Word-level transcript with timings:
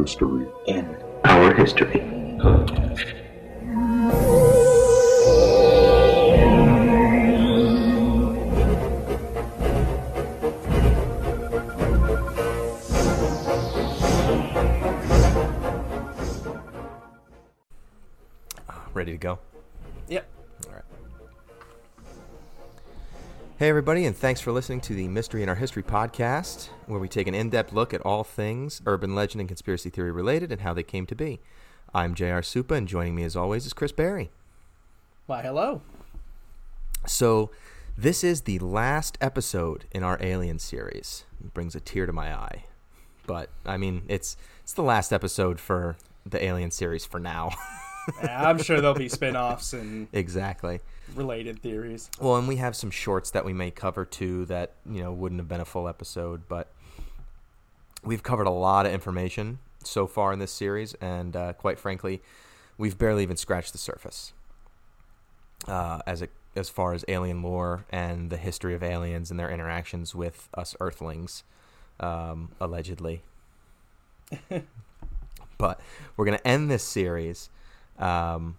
mystery 0.00 0.46
in 0.66 0.96
our 1.24 1.52
history. 1.52 2.00
Ready 18.94 19.12
to 19.12 19.18
go? 19.18 19.38
Yep. 20.08 20.39
Hey, 23.60 23.68
everybody, 23.68 24.06
and 24.06 24.16
thanks 24.16 24.40
for 24.40 24.52
listening 24.52 24.80
to 24.80 24.94
the 24.94 25.06
Mystery 25.06 25.42
in 25.42 25.50
Our 25.50 25.54
History 25.54 25.82
podcast, 25.82 26.70
where 26.86 26.98
we 26.98 27.08
take 27.08 27.26
an 27.26 27.34
in 27.34 27.50
depth 27.50 27.74
look 27.74 27.92
at 27.92 28.00
all 28.00 28.24
things 28.24 28.80
urban 28.86 29.14
legend 29.14 29.40
and 29.40 29.48
conspiracy 29.48 29.90
theory 29.90 30.10
related 30.10 30.50
and 30.50 30.62
how 30.62 30.72
they 30.72 30.82
came 30.82 31.04
to 31.04 31.14
be. 31.14 31.40
I'm 31.92 32.14
J.R. 32.14 32.40
Supa, 32.40 32.74
and 32.74 32.88
joining 32.88 33.14
me 33.14 33.22
as 33.22 33.36
always 33.36 33.66
is 33.66 33.74
Chris 33.74 33.92
Barry. 33.92 34.30
Why, 35.26 35.42
hello. 35.42 35.82
So, 37.06 37.50
this 37.98 38.24
is 38.24 38.40
the 38.40 38.58
last 38.60 39.18
episode 39.20 39.84
in 39.92 40.02
our 40.02 40.16
Alien 40.22 40.58
series. 40.58 41.26
It 41.44 41.52
brings 41.52 41.74
a 41.74 41.80
tear 41.80 42.06
to 42.06 42.14
my 42.14 42.34
eye. 42.34 42.64
But, 43.26 43.50
I 43.66 43.76
mean, 43.76 44.04
it's, 44.08 44.38
it's 44.62 44.72
the 44.72 44.82
last 44.82 45.12
episode 45.12 45.60
for 45.60 45.98
the 46.24 46.42
Alien 46.42 46.70
series 46.70 47.04
for 47.04 47.20
now. 47.20 47.50
Yeah, 48.22 48.48
I'm 48.48 48.62
sure 48.62 48.80
there'll 48.80 48.96
be 48.96 49.08
spin-offs 49.08 49.72
and 49.72 50.08
exactly. 50.12 50.80
related 51.14 51.60
theories. 51.62 52.10
Well, 52.20 52.36
and 52.36 52.48
we 52.48 52.56
have 52.56 52.74
some 52.76 52.90
shorts 52.90 53.30
that 53.32 53.44
we 53.44 53.52
may 53.52 53.70
cover 53.70 54.04
too 54.04 54.44
that, 54.46 54.72
you 54.90 55.02
know, 55.02 55.12
wouldn't 55.12 55.40
have 55.40 55.48
been 55.48 55.60
a 55.60 55.64
full 55.64 55.88
episode, 55.88 56.42
but 56.48 56.68
we've 58.04 58.22
covered 58.22 58.46
a 58.46 58.50
lot 58.50 58.86
of 58.86 58.92
information 58.92 59.58
so 59.84 60.06
far 60.06 60.32
in 60.32 60.38
this 60.38 60.52
series, 60.52 60.94
and 60.94 61.36
uh, 61.36 61.52
quite 61.54 61.78
frankly, 61.78 62.20
we've 62.78 62.98
barely 62.98 63.22
even 63.22 63.36
scratched 63.36 63.72
the 63.72 63.78
surface 63.78 64.32
uh, 65.66 66.00
as 66.06 66.22
it, 66.22 66.30
as 66.56 66.68
far 66.68 66.92
as 66.92 67.04
alien 67.08 67.42
lore 67.42 67.84
and 67.90 68.30
the 68.30 68.36
history 68.36 68.74
of 68.74 68.82
aliens 68.82 69.30
and 69.30 69.38
their 69.38 69.50
interactions 69.50 70.14
with 70.14 70.48
us 70.54 70.74
Earthlings, 70.80 71.44
um, 71.98 72.50
allegedly. 72.60 73.22
but 75.58 75.80
we're 76.16 76.24
going 76.24 76.38
to 76.38 76.46
end 76.46 76.70
this 76.70 76.84
series 76.84 77.50
um, 78.00 78.56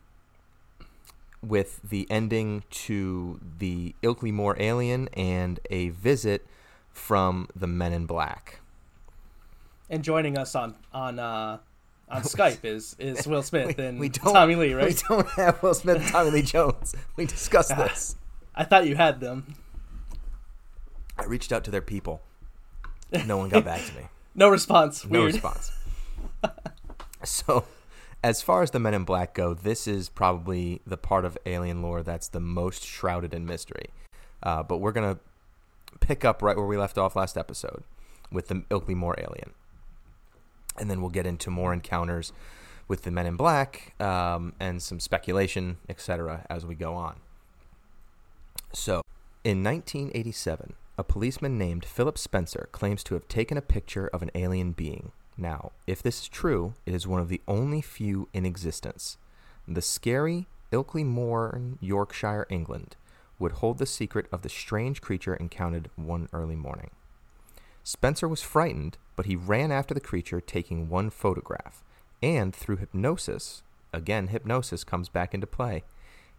with 1.42 1.82
the 1.84 2.08
ending 2.10 2.64
to 2.70 3.40
the 3.60 3.96
Ilkley 4.04 4.32
Moor 4.32 4.56
alien 4.60 5.10
and 5.14 5.60
a 5.70 5.90
visit 5.90 6.46
from 6.92 7.48
the 7.56 7.68
Men 7.68 7.94
in 7.94 8.06
Black. 8.06 8.60
And 9.90 10.04
joining 10.04 10.38
us 10.38 10.56
on 10.56 10.76
on 10.94 11.20
uh, 11.20 11.58
on 12.08 12.22
Skype 12.24 12.64
is 12.64 12.96
is 13.00 13.28
Will 13.28 13.44
Smith 13.44 13.78
and 13.80 14.00
we 14.00 14.10
don't, 14.10 14.34
Tommy 14.34 14.56
Lee, 14.56 14.74
right? 14.74 14.88
We 14.88 15.16
don't 15.16 15.28
have 15.32 15.62
Will 15.62 15.74
Smith 15.74 15.98
and 15.98 16.08
Tommy 16.08 16.32
Lee 16.32 16.42
Jones. 16.44 16.96
We 17.16 17.26
discussed 17.26 17.70
this. 17.78 18.16
I 18.56 18.64
thought 18.64 18.86
you 18.86 18.96
had 18.96 19.20
them. 19.20 19.56
I 21.18 21.26
reached 21.26 21.52
out 21.52 21.64
to 21.66 21.72
their 21.72 21.82
people. 21.82 22.22
No 23.26 23.38
one 23.38 23.50
got 23.50 23.66
back 23.66 23.86
to 23.86 23.94
me. 23.96 24.04
No 24.34 24.48
response. 24.48 25.04
No 25.06 25.20
Weird. 25.24 25.34
response. 25.34 25.74
so, 27.26 27.66
as 28.24 28.42
far 28.42 28.62
as 28.62 28.72
the 28.72 28.80
Men 28.80 28.94
in 28.94 29.04
Black 29.04 29.34
go, 29.34 29.54
this 29.54 29.88
is 29.88 30.10
probably 30.10 30.82
the 30.86 30.98
part 30.98 31.26
of 31.26 31.38
alien 31.46 31.82
lore 31.82 32.04
that's 32.04 32.28
the 32.28 32.40
most 32.40 32.84
shrouded 32.84 33.34
in 33.34 33.46
mystery. 33.46 33.88
Uh, 34.44 34.64
but 34.64 34.78
we're 34.78 34.92
gonna 34.92 35.20
pick 36.00 36.24
up 36.24 36.42
right 36.42 36.56
where 36.56 36.66
we 36.66 36.78
left 36.78 36.98
off 36.98 37.16
last 37.16 37.38
episode 37.38 37.84
with 38.32 38.48
the 38.48 38.56
Ilkley 38.70 38.96
Moor 38.96 39.16
alien, 39.18 39.52
and 40.78 40.90
then 40.90 41.02
we'll 41.02 41.10
get 41.10 41.26
into 41.26 41.50
more 41.50 41.74
encounters 41.74 42.32
with 42.88 43.04
the 43.04 43.12
Men 43.12 43.26
in 43.26 43.36
Black 43.36 43.94
um, 44.02 44.54
and 44.60 44.82
some 44.82 45.00
speculation, 45.00 45.78
etc., 45.90 46.46
as 46.50 46.66
we 46.66 46.76
go 46.76 46.94
on. 46.94 47.18
So, 48.74 49.02
in 49.44 49.64
1987, 49.64 50.74
a 50.98 51.04
policeman 51.04 51.58
named 51.58 51.86
Philip 51.86 52.18
Spencer 52.18 52.70
claims 52.72 53.04
to 53.06 53.16
have 53.16 53.28
taken 53.28 53.58
a 53.58 53.62
picture 53.62 54.08
of 54.08 54.22
an 54.22 54.32
alien 54.36 54.72
being. 54.72 55.12
Now, 55.42 55.72
if 55.88 56.04
this 56.04 56.22
is 56.22 56.28
true, 56.28 56.76
it 56.86 56.94
is 56.94 57.08
one 57.08 57.20
of 57.20 57.28
the 57.28 57.42
only 57.48 57.82
few 57.82 58.30
in 58.32 58.46
existence. 58.46 59.18
The 59.68 59.82
scary 59.82 60.46
Ilkley 60.72 61.04
Moor, 61.04 61.60
Yorkshire, 61.82 62.46
England, 62.52 62.96
would 63.40 63.54
hold 63.54 63.80
the 63.80 63.88
secret 63.88 64.28
of 64.32 64.44
the 64.44 64.50
strange 64.50 65.02
creature 65.02 65.34
encountered 65.36 65.90
one 65.96 66.30
early 66.32 66.56
morning. 66.56 66.92
Spencer 67.84 68.28
was 68.28 68.44
frightened, 68.44 69.00
but 69.16 69.26
he 69.26 69.36
ran 69.36 69.72
after 69.72 69.96
the 69.96 70.00
creature, 70.00 70.40
taking 70.40 70.90
one 70.90 71.10
photograph. 71.10 71.84
And 72.22 72.56
through 72.56 72.78
hypnosis, 72.78 73.64
again, 73.92 74.28
hypnosis 74.28 74.84
comes 74.84 75.10
back 75.10 75.34
into 75.34 75.48
play, 75.48 75.84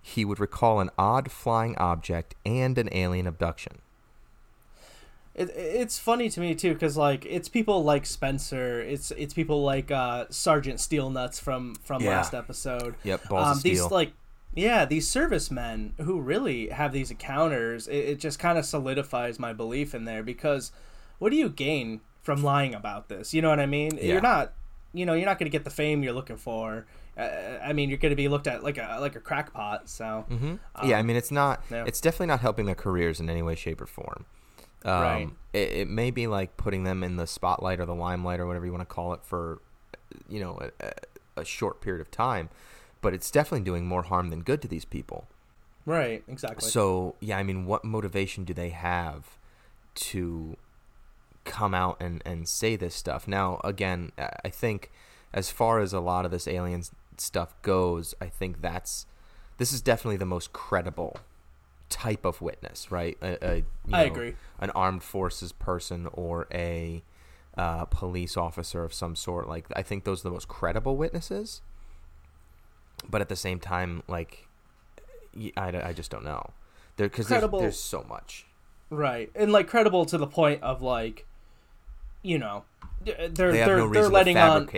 he 0.00 0.24
would 0.24 0.38
recall 0.38 0.78
an 0.78 0.90
odd 0.96 1.32
flying 1.32 1.76
object 1.76 2.36
and 2.46 2.78
an 2.78 2.88
alien 2.92 3.26
abduction. 3.26 3.80
It, 5.34 5.50
it's 5.56 5.98
funny 5.98 6.28
to 6.28 6.40
me 6.40 6.54
too 6.54 6.74
because 6.74 6.96
like 6.96 7.24
it's 7.26 7.48
people 7.48 7.82
like 7.84 8.04
Spencer, 8.06 8.80
it's 8.80 9.10
it's 9.12 9.32
people 9.32 9.62
like 9.62 9.90
uh, 9.90 10.26
Sergeant 10.30 10.78
Steelnuts 10.78 11.40
from 11.40 11.74
from 11.76 12.02
Yeah. 12.02 12.10
last 12.10 12.34
episode. 12.34 12.96
Yep, 13.04 13.30
of 13.30 13.62
these 13.62 13.90
like 13.90 14.12
yeah 14.54 14.84
these 14.84 15.08
servicemen 15.08 15.94
who 15.98 16.20
really 16.20 16.68
have 16.68 16.92
these 16.92 17.10
encounters. 17.10 17.88
It, 17.88 17.96
it 17.96 18.20
just 18.20 18.38
kind 18.38 18.58
of 18.58 18.64
solidifies 18.66 19.38
my 19.38 19.52
belief 19.54 19.94
in 19.94 20.04
there 20.04 20.22
because 20.22 20.70
what 21.18 21.30
do 21.30 21.36
you 21.36 21.48
gain 21.48 22.00
from 22.20 22.42
lying 22.42 22.74
about 22.74 23.08
this? 23.08 23.32
You 23.32 23.40
know 23.42 23.48
what 23.48 23.60
I 23.60 23.66
mean? 23.66 23.96
Yeah. 23.96 24.04
You're 24.12 24.20
not 24.20 24.52
you 24.92 25.06
know 25.06 25.14
you're 25.14 25.24
not 25.24 25.38
going 25.38 25.50
to 25.50 25.56
get 25.56 25.64
the 25.64 25.70
fame 25.70 26.02
you're 26.02 26.12
looking 26.12 26.36
for. 26.36 26.84
Uh, 27.16 27.28
I 27.62 27.72
mean, 27.72 27.88
you're 27.88 27.98
going 27.98 28.10
to 28.12 28.16
be 28.16 28.28
looked 28.28 28.46
at 28.46 28.62
like 28.62 28.76
a 28.78 28.98
like 29.00 29.16
a 29.16 29.20
crackpot. 29.20 29.88
So 29.88 30.26
hmm 30.28 30.56
yeah, 30.84 30.98
I 30.98 31.02
mean, 31.02 31.16
it's 31.16 31.30
not. 31.30 31.62
yeah. 31.70 31.84
It's 31.86 32.00
definitely 32.02 32.26
not 32.26 32.40
helping 32.40 32.66
their 32.66 32.74
careers 32.74 33.18
in 33.20 33.30
any 33.30 33.40
way, 33.42 33.54
shape, 33.54 33.80
or 33.80 33.86
form. 33.86 34.26
Um, 34.84 35.02
Right. 35.02 35.28
It, 35.52 35.72
it 35.72 35.88
may 35.88 36.10
be 36.10 36.26
like 36.26 36.56
putting 36.56 36.84
them 36.84 37.02
in 37.04 37.16
the 37.16 37.26
spotlight 37.26 37.78
or 37.80 37.86
the 37.86 37.94
limelight 37.94 38.40
or 38.40 38.46
whatever 38.46 38.64
you 38.66 38.72
want 38.72 38.80
to 38.88 38.94
call 38.94 39.12
it 39.12 39.20
for, 39.22 39.60
you 40.28 40.40
know, 40.40 40.58
a, 40.80 40.92
a- 41.40 41.44
short 41.44 41.80
period 41.80 42.00
of 42.00 42.10
time, 42.10 42.48
but 43.00 43.12
it's 43.14 43.30
definitely 43.30 43.64
doing 43.64 43.86
more 43.86 44.02
harm 44.02 44.28
than 44.30 44.42
good 44.42 44.60
to 44.62 44.68
these 44.68 44.84
people. 44.84 45.26
right, 45.86 46.22
exactly. 46.28 46.68
So 46.68 47.16
yeah, 47.20 47.38
I 47.38 47.42
mean, 47.42 47.66
what 47.66 47.84
motivation 47.84 48.44
do 48.44 48.54
they 48.54 48.70
have 48.70 49.38
to 49.94 50.56
come 51.44 51.74
out 51.74 51.96
and, 52.00 52.22
and 52.24 52.48
say 52.48 52.76
this 52.76 52.94
stuff? 52.94 53.26
Now, 53.28 53.60
again, 53.64 54.12
I 54.18 54.28
I 54.44 54.48
think 54.48 54.90
as 55.32 55.50
far 55.50 55.80
as 55.80 55.92
a 55.92 56.00
lot 56.00 56.24
of 56.24 56.30
this 56.30 56.46
aliens 56.46 56.90
stuff 57.18 57.54
goes, 57.62 58.14
I 58.20 58.26
think 58.26 58.60
that's 58.62 59.06
this 59.58 59.72
is 59.72 59.80
definitely 59.80 60.16
the 60.18 60.26
most 60.26 60.52
credible 60.52 61.16
type 61.92 62.24
of 62.24 62.40
witness, 62.40 62.90
right? 62.90 63.16
A, 63.22 63.46
a, 63.46 63.56
you 63.56 63.64
I 63.92 64.04
know, 64.06 64.12
agree. 64.12 64.34
An 64.58 64.70
armed 64.70 65.02
forces 65.02 65.52
person 65.52 66.08
or 66.12 66.48
a 66.52 67.02
uh, 67.56 67.84
police 67.84 68.36
officer 68.36 68.82
of 68.82 68.94
some 68.94 69.14
sort. 69.14 69.48
Like, 69.48 69.66
I 69.76 69.82
think 69.82 70.04
those 70.04 70.20
are 70.20 70.28
the 70.28 70.32
most 70.32 70.48
credible 70.48 70.96
witnesses. 70.96 71.60
But 73.08 73.20
at 73.20 73.28
the 73.28 73.36
same 73.36 73.60
time, 73.60 74.02
like, 74.08 74.48
I, 75.56 75.88
I 75.88 75.92
just 75.92 76.10
don't 76.10 76.24
know. 76.24 76.50
There 76.96 77.08
because 77.08 77.28
there's, 77.28 77.44
there's 77.50 77.78
so 77.78 78.04
much. 78.08 78.46
Right, 78.90 79.30
and 79.34 79.52
like 79.52 79.66
credible 79.68 80.04
to 80.06 80.18
the 80.18 80.26
point 80.26 80.62
of 80.62 80.82
like, 80.82 81.26
you 82.22 82.38
know, 82.38 82.64
they're 83.04 83.28
They 83.28 83.42
they're 83.42 83.78
no 83.78 83.88
they're 83.88 84.08
letting 84.08 84.36
on 84.36 84.68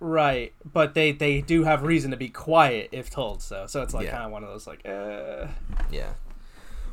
right, 0.00 0.52
but 0.64 0.94
they 0.94 1.12
they 1.12 1.40
do 1.40 1.64
have 1.64 1.82
reason 1.82 2.10
to 2.10 2.16
be 2.16 2.28
quiet 2.28 2.88
if 2.92 3.10
told 3.10 3.42
so. 3.42 3.66
So 3.66 3.82
it's 3.82 3.94
like 3.94 4.06
Yeah. 4.06 4.12
kind 4.12 4.24
of 4.24 4.32
one 4.32 4.42
of 4.42 4.50
those 4.50 4.66
like, 4.66 4.80
uh, 4.86 5.46
Yeah. 5.90 6.14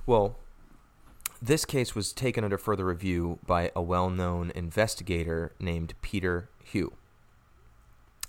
Well, 0.06 0.38
this 1.42 1.66
case 1.66 1.96
was 1.96 2.14
taken 2.14 2.44
under 2.44 2.58
further 2.58 2.86
review 2.86 3.40
by 3.46 3.72
a 3.76 3.82
well 3.82 4.10
known 4.10 4.52
investigator 4.56 5.54
named 5.60 5.94
Peter 6.02 6.50
Hugh. 6.64 6.94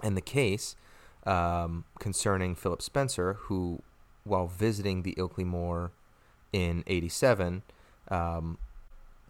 And 0.02 0.16
the 0.16 0.22
case 0.22 0.76
um, 1.24 1.84
concerning 1.98 2.54
Philip 2.54 2.82
Spencer, 2.82 3.34
who, 3.34 3.82
while 4.24 4.46
visiting 4.46 5.02
the 5.02 5.14
Ilkley 5.14 5.44
Moor 5.44 5.92
in 6.52 6.82
87, 6.86 7.62
um, 8.08 8.58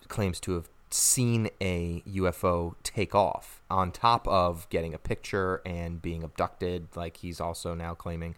claims 0.09 0.41
to 0.41 0.53
have 0.53 0.69
seen 0.91 1.49
a 1.61 2.03
UFO 2.07 2.75
take 2.83 3.15
off 3.15 3.63
on 3.71 3.91
top 3.91 4.29
of 4.29 4.69
getting 4.69 4.95
a 4.95 4.99
picture 4.99 5.61
and 5.65 6.03
being 6.03 6.23
abducted. 6.23 6.89
Like 6.95 7.19
he's 7.19 7.41
also 7.41 7.75
now 7.75 7.95
claiming 7.95 8.35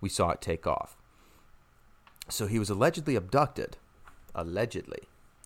we 0.00 0.08
saw 0.08 0.30
it 0.30 0.40
take 0.40 0.66
off. 0.66 0.96
So 2.28 2.46
he 2.46 2.58
was 2.58 2.70
allegedly 2.70 3.16
abducted. 3.16 3.76
Allegedly. 4.34 5.00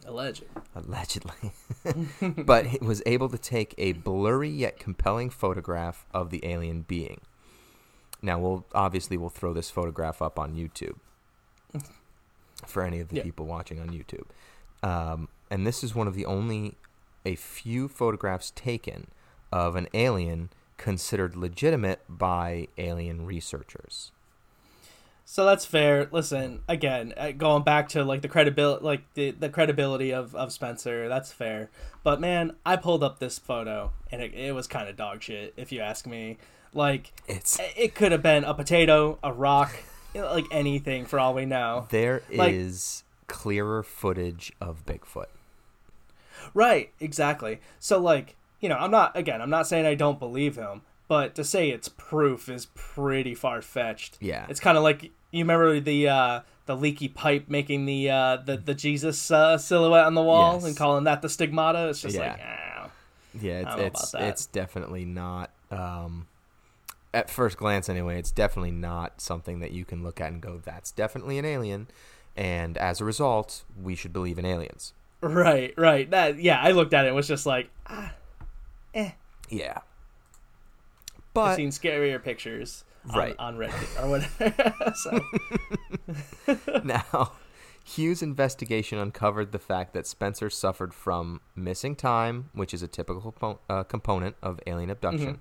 alleged. 0.06 0.44
Allegedly. 0.74 1.52
but 2.44 2.66
he 2.66 2.78
was 2.80 3.02
able 3.04 3.28
to 3.28 3.38
take 3.38 3.74
a 3.78 3.92
blurry 3.92 4.48
yet 4.48 4.78
compelling 4.78 5.28
photograph 5.30 6.06
of 6.14 6.30
the 6.30 6.44
alien 6.44 6.82
being. 6.82 7.20
Now, 8.22 8.38
we'll 8.38 8.64
obviously 8.74 9.16
we'll 9.16 9.28
throw 9.28 9.52
this 9.52 9.70
photograph 9.70 10.20
up 10.22 10.38
on 10.38 10.54
YouTube 10.54 10.96
for 12.66 12.82
any 12.82 13.00
of 13.00 13.08
the 13.08 13.16
Yeah. 13.16 13.22
people 13.22 13.46
watching 13.46 13.78
on 13.80 13.90
YouTube. 13.90 14.26
Um, 14.82 15.28
and 15.50 15.66
this 15.66 15.84
is 15.84 15.94
one 15.94 16.06
of 16.08 16.14
the 16.14 16.26
only 16.26 16.76
a 17.24 17.34
few 17.36 17.88
photographs 17.88 18.50
taken 18.54 19.08
of 19.52 19.76
an 19.76 19.88
alien 19.94 20.50
considered 20.76 21.36
legitimate 21.36 22.00
by 22.08 22.68
alien 22.78 23.26
researchers. 23.26 24.12
So 25.30 25.44
that's 25.44 25.66
fair. 25.66 26.08
Listen, 26.10 26.62
again, 26.68 27.12
uh, 27.14 27.32
going 27.32 27.62
back 27.62 27.90
to 27.90 28.02
like 28.02 28.22
the 28.22 28.28
credibility, 28.28 28.82
like 28.82 29.02
the, 29.12 29.30
the 29.32 29.50
credibility 29.50 30.10
of, 30.10 30.34
of 30.34 30.52
Spencer, 30.54 31.06
that's 31.06 31.30
fair. 31.30 31.68
But 32.02 32.18
man, 32.18 32.52
I 32.64 32.76
pulled 32.76 33.04
up 33.04 33.18
this 33.18 33.38
photo 33.38 33.92
and 34.10 34.22
it, 34.22 34.32
it 34.32 34.54
was 34.54 34.66
kind 34.66 34.88
of 34.88 34.96
dog 34.96 35.22
shit, 35.22 35.52
if 35.58 35.70
you 35.70 35.80
ask 35.80 36.06
me. 36.06 36.38
Like, 36.72 37.12
It's 37.26 37.60
it 37.76 37.94
could 37.94 38.10
have 38.10 38.22
been 38.22 38.42
a 38.44 38.54
potato, 38.54 39.18
a 39.22 39.30
rock, 39.30 39.76
you 40.14 40.22
know, 40.22 40.32
like 40.32 40.46
anything 40.50 41.04
for 41.04 41.20
all 41.20 41.34
we 41.34 41.44
know. 41.44 41.86
there 41.90 42.22
Like- 42.32 42.54
is 42.54 43.04
clearer 43.26 43.82
footage 43.82 44.50
of 44.62 44.86
Bigfoot. 44.86 45.26
Right, 46.54 46.90
exactly. 47.00 47.60
So 47.78 47.98
like, 47.98 48.34
you 48.60 48.70
know, 48.70 48.76
I'm 48.78 48.90
not 48.90 49.14
again, 49.14 49.42
I'm 49.42 49.50
not 49.50 49.66
saying 49.66 49.84
I 49.84 49.94
don't 49.94 50.18
believe 50.18 50.56
him, 50.56 50.80
but 51.06 51.34
to 51.34 51.44
say 51.44 51.68
it's 51.68 51.88
proof 51.88 52.48
is 52.48 52.66
pretty 52.74 53.34
far 53.34 53.60
fetched. 53.60 54.16
Yeah. 54.22 54.46
It's 54.48 54.58
kind 54.60 54.78
of 54.78 54.82
like 54.82 55.10
you 55.30 55.40
remember 55.44 55.80
the 55.80 56.08
uh 56.08 56.40
the 56.66 56.76
leaky 56.76 57.08
pipe 57.08 57.48
making 57.48 57.86
the 57.86 58.10
uh 58.10 58.36
the 58.36 58.56
the 58.56 58.74
Jesus 58.74 59.30
uh, 59.30 59.56
silhouette 59.58 60.04
on 60.04 60.14
the 60.14 60.22
wall 60.22 60.54
Yes. 60.54 60.64
and 60.64 60.76
calling 60.76 61.04
that 61.04 61.22
the 61.22 61.28
stigmata. 61.28 61.88
It's 61.88 62.02
just 62.02 62.16
Yeah. 62.16 62.32
like, 62.32 62.40
ah. 62.44 62.90
Yeah, 63.40 63.60
it's 63.60 63.68
don't 63.68 63.78
know 63.78 63.84
it's, 63.86 64.12
about 64.12 64.20
that. 64.20 64.28
it's 64.30 64.46
definitely 64.46 65.04
not. 65.04 65.50
Um, 65.70 66.26
at 67.14 67.30
first 67.30 67.56
glance, 67.56 67.88
anyway, 67.88 68.18
it's 68.18 68.30
definitely 68.30 68.70
not 68.70 69.20
something 69.20 69.60
that 69.60 69.70
you 69.70 69.84
can 69.84 70.02
look 70.02 70.20
at 70.20 70.32
and 70.32 70.40
go, 70.42 70.60
"That's 70.64 70.90
definitely 70.90 71.38
an 71.38 71.44
alien," 71.44 71.88
and 72.36 72.76
as 72.78 73.00
a 73.00 73.04
result, 73.04 73.64
we 73.80 73.94
should 73.94 74.12
believe 74.12 74.38
in 74.38 74.44
aliens. 74.44 74.92
Right, 75.20 75.72
right. 75.76 76.08
That 76.10 76.38
yeah, 76.40 76.60
I 76.60 76.70
looked 76.72 76.94
at 76.94 77.04
it 77.04 77.08
and 77.08 77.16
was 77.16 77.28
just 77.28 77.44
like, 77.46 77.70
ah, 77.86 78.12
eh. 78.94 79.12
Yeah, 79.48 79.78
I've 79.78 81.22
but 81.34 81.56
seen 81.56 81.70
scarier 81.70 82.22
pictures 82.22 82.84
Right. 83.04 83.36
on 83.38 83.56
Reddit 83.56 84.02
or 84.02 84.10
whatever. 84.10 84.74
now, 86.84 87.32
Hughes' 87.84 88.22
investigation 88.22 88.98
uncovered 88.98 89.52
the 89.52 89.58
fact 89.58 89.94
that 89.94 90.06
Spencer 90.06 90.50
suffered 90.50 90.92
from 90.92 91.40
missing 91.56 91.96
time, 91.96 92.50
which 92.52 92.74
is 92.74 92.82
a 92.82 92.88
typical 92.88 93.32
compo- 93.32 93.60
uh, 93.68 93.82
component 93.84 94.36
of 94.42 94.60
alien 94.66 94.90
abduction, 94.90 95.40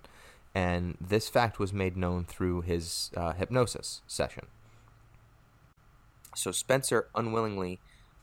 and 0.56 0.98
this 1.02 1.28
fact 1.28 1.60
was 1.60 1.74
made 1.74 1.98
known 1.98 2.24
through 2.24 2.62
his 2.62 3.12
uh, 3.18 3.34
hypnosis 3.34 4.02
session. 4.08 4.46
So 6.36 6.52
Spencer 6.52 7.10
unwillingly 7.16 7.80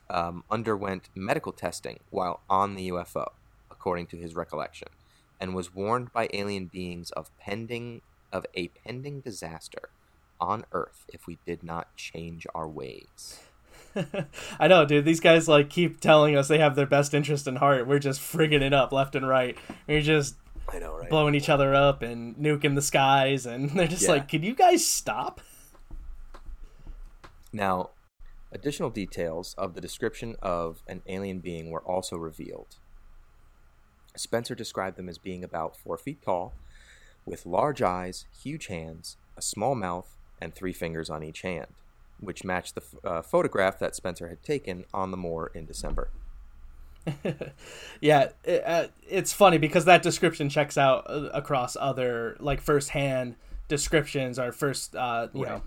um, 0.08 0.44
underwent 0.50 1.08
medical 1.14 1.52
testing 1.52 2.00
while 2.10 2.40
on 2.48 2.76
the 2.76 2.90
UFO, 2.90 3.32
according 3.70 4.06
to 4.08 4.16
his 4.16 4.34
recollection, 4.34 4.88
and 5.40 5.54
was 5.54 5.74
warned 5.74 6.12
by 6.12 6.28
alien 6.32 6.66
beings 6.66 7.10
of 7.10 7.36
pending 7.38 8.00
of 8.34 8.44
a 8.54 8.68
pending 8.68 9.20
disaster 9.20 9.88
on 10.40 10.64
Earth 10.72 11.06
if 11.08 11.26
we 11.26 11.38
did 11.46 11.62
not 11.62 11.96
change 11.96 12.46
our 12.54 12.68
ways. 12.68 13.40
I 14.60 14.66
know, 14.68 14.84
dude. 14.84 15.04
These 15.04 15.20
guys 15.20 15.48
like 15.48 15.70
keep 15.70 16.00
telling 16.00 16.36
us 16.36 16.48
they 16.48 16.58
have 16.58 16.74
their 16.74 16.84
best 16.86 17.14
interest 17.14 17.46
in 17.46 17.56
heart. 17.56 17.86
We're 17.86 18.00
just 18.00 18.20
frigging 18.20 18.60
it 18.60 18.74
up 18.74 18.92
left 18.92 19.14
and 19.14 19.26
right. 19.26 19.56
We're 19.86 20.02
just 20.02 20.34
I 20.72 20.80
know, 20.80 20.96
right? 20.96 21.08
blowing 21.08 21.34
each 21.36 21.48
other 21.48 21.74
up 21.74 22.02
and 22.02 22.34
nuking 22.36 22.74
the 22.74 22.82
skies, 22.82 23.46
and 23.46 23.70
they're 23.78 23.86
just 23.86 24.02
Yeah. 24.02 24.10
like, 24.10 24.28
"Can 24.28 24.42
you 24.42 24.54
guys 24.54 24.84
stop?" 24.86 25.40
Now, 27.52 27.90
additional 28.52 28.90
details 28.90 29.54
of 29.56 29.74
the 29.74 29.80
description 29.80 30.34
of 30.42 30.82
an 30.88 31.02
alien 31.06 31.38
being 31.38 31.70
were 31.70 31.82
also 31.82 32.16
revealed. 32.16 32.76
Spencer 34.16 34.54
described 34.54 34.96
them 34.96 35.08
as 35.08 35.18
being 35.18 35.44
about 35.44 35.76
four 35.76 35.96
feet 35.96 36.20
tall, 36.22 36.52
with 37.26 37.46
large 37.46 37.80
eyes, 37.82 38.26
huge 38.42 38.66
hands, 38.66 39.16
a 39.36 39.42
small 39.42 39.74
mouth, 39.74 40.16
and 40.40 40.54
three 40.54 40.72
fingers 40.72 41.08
on 41.10 41.22
each 41.22 41.42
hand, 41.42 41.68
which 42.20 42.44
matched 42.44 42.74
the 42.74 42.82
f- 42.82 43.04
uh, 43.04 43.22
photograph 43.22 43.78
that 43.78 43.94
Spencer 43.96 44.28
had 44.28 44.42
taken 44.42 44.84
on 44.92 45.10
the 45.10 45.16
moor 45.16 45.50
in 45.54 45.64
December. 45.66 46.08
Yeah, 48.00 48.30
it, 48.44 48.62
uh, 48.66 48.86
it's 49.08 49.32
funny 49.32 49.58
because 49.58 49.84
that 49.86 50.02
description 50.02 50.48
checks 50.48 50.76
out 50.78 51.04
uh, 51.08 51.28
across 51.32 51.76
other 51.78 52.36
like 52.40 52.60
first-hand 52.60 53.36
descriptions 53.68 54.38
or 54.38 54.52
first, 54.52 54.94
uh, 54.96 55.28
you 55.32 55.44
know, 55.44 55.52
Right. 55.52 55.62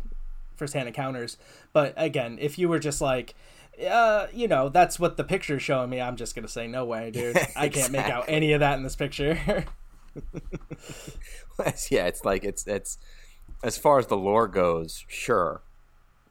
first-hand 0.56 0.88
encounters. 0.88 1.38
But 1.74 1.94
again, 1.98 2.38
if 2.42 2.57
you 2.59 2.69
were 2.69 2.80
just 2.80 3.01
like, 3.01 3.36
uh, 3.88 4.27
you 4.33 4.48
know, 4.48 4.69
that's 4.69 5.00
what 5.00 5.18
the 5.18 5.24
picture's 5.24 5.62
showing 5.63 5.89
me, 5.89 6.01
I'm 6.01 6.15
just 6.15 6.36
gonna 6.36 6.48
say, 6.48 6.68
no 6.68 6.86
way, 6.86 7.12
dude. 7.12 7.38
I 7.56 7.69
can't 7.69 7.92
make 7.92 8.06
out 8.09 8.25
any 8.27 8.54
of 8.54 8.59
that 8.62 8.77
in 8.77 8.83
this 8.83 8.95
picture. 8.95 9.65
yeah, 11.89 12.05
it's 12.05 12.23
like 12.25 12.43
it's 12.43 12.65
it's 12.67 12.97
as 13.63 13.77
far 13.77 13.99
as 13.99 14.07
the 14.07 14.17
lore 14.17 14.47
goes, 14.47 15.05
sure, 15.07 15.61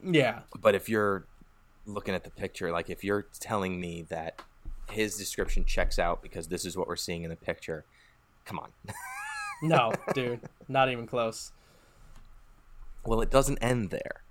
yeah, 0.03 0.41
but 0.59 0.75
if 0.75 0.89
you're 0.89 1.25
looking 1.85 2.13
at 2.13 2.23
the 2.23 2.29
picture, 2.29 2.71
like 2.71 2.89
if 2.89 3.03
you're 3.03 3.27
telling 3.39 3.79
me 3.79 4.05
that 4.09 4.41
his 4.89 5.17
description 5.17 5.65
checks 5.65 5.99
out 5.99 6.21
because 6.21 6.47
this 6.47 6.65
is 6.65 6.77
what 6.77 6.87
we're 6.87 6.95
seeing 6.95 7.23
in 7.23 7.29
the 7.29 7.35
picture, 7.35 7.85
come 8.45 8.59
on. 8.59 8.69
no, 9.61 9.91
dude, 10.13 10.41
not 10.67 10.89
even 10.89 11.07
close. 11.07 11.51
well, 13.05 13.21
it 13.21 13.31
doesn't 13.31 13.57
end 13.59 13.89
there. 13.89 14.23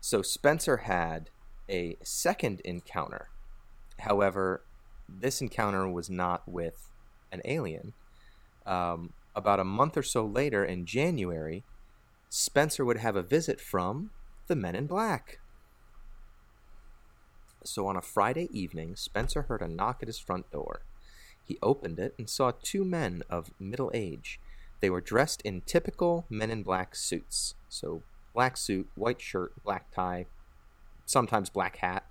So 0.00 0.22
Spencer 0.22 0.78
had 0.78 1.30
a 1.68 1.96
second 2.02 2.60
encounter. 2.64 3.28
However, 4.00 4.62
this 5.08 5.40
encounter 5.40 5.88
was 5.88 6.08
not 6.10 6.46
with 6.48 6.92
an 7.32 7.42
alien. 7.44 7.92
Um, 8.66 9.12
about 9.34 9.60
a 9.60 9.64
month 9.64 9.96
or 9.96 10.02
so 10.02 10.24
later 10.24 10.64
in 10.64 10.86
January, 10.86 11.62
Spencer 12.28 12.84
would 12.84 12.98
have 12.98 13.16
a 13.16 13.22
visit 13.22 13.60
from 13.60 14.10
the 14.46 14.56
Men 14.56 14.74
in 14.74 14.86
Black. 14.86 15.38
So 17.64 17.86
on 17.86 17.96
a 17.96 18.02
Friday 18.02 18.48
evening, 18.52 18.96
Spencer 18.96 19.42
heard 19.42 19.62
a 19.62 19.68
knock 19.68 19.98
at 20.02 20.08
his 20.08 20.18
front 20.18 20.50
door. 20.50 20.82
He 21.44 21.58
opened 21.62 21.98
it 21.98 22.14
and 22.18 22.28
saw 22.28 22.52
two 22.62 22.84
men 22.84 23.22
of 23.30 23.50
middle 23.60 23.90
age. 23.94 24.40
They 24.80 24.90
were 24.90 25.00
dressed 25.00 25.42
in 25.42 25.62
typical 25.62 26.26
Men 26.28 26.50
in 26.50 26.62
Black 26.62 26.94
suits. 26.94 27.54
So 27.68 28.02
black 28.34 28.56
suit, 28.56 28.88
white 28.94 29.20
shirt, 29.20 29.52
black 29.64 29.90
tie, 29.94 30.26
sometimes 31.06 31.50
black 31.50 31.76
hat, 31.76 32.04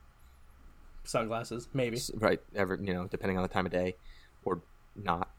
Sunglasses, 1.03 1.67
maybe. 1.73 1.99
right? 2.15 2.41
Ever 2.55 2.79
you 2.81 2.93
know, 2.93 3.05
depending 3.07 3.37
on 3.37 3.43
the 3.43 3.49
time 3.49 3.65
of 3.65 3.71
day, 3.71 3.95
or 4.43 4.61
not. 4.95 5.29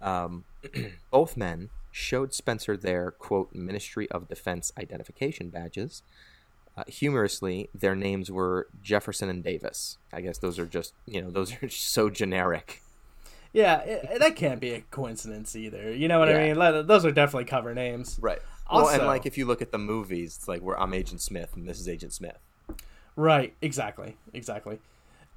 Um, 0.00 0.44
both 1.10 1.36
men 1.36 1.70
showed 1.92 2.32
Spencer 2.34 2.76
their 2.76 3.10
quote 3.10 3.54
Ministry 3.54 4.10
of 4.10 4.28
Defense 4.28 4.72
identification 4.78 5.50
badges. 5.50 6.02
Uh, 6.76 6.84
humorously, 6.86 7.68
their 7.74 7.96
names 7.96 8.30
were 8.30 8.68
Jefferson 8.82 9.28
and 9.28 9.42
Davis. 9.42 9.98
I 10.12 10.20
guess 10.20 10.38
those 10.38 10.58
are 10.58 10.66
just 10.66 10.94
you 11.06 11.20
know 11.20 11.30
those 11.38 11.54
are 11.62 11.68
so 11.68 12.08
generic. 12.10 12.82
Yeah, 13.52 13.80
it, 13.80 14.20
that 14.20 14.36
can't 14.36 14.60
be 14.60 14.70
a 14.74 14.80
coincidence 14.92 15.56
either. 15.56 15.92
You 15.92 16.06
know 16.06 16.20
what 16.20 16.28
Yeah. 16.28 16.36
I 16.38 16.46
mean? 16.48 16.56
Like, 16.56 16.86
Those 16.86 17.04
are 17.04 17.10
definitely 17.10 17.46
cover 17.46 17.74
names. 17.74 18.16
Right. 18.22 18.38
well, 18.70 18.86
and 18.86 19.00
Also- 19.00 19.06
like 19.06 19.26
if 19.26 19.36
you 19.36 19.44
look 19.44 19.60
at 19.60 19.72
the 19.72 19.78
movies, 19.78 20.36
it's 20.38 20.46
like 20.46 20.62
where 20.62 20.80
I'm 20.80 20.94
Agent 20.94 21.20
Smith 21.20 21.50
and 21.56 21.68
this 21.68 21.80
is 21.80 21.88
Agent 21.88 22.12
Smith. 22.12 22.38
Right, 23.16 23.54
exactly, 23.60 24.16
exactly. 24.32 24.78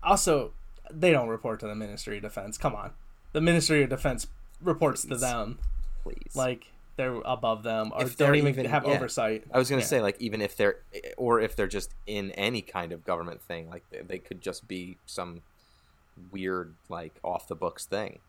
Also, 0.03 0.51
they 0.91 1.12
don't 1.12 1.27
report 1.27 1.60
to 1.62 1.67
the 1.67 1.74
Ministry 1.74 2.17
of 2.17 2.22
Defense. 2.22 2.55
Come 2.58 2.75
on, 2.75 2.91
the 3.32 3.41
Ministry 3.41 3.82
of 3.82 3.89
Defense 3.89 4.27
reports 4.63 5.03
to 5.05 5.15
them. 5.17 5.60
Please. 6.03 6.36
Like 6.36 6.67
they're 6.96 7.15
above 7.25 7.63
them, 7.63 7.91
or 7.96 8.03
If 8.03 8.17
don't 8.17 8.36
even, 8.36 8.50
even- 8.50 8.65
have 8.67 8.86
yeah. 8.86 8.91
oversight. 8.93 9.46
I 9.51 9.58
was 9.58 9.70
gonna 9.70 9.82
Yeah. 9.82 9.88
say, 9.88 10.01
like, 10.01 10.20
even 10.22 10.41
if 10.41 10.55
they're, 10.55 10.77
or 11.17 11.39
if 11.39 11.55
they're 11.55 11.65
just 11.67 11.91
in 12.05 12.32
any 12.32 12.62
kind 12.62 12.91
of 12.91 13.03
government 13.03 13.41
thing, 13.41 13.67
like 13.70 13.84
they, 13.89 14.01
they 14.01 14.20
could 14.20 14.41
just 14.41 14.67
be 14.67 14.98
some 15.08 15.41
weird, 16.32 16.75
like, 16.89 17.13
off 17.24 17.48
the 17.48 17.55
books 17.55 17.86
thing. 17.86 18.20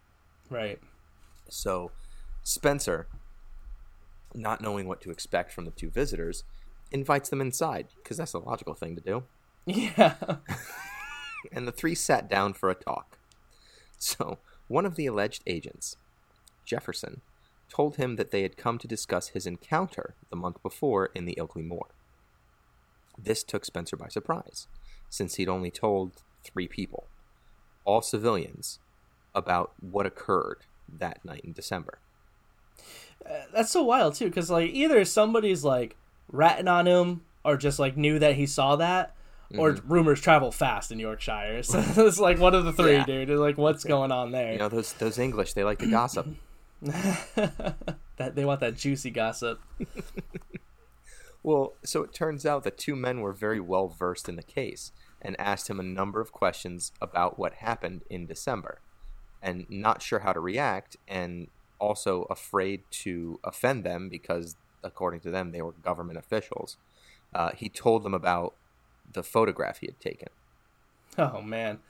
Right. 0.49 0.81
So, 1.51 1.91
Spencer, 2.43 3.07
not 4.33 4.63
knowing 4.63 4.89
what 4.89 5.03
to 5.03 5.11
expect 5.11 5.53
from 5.53 5.67
the 5.67 5.71
two 5.71 5.91
visitors, 5.91 6.45
invites 6.91 7.29
them 7.29 7.43
inside 7.43 7.89
because 7.97 8.17
that's 8.17 8.33
a 8.33 8.39
logical 8.39 8.73
thing 8.75 8.95
to 8.97 9.03
do. 9.03 9.25
Yeah. 9.67 10.15
And 11.53 11.69
the 11.69 11.73
three 11.73 11.95
sat 11.95 12.29
down 12.31 12.55
for 12.55 12.71
a 12.71 12.75
talk. 12.75 13.19
So, 13.99 14.39
one 14.67 14.87
of 14.87 14.95
the 14.97 15.05
alleged 15.05 15.43
agents, 15.47 15.97
Jefferson, 16.65 17.21
told 17.69 17.97
him 17.97 18.17
that 18.17 18.31
they 18.31 18.43
had 18.43 18.57
come 18.57 18.79
to 18.79 18.87
discuss 18.89 19.29
his 19.29 19.47
encounter 19.47 20.15
the 20.31 20.37
month 20.37 20.63
before 20.63 21.11
in 21.15 21.25
the 21.25 21.37
Ilkley 21.39 21.65
Moor. 21.67 21.87
This 23.19 23.43
took 23.43 23.65
Spencer 23.65 23.97
by 23.97 24.09
surprise, 24.09 24.67
since 25.09 25.37
he'd 25.37 25.49
only 25.49 25.71
told 25.71 26.23
three 26.45 26.69
people, 26.69 27.07
all 27.85 28.03
civilians, 28.03 28.81
about 29.35 29.73
what 29.81 30.07
occurred 30.07 30.63
that 30.89 31.25
night 31.25 31.41
in 31.45 31.53
December. 31.53 31.99
That's 33.53 33.71
so 33.71 33.83
wild 33.83 34.15
too, 34.15 34.27
because 34.27 34.51
like 34.51 34.71
either 34.71 35.05
somebody's 35.05 35.65
like 35.65 35.97
ratting 36.31 36.69
on 36.69 36.87
him, 36.87 37.23
or 37.45 37.57
just 37.57 37.79
like 37.79 37.97
knew 37.97 38.19
that 38.19 38.35
he 38.37 38.47
saw 38.47 38.77
that, 38.77 39.15
or 39.57 39.73
Mm-hmm. 39.75 39.93
rumors 39.93 40.21
travel 40.21 40.51
fast 40.53 40.91
in 40.93 40.99
Yorkshire. 40.99 41.63
So 41.63 41.79
it's 42.07 42.19
like 42.19 42.39
one 42.39 42.55
of 42.55 42.65
the 42.65 42.73
three, 42.73 42.95
Yeah. 42.95 43.05
dude. 43.05 43.31
It's 43.31 43.39
like 43.39 43.57
what's 43.59 43.85
going 43.85 44.13
on 44.13 44.33
there? 44.33 44.53
You 44.53 44.59
know, 44.59 44.69
those 44.69 44.93
those 44.95 45.19
English, 45.19 45.53
they 45.55 45.65
like 45.65 45.79
to 45.79 45.87
gossip. 45.91 46.27
that 48.17 48.35
they 48.35 48.45
want 48.45 48.61
that 48.61 48.77
juicy 48.77 49.11
gossip. 49.11 49.61
Well, 51.45 51.75
so 51.85 52.03
it 52.03 52.15
turns 52.15 52.47
out 52.47 52.65
that 52.65 52.79
two 52.79 52.97
men 52.97 53.21
were 53.21 53.35
very 53.35 53.61
well 53.61 53.87
versed 53.89 54.31
in 54.31 54.37
the 54.37 54.43
case 54.43 54.93
and 55.21 55.39
asked 55.39 55.69
him 55.69 55.79
a 55.79 55.85
number 55.85 56.21
of 56.23 56.33
questions 56.33 56.91
about 57.03 57.39
what 57.39 57.55
happened 57.55 58.01
in 58.09 58.27
December 58.27 58.81
and 59.43 59.67
not 59.69 60.01
sure 60.01 60.21
how 60.21 60.33
to 60.33 60.41
react 60.41 60.97
and 61.07 61.49
also 61.79 62.23
afraid 62.31 62.83
to 62.91 63.39
offend 63.45 63.85
them 63.85 64.09
because, 64.09 64.57
according 64.83 65.21
to 65.21 65.31
them, 65.31 65.53
they 65.53 65.61
were 65.61 65.73
government 65.73 66.19
officials. 66.19 66.79
Uh, 67.35 67.51
he 67.55 67.69
told 67.69 68.05
them 68.05 68.15
about 68.15 68.55
the 69.13 69.23
photograph 69.23 69.79
he 69.81 69.87
had 69.87 70.01
taken. 70.01 70.29
Oh 71.19 71.43
man, 71.43 71.81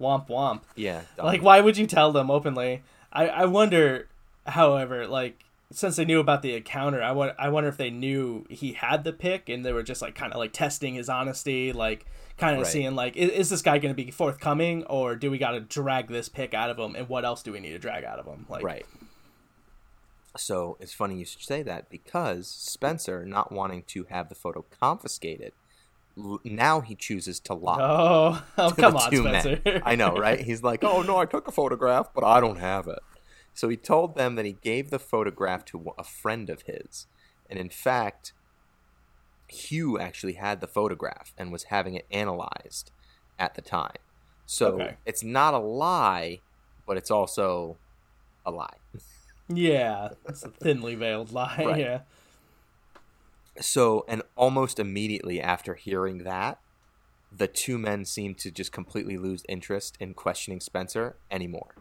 womp 0.00 0.28
womp. 0.28 0.62
Yeah. 0.74 1.02
dumb. 1.16 1.26
Like, 1.26 1.40
why 1.42 1.60
would 1.60 1.76
you 1.76 1.86
tell 1.86 2.10
them 2.10 2.32
openly? 2.32 2.82
I 3.12 3.28
I 3.28 3.44
wonder. 3.44 4.08
However, 4.46 5.06
like 5.06 5.44
since 5.72 5.96
they 5.96 6.04
knew 6.04 6.20
about 6.20 6.42
the 6.42 6.54
encounter, 6.54 7.02
I 7.02 7.12
want 7.12 7.34
I 7.38 7.48
wonder 7.48 7.68
if 7.68 7.76
they 7.76 7.90
knew 7.90 8.46
he 8.48 8.74
had 8.74 9.04
the 9.04 9.12
pick 9.12 9.48
and 9.48 9.64
they 9.64 9.72
were 9.72 9.82
just 9.82 10.02
like 10.02 10.14
kind 10.14 10.32
of 10.32 10.38
like 10.38 10.52
testing 10.52 10.94
his 10.94 11.08
honesty, 11.08 11.72
like 11.72 12.06
kind 12.36 12.56
of 12.56 12.62
Right. 12.62 12.72
seeing 12.72 12.94
like 12.94 13.16
is, 13.16 13.30
is 13.30 13.50
this 13.50 13.62
guy 13.62 13.78
going 13.78 13.94
to 13.94 14.04
be 14.04 14.10
forthcoming 14.10 14.84
or 14.84 15.16
do 15.16 15.30
we 15.30 15.38
got 15.38 15.52
to 15.52 15.60
drag 15.60 16.08
this 16.08 16.28
pick 16.28 16.54
out 16.54 16.70
of 16.70 16.78
him 16.78 16.94
and 16.94 17.08
what 17.08 17.24
else 17.24 17.42
do 17.42 17.52
we 17.52 17.60
need 17.60 17.70
to 17.70 17.78
drag 17.78 18.04
out 18.04 18.18
of 18.18 18.26
him? 18.26 18.46
Like, 18.48 18.64
Right. 18.64 18.86
So 20.36 20.76
it's 20.80 20.92
funny 20.92 21.16
you 21.16 21.24
should 21.24 21.42
say 21.42 21.62
that 21.62 21.88
because 21.90 22.48
Spencer, 22.48 23.24
not 23.24 23.52
wanting 23.52 23.84
to 23.88 24.04
have 24.10 24.28
the 24.28 24.34
photo 24.34 24.64
confiscated, 24.80 25.52
now 26.44 26.80
he 26.80 26.94
chooses 26.96 27.38
to 27.40 27.54
lie. 27.54 27.78
Oh, 27.80 28.44
oh 28.58 28.70
to 28.70 28.74
come 28.74 28.96
on, 28.96 29.10
two 29.10 29.22
men. 29.22 29.40
Spencer. 29.42 29.82
I 29.84 29.94
know, 29.94 30.16
right? 30.16 30.40
He's 30.40 30.62
like, 30.62 30.82
"Oh 30.84 31.02
no, 31.02 31.18
I 31.18 31.24
took 31.24 31.48
a 31.48 31.52
photograph, 31.52 32.08
but 32.14 32.24
I 32.24 32.40
don't 32.40 32.58
have 32.58 32.88
it." 32.88 32.98
So 33.54 33.68
he 33.68 33.76
told 33.76 34.16
them 34.16 34.34
that 34.34 34.44
he 34.44 34.52
gave 34.52 34.90
the 34.90 34.98
photograph 34.98 35.64
to 35.66 35.92
a 35.96 36.04
friend 36.04 36.50
of 36.50 36.62
his, 36.62 37.06
and 37.48 37.58
in 37.58 37.70
fact, 37.70 38.32
Hugh 39.48 39.98
actually 39.98 40.34
had 40.34 40.60
the 40.60 40.66
photograph 40.66 41.32
and 41.38 41.52
was 41.52 41.64
having 41.64 41.94
it 41.94 42.06
analyzed 42.10 42.90
at 43.38 43.54
the 43.54 43.62
time. 43.62 43.96
So 44.46 44.74
Okay. 44.74 44.96
it's 45.06 45.22
not 45.22 45.54
a 45.54 45.58
lie, 45.58 46.40
but 46.86 46.96
it's 46.96 47.10
also 47.10 47.78
a 48.44 48.50
lie. 48.50 48.76
yeah, 49.48 50.10
it's 50.28 50.42
a 50.44 50.48
thinly 50.50 50.94
veiled 50.94 51.32
lie. 51.32 51.56
Right. 51.64 51.78
Yeah. 51.78 52.00
So, 53.60 54.04
and 54.08 54.22
almost 54.36 54.80
immediately 54.80 55.40
after 55.40 55.74
hearing 55.74 56.24
that, 56.24 56.58
the 57.30 57.46
two 57.46 57.78
men 57.78 58.04
seemed 58.04 58.38
to 58.38 58.50
just 58.50 58.72
completely 58.72 59.16
lose 59.16 59.44
interest 59.48 59.96
in 60.00 60.14
questioning 60.14 60.60
Spencer 60.60 61.18
anymore. 61.30 61.76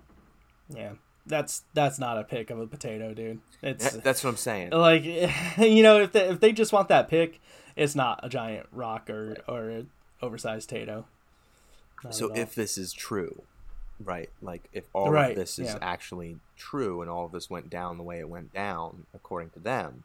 Yeah. 0.69 0.93
That's 1.25 1.63
that's 1.73 1.99
not 1.99 2.17
a 2.17 2.23
pick 2.23 2.49
of 2.49 2.59
a 2.59 2.67
potato, 2.67 3.13
dude. 3.13 3.39
It's 3.61 3.91
That's 3.91 4.23
what 4.23 4.31
I'm 4.31 4.37
saying. 4.37 4.71
like 4.71 5.03
you 5.57 5.83
know 5.83 6.01
if 6.01 6.11
they, 6.11 6.27
if 6.29 6.39
they 6.39 6.51
just 6.51 6.73
want 6.73 6.89
that 6.89 7.07
pick, 7.09 7.39
it's 7.75 7.95
not 7.95 8.19
a 8.23 8.29
giant 8.29 8.67
rock 8.71 9.09
or 9.09 9.37
or 9.47 9.69
an 9.69 9.89
oversized 10.21 10.67
potato. 10.69 11.05
Not 12.03 12.13
So 12.13 12.33
if 12.35 12.53
this 12.53 12.77
is 12.77 12.91
true, 12.91 13.43
right? 14.03 14.29
Like 14.41 14.67
if 14.73 14.83
all 14.93 15.11
Right, 15.11 15.31
of 15.31 15.37
this 15.37 15.57
is 15.59 15.69
yeah. 15.69 15.77
actually 15.81 16.37
true 16.57 17.01
and 17.01 17.09
all 17.09 17.25
of 17.25 17.31
this 17.31 17.49
went 17.49 17.69
down 17.69 17.97
the 17.97 18.03
way 18.03 18.19
it 18.19 18.27
went 18.27 18.53
down 18.53 19.05
according 19.13 19.51
to 19.51 19.59
them, 19.59 20.03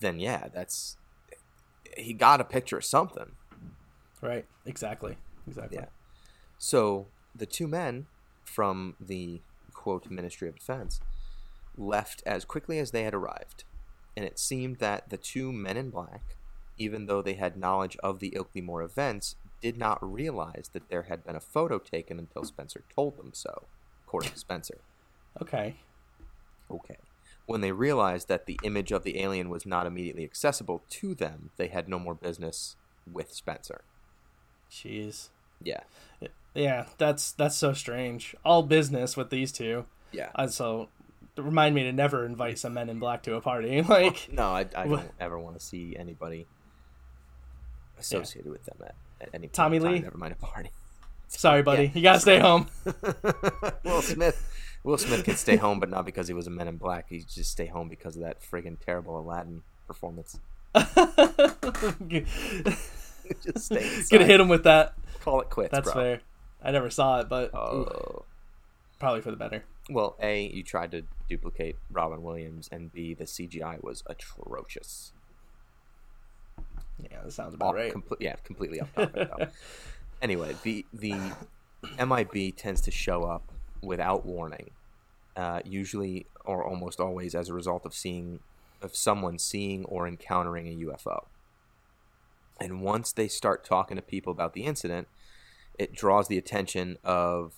then 0.00 0.20
yeah, 0.20 0.48
that's 0.52 0.98
he 1.96 2.12
got 2.12 2.42
a 2.42 2.44
picture 2.44 2.76
of 2.76 2.84
something. 2.84 3.32
right, 4.20 4.44
exactly, 4.66 5.16
exactly. 5.48 5.78
Yeah. 5.78 5.86
So 6.58 7.06
the 7.34 7.46
two 7.46 7.66
men 7.66 8.06
from 8.44 8.96
the 9.00 9.40
quote 9.86 10.10
Ministry 10.10 10.48
of 10.48 10.56
Defense 10.56 11.00
left 11.78 12.20
as 12.26 12.44
quickly 12.44 12.80
as 12.80 12.90
they 12.90 13.04
had 13.04 13.14
arrived, 13.14 13.62
and 14.16 14.24
it 14.24 14.36
seemed 14.36 14.78
that 14.78 15.10
the 15.10 15.16
two 15.16 15.52
men 15.52 15.76
in 15.76 15.90
black, 15.90 16.34
even 16.76 17.06
though 17.06 17.22
they 17.22 17.34
had 17.34 17.56
knowledge 17.56 17.96
of 18.02 18.18
the 18.18 18.32
Ilkley 18.32 18.64
Moor 18.64 18.82
events, 18.82 19.36
did 19.62 19.78
not 19.78 20.02
realize 20.02 20.70
that 20.72 20.88
there 20.88 21.04
had 21.04 21.24
been 21.24 21.36
a 21.36 21.40
photo 21.40 21.78
taken 21.78 22.18
until 22.18 22.42
Spencer 22.42 22.82
told 22.92 23.16
them 23.16 23.30
so, 23.32 23.66
according 24.04 24.32
to 24.32 24.38
Spencer. 24.40 24.78
Okay. 25.40 25.76
Okay. 26.68 26.96
When 27.46 27.60
they 27.60 27.70
realized 27.70 28.26
that 28.26 28.46
the 28.46 28.58
image 28.64 28.90
of 28.90 29.04
the 29.04 29.20
alien 29.20 29.50
was 29.50 29.64
not 29.64 29.86
immediately 29.86 30.24
accessible 30.24 30.82
to 30.90 31.14
them, 31.14 31.50
they 31.58 31.68
had 31.68 31.88
no 31.88 32.00
more 32.00 32.16
business 32.16 32.74
with 33.12 33.32
Spencer. 33.32 33.82
Jeez. 34.68 35.28
Yeah. 35.62 35.84
Yeah, 36.56 36.86
that's 36.98 37.32
that's 37.32 37.54
so 37.56 37.72
strange. 37.72 38.34
All 38.44 38.62
business 38.62 39.16
with 39.16 39.30
these 39.30 39.52
two. 39.52 39.84
Yeah. 40.12 40.30
Uh, 40.34 40.46
so 40.48 40.88
remind 41.36 41.74
me 41.74 41.82
to 41.84 41.92
never 41.92 42.24
invite 42.24 42.58
some 42.58 42.72
men 42.74 42.88
in 42.88 42.98
black 42.98 43.22
to 43.24 43.34
a 43.34 43.40
party. 43.40 43.82
Like 43.88 44.28
No, 44.32 44.44
I, 44.50 44.66
I 44.74 44.86
don't 44.88 45.10
ever 45.20 45.38
want 45.38 45.58
to 45.58 45.64
see 45.64 45.94
anybody 45.98 46.46
associated 47.98 48.50
with 48.50 48.64
them 48.64 48.76
at, 48.80 48.94
at 49.20 49.28
any 49.34 49.48
point 49.48 49.52
Tommy 49.54 49.78
time, 49.78 49.92
Lee? 49.92 49.98
Never 50.00 50.18
mind 50.18 50.32
a 50.32 50.36
party. 50.46 50.70
sorry, 51.28 51.62
buddy, 51.62 51.84
Yeah. 51.84 51.90
you 51.94 52.02
gotta 52.02 52.20
stay 52.20 52.38
home. 52.38 52.68
Will 53.84 54.02
Smith. 54.02 54.42
Will 54.84 54.98
Smith 54.98 55.24
can 55.24 55.34
stay 55.36 55.56
home, 55.56 55.80
but 55.80 55.90
not 55.90 56.06
because 56.06 56.28
he 56.28 56.34
was 56.34 56.46
a 56.46 56.50
Men 56.50 56.68
in 56.68 56.76
Black. 56.76 57.06
He 57.08 57.20
just 57.20 57.50
stay 57.50 57.66
home 57.66 57.88
because 57.88 58.16
of 58.16 58.22
that 58.22 58.40
friggin' 58.40 58.78
terrible 58.84 59.18
Aladdin 59.18 59.62
performance. 59.86 60.38
just 63.44 63.64
stay 63.66 63.82
inside. 63.82 64.10
Gonna 64.10 64.24
hit 64.26 64.40
him 64.40 64.48
with 64.48 64.64
that. 64.64 64.94
Call 65.22 65.40
it 65.40 65.50
quits, 65.50 65.72
That's 65.72 65.90
bro. 65.92 66.02
fair. 66.02 66.20
I 66.66 66.72
never 66.72 66.90
saw 66.90 67.20
it, 67.20 67.28
but 67.28 67.54
ooh, 67.54 67.86
Oh. 67.86 68.24
probably 68.98 69.20
for 69.22 69.30
the 69.30 69.36
better. 69.36 69.64
Well, 69.88 70.16
A, 70.20 70.48
you 70.48 70.62
tried 70.64 70.90
to 70.90 71.02
duplicate 71.28 71.76
Robin 71.90 72.22
Williams, 72.24 72.68
and 72.72 72.92
B, 72.92 73.14
the 73.14 73.24
CGI 73.24 73.80
was 73.82 74.02
atrocious. 74.06 75.12
Yeah, 76.98 77.22
that 77.22 77.32
sounds 77.32 77.54
about 77.54 77.68
off, 77.68 77.74
right. 77.76 77.92
comple- 77.94 78.16
yeah, 78.20 78.34
completely 78.42 78.80
off 78.80 78.92
topic. 78.94 79.28
though. 79.38 79.46
anyway, 80.22 80.56
the 80.62 80.84
the 80.92 81.14
MIB 82.04 82.56
tends 82.56 82.80
to 82.82 82.90
show 82.90 83.22
up 83.24 83.52
without 83.82 84.24
warning, 84.26 84.70
uh, 85.36 85.60
usually 85.64 86.26
or 86.44 86.64
almost 86.64 86.98
always 87.00 87.34
as 87.34 87.48
a 87.48 87.54
result 87.54 87.84
of 87.86 87.94
seeing 87.94 88.40
of 88.82 88.96
someone 88.96 89.38
seeing 89.38 89.84
or 89.84 90.08
encountering 90.08 90.66
a 90.68 90.86
UFO. 90.86 91.26
And 92.58 92.80
once 92.80 93.12
they 93.12 93.28
start 93.28 93.64
talking 93.64 93.96
to 93.96 94.02
people 94.02 94.32
about 94.32 94.54
the 94.54 94.64
incident, 94.64 95.06
it 95.78 95.92
draws 95.94 96.28
the 96.28 96.38
attention 96.38 96.98
of 97.04 97.52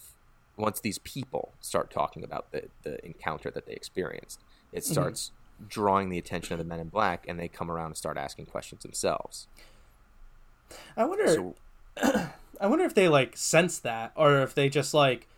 once 0.57 0.81
these 0.81 0.99
people 0.99 1.53
start 1.61 1.91
talking 1.91 2.25
about 2.25 2.51
the, 2.51 2.65
the 2.83 3.05
encounter 3.05 3.51
that 3.51 3.67
they 3.67 3.73
experienced, 3.73 4.41
it 4.73 4.83
mm-hmm. 4.83 4.93
starts 4.93 5.31
drawing 5.69 6.09
the 6.09 6.19
attention 6.19 6.53
of 6.53 6.59
the 6.59 6.65
men 6.65 6.81
in 6.81 6.89
black 6.89 7.25
and 7.29 7.39
they 7.39 7.49
come 7.49 7.71
around 7.71 7.87
and 7.87 7.97
start 7.97 8.17
asking 8.17 8.47
questions 8.47 8.83
themselves. 8.83 9.47
I 10.97 11.05
wonder. 11.05 11.29
So 11.29 11.55
I 12.61 12.67
wonder 12.67 12.85
if 12.85 12.95
they 12.95 13.09
like 13.09 13.37
sense 13.37 13.79
that, 13.81 14.13
or 14.15 14.41
if 14.43 14.55
they 14.55 14.69
just 14.69 14.95
like 14.95 15.29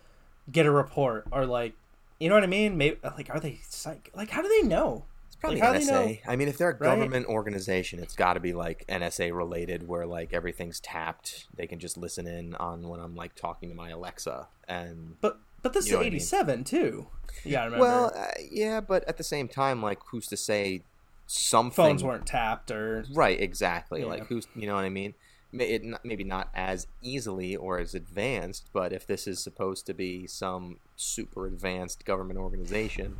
get 0.51 0.65
a 0.65 0.71
report, 0.71 1.25
or 1.31 1.45
like, 1.45 1.73
you 2.19 2.29
know 2.29 2.35
what 2.35 2.43
I 2.43 2.47
mean? 2.47 2.77
Maybe 2.77 2.97
like, 3.03 3.29
are 3.29 3.39
they 3.39 3.59
psych? 3.67 4.11
Like, 4.13 4.29
how 4.29 4.41
do 4.41 4.49
they 4.49 4.67
know? 4.67 5.05
Probably 5.41 5.59
Like, 5.59 5.67
how 5.67 5.73
do 5.73 5.79
they 5.79 5.91
NSA. 5.91 6.25
know? 6.25 6.31
I 6.31 6.35
mean, 6.35 6.47
if 6.47 6.57
they're 6.57 6.69
a 6.69 6.73
Right? 6.73 6.81
government 6.95 7.25
organization, 7.25 7.99
it's 7.99 8.15
got 8.15 8.33
to 8.35 8.39
be 8.39 8.53
like 8.53 8.85
NSA 8.87 9.35
related, 9.35 9.87
where 9.87 10.05
like 10.05 10.33
everything's 10.33 10.79
tapped. 10.79 11.47
They 11.55 11.67
can 11.67 11.79
just 11.79 11.97
listen 11.97 12.27
in 12.27 12.55
on 12.55 12.87
when 12.87 12.99
I'm 12.99 13.15
like 13.15 13.35
talking 13.35 13.67
to 13.69 13.75
my 13.75 13.89
Alexa, 13.89 14.47
and 14.67 15.19
But 15.19 15.39
but 15.63 15.73
this 15.73 15.87
is 15.87 15.91
what 15.93 15.99
I 16.01 16.03
mean. 16.03 16.13
'87 16.13 16.63
too. 16.63 17.07
Yeah, 17.43 17.65
remember. 17.65 17.83
well, 17.85 18.11
uh, 18.15 18.27
yeah, 18.49 18.81
but 18.81 19.03
at 19.07 19.17
the 19.17 19.23
same 19.23 19.47
time, 19.47 19.81
like 19.81 19.99
who's 20.11 20.27
to 20.27 20.37
say 20.37 20.83
something? 21.27 21.75
phones 21.75 22.03
weren't 22.03 22.25
tapped, 22.27 22.69
or 22.71 23.05
right, 23.13 23.39
exactly. 23.39 24.01
Yeah. 24.01 24.07
Like 24.07 24.27
who's 24.27 24.47
you 24.55 24.67
know 24.67 24.75
what 24.75 24.85
I 24.85 24.89
mean? 24.89 25.15
It 25.53 25.83
maybe 26.05 26.23
not 26.23 26.49
as 26.53 26.87
easily 27.01 27.55
or 27.57 27.77
as 27.79 27.93
advanced, 27.93 28.69
but 28.71 28.93
if 28.93 29.05
this 29.05 29.27
is 29.27 29.43
supposed 29.43 29.85
to 29.87 29.93
be 29.93 30.25
some 30.27 30.77
super 30.95 31.45
advanced 31.45 32.05
government 32.05 32.39
organization, 32.39 33.17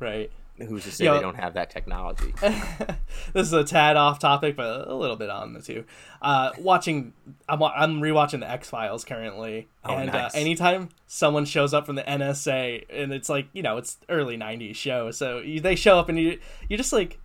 right. 0.00 0.32
Who's 0.60 0.84
to 0.84 0.92
say 0.92 1.04
Yo. 1.06 1.14
they 1.14 1.20
don't 1.20 1.36
have 1.36 1.54
that 1.54 1.70
technology? 1.70 2.32
this 2.40 3.46
is 3.46 3.52
a 3.52 3.64
tad 3.64 3.96
off 3.96 4.18
topic, 4.18 4.56
but 4.56 4.88
a 4.88 4.94
little 4.94 5.16
bit 5.16 5.30
on 5.30 5.52
the 5.52 5.60
two. 5.62 5.84
Uh, 6.22 6.50
watching, 6.58 7.12
I'm 7.48 7.62
I'm 7.62 8.00
rewatching 8.00 8.40
the 8.40 8.50
X 8.50 8.68
Files 8.68 9.04
currently, 9.04 9.68
Oh, 9.84 9.94
and 9.96 10.12
nice. 10.12 10.34
uh, 10.34 10.38
anytime 10.38 10.90
someone 11.06 11.44
shows 11.44 11.72
up 11.74 11.86
from 11.86 11.96
the 11.96 12.02
NSA, 12.02 12.84
and 12.90 13.12
it's 13.12 13.28
like 13.28 13.48
you 13.52 13.62
know 13.62 13.76
it's 13.78 13.98
early 14.08 14.36
'90s 14.36 14.76
show, 14.76 15.10
so 15.10 15.38
you, 15.38 15.60
they 15.60 15.74
show 15.76 15.98
up 15.98 16.08
and 16.08 16.18
you 16.18 16.38
you're 16.68 16.76
just 16.78 16.92
like. 16.92 17.18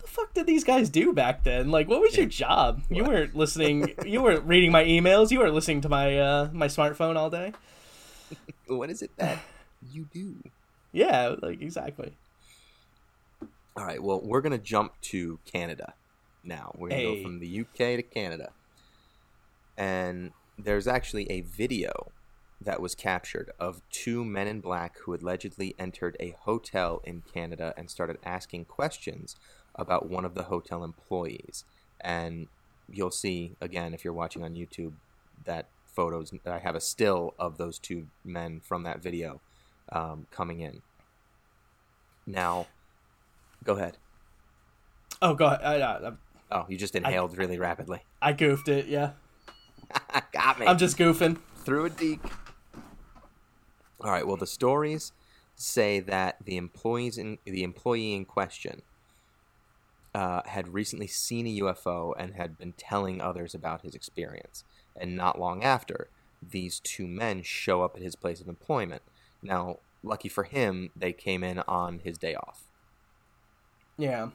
The 0.00 0.10
fuck 0.10 0.34
did 0.34 0.46
these 0.46 0.64
guys 0.64 0.90
do 0.90 1.14
back 1.14 1.44
then? 1.44 1.70
Like, 1.70 1.88
what 1.88 1.98
was 2.02 2.14
your 2.14 2.26
job? 2.26 2.82
You 2.90 3.04
weren't 3.04 3.34
listening. 3.34 3.94
You 4.04 4.22
weren't 4.22 4.44
reading 4.44 4.70
my 4.70 4.84
emails. 4.84 5.30
You 5.30 5.38
weren't 5.38 5.54
listening 5.54 5.80
to 5.80 5.88
my 5.88 6.18
uh, 6.18 6.50
my 6.52 6.66
smartphone 6.68 7.16
all 7.16 7.30
day. 7.30 7.52
what 8.66 8.90
is 8.90 9.00
it 9.00 9.10
that 9.16 9.38
you 9.92 10.06
do? 10.12 10.36
Yeah, 10.92 11.34
like 11.40 11.62
exactly. 11.62 12.12
All 13.76 13.84
right. 13.84 14.02
Well, 14.02 14.20
we're 14.20 14.40
gonna 14.40 14.58
jump 14.58 15.00
to 15.02 15.38
Canada 15.44 15.94
now. 16.44 16.72
We're 16.76 16.90
gonna 16.90 17.00
Hey. 17.00 17.16
go 17.16 17.22
from 17.22 17.40
the 17.40 17.48
UK 17.48 17.96
to 17.96 18.02
Canada, 18.02 18.52
and 19.76 20.32
there's 20.58 20.86
actually 20.86 21.28
a 21.30 21.40
video 21.40 22.12
that 22.60 22.80
was 22.80 22.94
captured 22.94 23.50
of 23.58 23.82
two 23.90 24.24
men 24.24 24.46
in 24.46 24.60
black 24.60 24.98
who 25.00 25.14
allegedly 25.14 25.74
entered 25.78 26.16
a 26.20 26.30
hotel 26.40 27.02
in 27.04 27.22
Canada 27.22 27.74
and 27.76 27.90
started 27.90 28.16
asking 28.24 28.64
questions 28.64 29.36
about 29.74 30.08
one 30.08 30.24
of 30.24 30.34
the 30.34 30.44
hotel 30.44 30.84
employees. 30.84 31.64
And 32.00 32.46
you'll 32.88 33.10
see 33.10 33.56
again 33.60 33.92
if 33.92 34.04
you're 34.04 34.14
watching 34.14 34.44
on 34.44 34.54
YouTube 34.54 34.92
that 35.44 35.66
photos. 35.84 36.32
I 36.46 36.58
have 36.58 36.76
a 36.76 36.80
still 36.80 37.34
of 37.38 37.58
those 37.58 37.78
two 37.78 38.06
men 38.24 38.60
from 38.60 38.84
that 38.84 39.02
video 39.02 39.40
um, 39.90 40.26
coming 40.30 40.60
in. 40.60 40.82
Now, 42.26 42.66
go 43.64 43.74
ahead. 43.76 43.98
Oh, 45.22 45.34
go 45.34 45.46
ahead. 45.46 45.82
I, 45.82 46.08
I, 46.08 46.12
Oh, 46.50 46.66
you 46.68 46.76
just 46.76 46.94
inhaled 46.94 47.36
really 47.36 47.58
rapidly. 47.58 48.02
I 48.22 48.32
goofed 48.32 48.68
it. 48.68 48.86
Yeah, 48.86 49.12
Got 50.32 50.60
me. 50.60 50.66
I'm 50.66 50.78
just 50.78 50.96
goofing. 50.96 51.38
through 51.56 51.86
a 51.86 51.90
deek. 51.90 52.20
All 54.00 54.10
right. 54.10 54.26
Well, 54.26 54.36
the 54.36 54.46
stories 54.46 55.12
say 55.56 56.00
that 56.00 56.36
the 56.44 56.56
employees 56.56 57.16
in 57.16 57.38
the 57.44 57.62
employee 57.62 58.14
in 58.14 58.24
question 58.24 58.82
uh, 60.14 60.42
had 60.46 60.74
recently 60.74 61.06
seen 61.06 61.46
a 61.46 61.60
UFO 61.60 62.12
and 62.16 62.34
had 62.34 62.58
been 62.58 62.72
telling 62.72 63.20
others 63.20 63.54
about 63.54 63.82
his 63.82 63.94
experience. 63.94 64.64
And 64.96 65.16
not 65.16 65.40
long 65.40 65.64
after, 65.64 66.08
these 66.42 66.80
two 66.80 67.06
men 67.06 67.42
show 67.42 67.82
up 67.82 67.96
at 67.96 68.02
his 68.02 68.14
place 68.14 68.40
of 68.40 68.48
employment. 68.48 69.02
Now, 69.42 69.78
lucky 70.02 70.28
for 70.28 70.44
him, 70.44 70.90
they 70.94 71.12
came 71.12 71.42
in 71.42 71.60
on 71.60 72.00
his 72.04 72.18
day 72.18 72.34
off. 72.34 72.64
Yeah, 73.98 74.28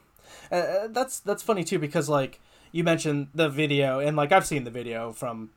uh, 0.51 0.55
uh, 0.55 0.87
that's 0.89 1.19
that's 1.19 1.43
funny 1.43 1.63
too 1.63 1.79
because 1.79 2.07
like 2.09 2.39
you 2.71 2.83
mentioned 2.83 3.27
the 3.33 3.49
video 3.49 3.99
and 3.99 4.15
like 4.15 4.31
I've 4.31 4.45
seen 4.45 4.63
the 4.63 4.71
video 4.71 5.11
from 5.11 5.49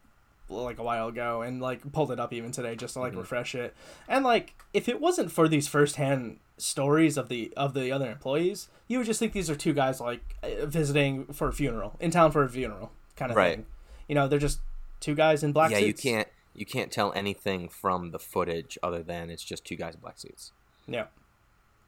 like 0.48 0.78
a 0.78 0.82
while 0.82 1.08
ago 1.08 1.40
and 1.42 1.60
like 1.62 1.92
pulled 1.92 2.10
it 2.10 2.20
up 2.20 2.32
even 2.32 2.52
today 2.52 2.76
just 2.76 2.94
to 2.94 3.00
like 3.00 3.14
refresh 3.14 3.54
it 3.54 3.74
and 4.06 4.22
like 4.24 4.54
if 4.74 4.86
it 4.88 5.00
wasn't 5.00 5.30
for 5.32 5.48
these 5.48 5.66
firsthand 5.66 6.38
stories 6.58 7.16
of 7.16 7.28
the 7.30 7.50
of 7.56 7.72
the 7.72 7.90
other 7.90 8.10
employees 8.10 8.68
you 8.86 8.98
would 8.98 9.06
just 9.06 9.18
think 9.18 9.32
these 9.32 9.48
are 9.48 9.54
two 9.56 9.72
guys 9.72 9.98
like 9.98 10.20
uh, 10.42 10.66
visiting 10.66 11.24
for 11.26 11.48
a 11.48 11.52
funeral 11.54 11.96
in 12.00 12.10
town 12.10 12.30
for 12.30 12.42
a 12.42 12.48
funeral 12.50 12.90
kind 13.16 13.30
of 13.30 13.36
Right. 13.36 13.56
thing 13.56 13.66
you 14.08 14.14
know 14.14 14.28
they're 14.28 14.38
just 14.38 14.60
two 15.00 15.14
guys 15.14 15.42
in 15.42 15.52
black 15.52 15.70
yeah, 15.70 15.78
you 15.78 15.94
can't 15.94 16.28
you 16.54 16.66
can't 16.66 16.90
tell 16.92 17.12
anything 17.14 17.68
from 17.70 18.10
the 18.10 18.18
footage 18.18 18.76
other 18.82 19.02
than 19.02 19.30
it's 19.30 19.44
just 19.44 19.64
two 19.64 19.76
guys 19.76 19.94
in 19.94 20.00
black 20.00 20.18
suits. 20.18 20.52
yeah 20.86 21.06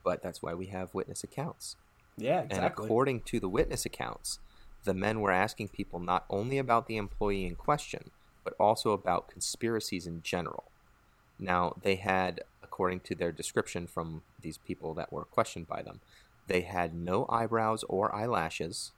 But 0.03 0.23
that's 0.23 0.43
why 0.43 0.55
we 0.55 0.67
have 0.67 0.95
witness 0.95 1.23
accounts. 1.23 1.77
Yeah 2.17 2.41
exactly. 2.41 2.57
And 2.57 2.67
according 2.67 3.21
to 3.23 3.41
the 3.41 3.49
witness 3.49 3.85
accounts, 3.85 4.39
the 4.85 4.95
men 4.95 5.21
were 5.21 5.33
asking 5.33 5.69
people 5.69 5.99
not 5.99 6.27
only 6.31 6.59
about 6.59 6.87
the 6.87 6.97
employee 6.97 7.47
in 7.47 7.57
question, 7.57 8.11
but 8.45 8.55
also 8.61 8.93
about 8.93 9.29
conspiracies 9.29 10.07
in 10.07 10.23
general. 10.23 10.73
Now, 11.39 11.75
they 11.83 11.97
had, 11.97 12.43
according 12.63 13.01
to 13.01 13.15
their 13.15 13.33
description 13.33 13.87
from 13.87 14.23
these 14.39 14.59
people 14.59 14.95
that 14.95 15.13
were 15.13 15.25
questioned 15.25 15.67
by 15.67 15.83
them, 15.83 16.01
they 16.47 16.61
had 16.61 16.95
no 16.95 17.27
eyebrows 17.29 17.83
or 17.85 18.15
eyelashes. 18.15 18.93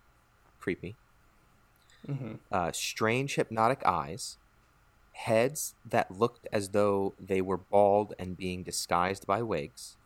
Creepy. 0.58 0.96
Mhm. 2.06 2.40
Uh, 2.50 2.72
strange 2.72 3.36
hypnotic 3.36 3.84
eyes. 3.86 4.38
Heads 5.12 5.74
that 5.84 6.10
looked 6.10 6.46
as 6.52 6.70
though 6.70 7.14
they 7.18 7.40
were 7.40 7.56
bald 7.56 8.14
and 8.18 8.36
being 8.36 8.62
disguised 8.62 9.26
by 9.26 9.42
wigs 9.42 9.96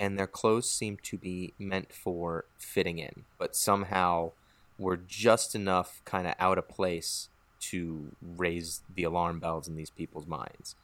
and 0.00 0.18
their 0.18 0.26
clothes 0.26 0.68
seemed 0.68 1.02
to 1.02 1.18
be 1.18 1.52
meant 1.58 1.92
for 1.92 2.46
fitting 2.58 2.98
in, 2.98 3.26
but 3.38 3.54
somehow 3.54 4.32
were 4.78 4.96
just 4.96 5.54
enough 5.54 6.00
kind 6.06 6.26
of 6.26 6.34
out 6.38 6.56
of 6.56 6.66
place 6.66 7.28
to 7.60 8.12
raise 8.22 8.80
the 8.92 9.04
alarm 9.04 9.38
bells 9.38 9.68
in 9.68 9.76
these 9.76 9.90
people's 9.90 10.26
minds. 10.26 10.74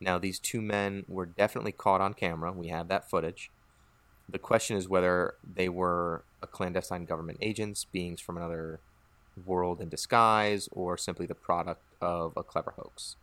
Now, 0.00 0.18
these 0.18 0.40
two 0.40 0.60
men 0.60 1.04
were 1.08 1.26
definitely 1.26 1.70
caught 1.70 2.00
on 2.00 2.12
camera. 2.12 2.50
We 2.50 2.66
have 2.66 2.88
that 2.88 3.08
footage. 3.08 3.52
The 4.28 4.40
question 4.40 4.76
is 4.76 4.88
whether 4.88 5.34
they 5.54 5.68
were 5.68 6.24
a 6.42 6.48
clandestine 6.48 7.04
government 7.04 7.38
agents, 7.40 7.84
beings 7.84 8.20
from 8.20 8.36
another 8.36 8.80
world 9.46 9.80
in 9.80 9.88
disguise, 9.88 10.68
or 10.72 10.98
simply 10.98 11.26
the 11.26 11.36
product 11.36 11.82
of 12.00 12.32
a 12.36 12.42
clever 12.42 12.74
hoax. 12.76 13.14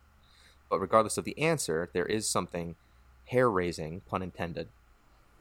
But 0.70 0.80
regardless 0.80 1.18
of 1.18 1.26
the 1.26 1.38
answer, 1.38 1.90
there 1.92 2.06
is 2.06 2.30
something 2.30 2.76
hair 3.26 3.52
raising, 3.52 4.00
pun 4.08 4.24
intended, 4.24 4.70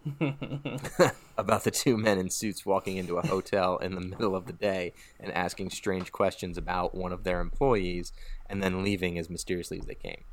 about 1.39 1.65
the 1.65 1.71
two 1.71 1.97
men 1.97 2.19
in 2.19 2.31
suits 2.31 2.67
walking 2.67 2.97
into 2.97 3.19
a 3.19 3.27
hotel 3.27 3.77
in 3.79 3.95
the 3.95 4.01
middle 4.01 4.35
of 4.35 4.47
the 4.47 4.53
day 4.53 4.93
and 5.21 5.33
asking 5.33 5.71
strange 5.71 6.13
questions 6.13 6.59
about 6.59 6.95
one 6.95 7.13
of 7.13 7.25
their 7.25 7.41
employees 7.41 8.13
and 8.47 8.63
then 8.63 8.83
leaving 8.83 9.19
as 9.19 9.31
mysteriously 9.31 9.79
as 9.79 9.87
they 9.87 9.95
came. 9.95 10.25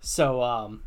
So, 0.00 0.42
um, 0.42 0.82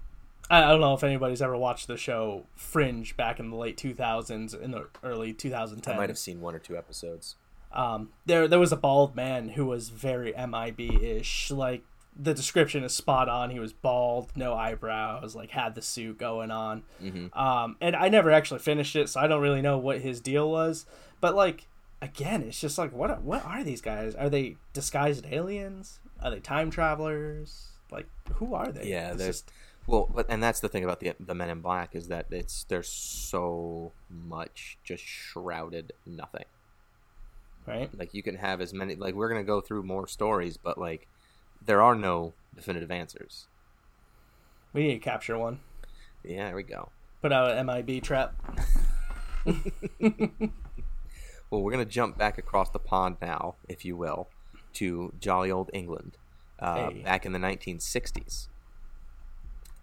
I, 0.50 0.64
I 0.64 0.70
don't 0.70 0.82
know 0.82 0.94
if 0.94 1.04
anybody's 1.04 1.42
ever 1.42 1.58
watched 1.58 1.88
the 1.88 1.98
show 1.98 2.46
Fringe 2.56 3.16
back 3.16 3.40
in 3.40 3.50
the 3.50 3.56
late 3.56 3.78
2000s, 3.78 4.60
in 4.60 4.72
the 4.72 4.88
early 5.04 5.34
2010s. 5.34 5.88
I 5.88 5.98
might 5.98 6.10
have 6.10 6.18
seen 6.18 6.42
one 6.42 6.56
or 6.56 6.60
two 6.60 6.78
episodes. 6.78 7.36
Um, 7.72 8.10
there, 8.26 8.48
there 8.48 8.60
was 8.60 8.72
a 8.72 8.78
bald 8.78 9.16
man 9.16 9.50
who 9.50 9.66
was 9.66 9.90
very 9.90 10.34
MIB-ish. 10.34 11.52
Like 11.52 11.84
the 12.20 12.34
description 12.34 12.84
is 12.84 12.94
spot 12.94 13.30
on. 13.30 13.50
He 13.52 13.60
was 13.60 13.74
bald, 13.74 14.32
no 14.36 14.54
eyebrows, 14.54 15.36
like 15.36 15.52
had 15.52 15.76
the 15.76 15.82
suit 15.82 16.18
going 16.18 16.52
on. 16.52 16.84
Mhm. 17.02 17.36
Um, 17.36 17.78
and 17.82 17.96
I 17.96 18.10
never 18.10 18.32
actually 18.32 18.60
finished 18.60 18.96
it, 18.96 19.10
so 19.10 19.20
I 19.20 19.28
don't 19.28 19.42
really 19.42 19.62
know 19.62 19.78
what 19.78 20.02
his 20.02 20.20
deal 20.20 20.52
was. 20.52 20.86
But 21.22 21.36
like, 21.36 21.68
again, 22.02 22.44
it's 22.44 22.60
just 22.60 22.78
like, 22.78 22.92
what, 22.92 23.22
what 23.22 23.46
are 23.46 23.64
these 23.64 23.82
guys? 23.82 24.14
Are 24.16 24.30
they 24.30 24.58
disguised 24.74 25.26
aliens? 25.32 26.00
Are 26.22 26.30
they 26.32 26.40
time 26.40 26.70
travelers? 26.70 27.70
Like, 27.92 28.08
who 28.34 28.54
are 28.54 28.72
they? 28.72 28.88
Yeah, 28.90 29.10
It's 29.10 29.18
there's 29.18 29.42
just- 29.42 29.52
well, 29.88 30.10
but 30.14 30.28
and 30.30 30.44
that's 30.44 30.60
the 30.60 30.70
thing 30.70 30.84
about 30.84 31.00
the 31.00 31.14
the 31.20 31.34
Men 31.34 31.50
in 31.50 31.62
Black 31.62 31.96
is 31.96 32.08
that 32.10 32.28
it's 32.30 32.66
there's 32.66 32.88
so 32.88 33.94
much 34.10 34.78
just 34.84 35.04
shrouded 35.04 35.94
nothing. 36.06 36.46
right. 37.66 37.90
Like 37.98 38.14
you 38.14 38.22
can 38.24 38.36
have 38.36 38.62
as 38.62 38.74
many 38.74 38.96
like 38.96 39.16
we're 39.16 39.30
gonna 39.30 39.44
go 39.44 39.60
through 39.62 39.84
more 39.84 40.08
stories, 40.08 40.58
but 40.58 40.78
like 40.78 41.08
there 41.66 41.82
are 41.82 41.96
no 41.96 42.34
definitive 42.56 42.92
answers. 42.92 43.48
We 44.74 44.84
need 44.84 44.94
to 44.94 45.00
capture 45.00 45.38
one. 45.38 45.60
Yeah, 46.24 46.48
here 46.48 46.56
we 46.56 46.64
go. 46.64 46.90
Put 47.22 47.32
out 47.32 47.52
an 47.58 47.66
MIB 47.66 48.02
trap. 48.04 48.34
Well, 51.50 51.62
we're 51.64 51.74
going 51.74 51.86
to 51.86 51.92
jump 51.92 52.18
back 52.18 52.38
across 52.38 52.70
the 52.70 52.80
pond 52.80 53.18
now, 53.22 53.56
if 53.68 53.84
you 53.84 53.98
will, 53.98 54.30
to 54.76 55.12
jolly 55.20 55.52
old 55.52 55.70
England, 55.74 56.14
uh, 56.60 56.92
Hey. 56.92 57.02
back 57.04 57.26
in 57.26 57.34
the 57.34 57.40
1960s, 57.40 58.48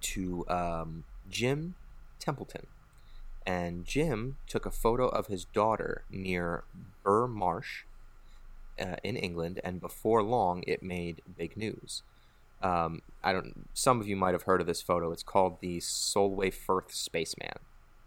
to 0.01 0.47
um, 0.49 1.05
Jim 1.29 1.75
Templeton. 2.21 2.69
And 3.47 3.85
Jim 3.85 4.39
took 4.47 4.65
a 4.65 4.71
photo 4.71 5.09
of 5.09 5.27
his 5.27 5.45
daughter 5.45 6.05
near 6.11 6.65
Burgh 7.03 7.29
Marsh 7.33 7.85
uh, 8.81 8.97
in 9.03 9.17
England, 9.17 9.61
and 9.65 9.81
before 9.81 10.23
long, 10.23 10.65
it 10.67 10.83
made 10.83 11.23
big 11.37 11.57
news. 11.57 12.03
Um, 12.63 13.03
I 13.23 13.33
don't. 13.33 13.69
Some 13.75 14.01
of 14.01 14.09
you 14.09 14.17
might 14.17 14.35
have 14.35 14.43
heard 14.43 14.61
of 14.61 14.67
this 14.67 14.83
photo. 14.83 15.13
It's 15.13 15.23
called 15.23 15.61
the 15.61 15.81
Solway 15.81 16.51
Firth 16.51 16.93
Spaceman 16.93 17.59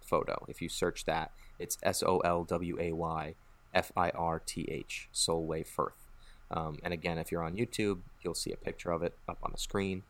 photo. 0.02 0.46
If 0.48 0.62
you 0.62 0.70
search 0.70 1.06
that, 1.06 1.32
it's 1.58 1.78
S 1.84 2.04
O 2.04 2.20
L 2.20 2.44
W 2.44 2.78
A 2.80 2.92
Y 2.92 3.36
F 3.74 3.92
I 3.96 4.10
R 4.10 4.42
T 4.46 4.68
H, 4.70 5.08
Solway 5.14 5.64
Firth. 5.64 6.08
Um, 6.50 6.80
and 6.84 6.94
again, 6.94 7.18
if 7.18 7.32
you're 7.32 7.44
on 7.44 7.56
YouTube, 7.56 8.00
you'll 8.22 8.34
see 8.34 8.52
a 8.52 8.58
picture 8.58 8.92
of 8.92 9.04
it 9.04 9.14
up 9.30 9.38
on 9.42 9.52
the 9.54 9.58
screen. 9.58 10.04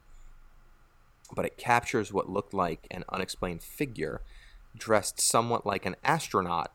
But 1.34 1.46
it 1.46 1.58
captures 1.58 2.12
what 2.12 2.30
looked 2.30 2.54
like 2.54 2.88
an 2.90 3.04
unexplained 3.10 3.62
figure 3.62 4.22
dressed 4.76 5.22
somewhat 5.22 5.66
like 5.66 5.86
an 5.86 5.96
astronaut 6.04 6.72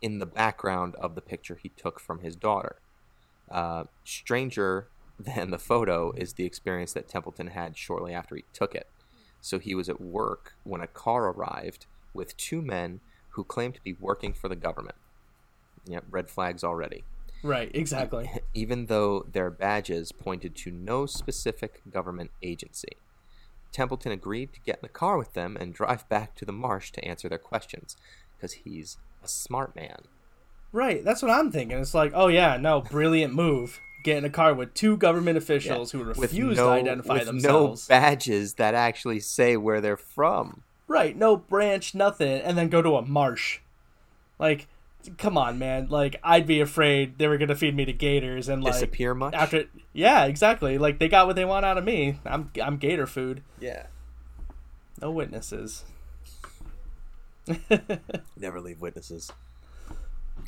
in 0.00 0.18
the 0.18 0.26
background 0.26 0.94
of 0.96 1.14
the 1.14 1.20
picture 1.20 1.58
he 1.60 1.70
took 1.70 1.98
from 1.98 2.20
his 2.20 2.36
daughter. 2.36 2.76
Uh, 3.50 3.84
stranger 4.04 4.88
than 5.18 5.50
the 5.50 5.58
photo 5.58 6.12
is 6.12 6.32
the 6.32 6.44
experience 6.44 6.92
that 6.92 7.08
Templeton 7.08 7.48
had 7.48 7.76
shortly 7.76 8.12
after 8.12 8.34
he 8.34 8.44
took 8.52 8.74
it. 8.74 8.88
So 9.40 9.58
he 9.58 9.74
was 9.74 9.88
at 9.88 10.00
work 10.00 10.54
when 10.64 10.80
a 10.80 10.86
car 10.86 11.28
arrived 11.28 11.86
with 12.12 12.36
two 12.36 12.62
men 12.62 13.00
who 13.30 13.44
claimed 13.44 13.74
to 13.74 13.82
be 13.82 13.96
working 14.00 14.32
for 14.32 14.48
the 14.48 14.56
government. 14.56 14.96
Yep, 15.86 16.04
red 16.10 16.30
flags 16.30 16.64
already. 16.64 17.04
Right, 17.42 17.70
exactly. 17.74 18.30
Even 18.54 18.86
though 18.86 19.26
their 19.30 19.50
badges 19.50 20.12
pointed 20.12 20.56
to 20.56 20.70
no 20.70 21.04
specific 21.04 21.82
government 21.90 22.30
agency. 22.42 22.96
Templeton 23.70 24.12
agreed 24.12 24.54
to 24.54 24.60
get 24.60 24.76
in 24.76 24.82
the 24.82 24.88
car 24.88 25.18
with 25.18 25.34
them 25.34 25.56
and 25.60 25.74
drive 25.74 26.08
back 26.08 26.34
to 26.36 26.44
the 26.44 26.52
marsh 26.52 26.90
to 26.92 27.04
answer 27.04 27.28
their 27.28 27.38
questions, 27.38 27.96
because 28.34 28.52
he's 28.52 28.96
a 29.22 29.28
smart 29.28 29.76
man. 29.76 30.04
Right, 30.74 31.04
that's 31.04 31.22
what 31.22 31.30
I'm 31.30 31.52
thinking. 31.52 31.78
It's 31.78 31.94
like, 31.94 32.10
oh 32.16 32.26
yeah, 32.26 32.56
no, 32.56 32.80
brilliant 32.80 33.32
move. 33.32 33.78
Get 34.02 34.16
in 34.18 34.24
a 34.24 34.30
car 34.30 34.52
with 34.52 34.74
two 34.74 34.96
government 34.96 35.38
officials 35.38 35.92
who 35.92 36.00
With 36.00 36.18
refuse 36.18 36.56
no- 36.56 36.66
to 36.66 36.70
identify 36.72 37.14
with 37.14 37.26
themselves. 37.26 37.88
no 37.88 37.94
badges 37.94 38.54
that 38.54 38.74
actually 38.74 39.20
say 39.20 39.56
where 39.56 39.80
they're 39.80 39.96
from. 39.96 40.62
right, 40.88 41.16
no 41.16 41.36
branch, 41.36 41.94
nothing, 41.94 42.40
and 42.42 42.58
then 42.58 42.68
go 42.68 42.82
to 42.82 42.96
a 42.96 43.02
marsh. 43.06 43.60
Like, 44.40 44.66
come 45.16 45.38
on, 45.38 45.60
man. 45.60 45.86
Like 45.90 46.16
I'd 46.24 46.44
be 46.46 46.60
afraid 46.60 47.18
they 47.18 47.28
were 47.28 47.38
gonna 47.38 47.54
feed 47.54 47.76
me 47.76 47.84
to 47.84 47.92
gators 47.92 48.48
and 48.48 48.64
like 48.64 48.72
Disappear 48.72 49.14
much? 49.14 49.32
after. 49.32 49.66
Yeah, 49.92 50.24
exactly. 50.24 50.76
Like 50.76 50.98
they 50.98 51.06
got 51.08 51.28
what 51.28 51.36
they 51.36 51.44
want 51.44 51.64
out 51.64 51.78
of 51.78 51.84
me. 51.84 52.18
I'm 52.26 52.50
I'm 52.60 52.78
gator 52.78 53.06
food. 53.06 53.42
yeah. 53.60 53.86
No 55.00 55.10
witnesses. 55.12 55.84
Never 58.36 58.60
leave 58.60 58.80
witnesses. 58.80 59.30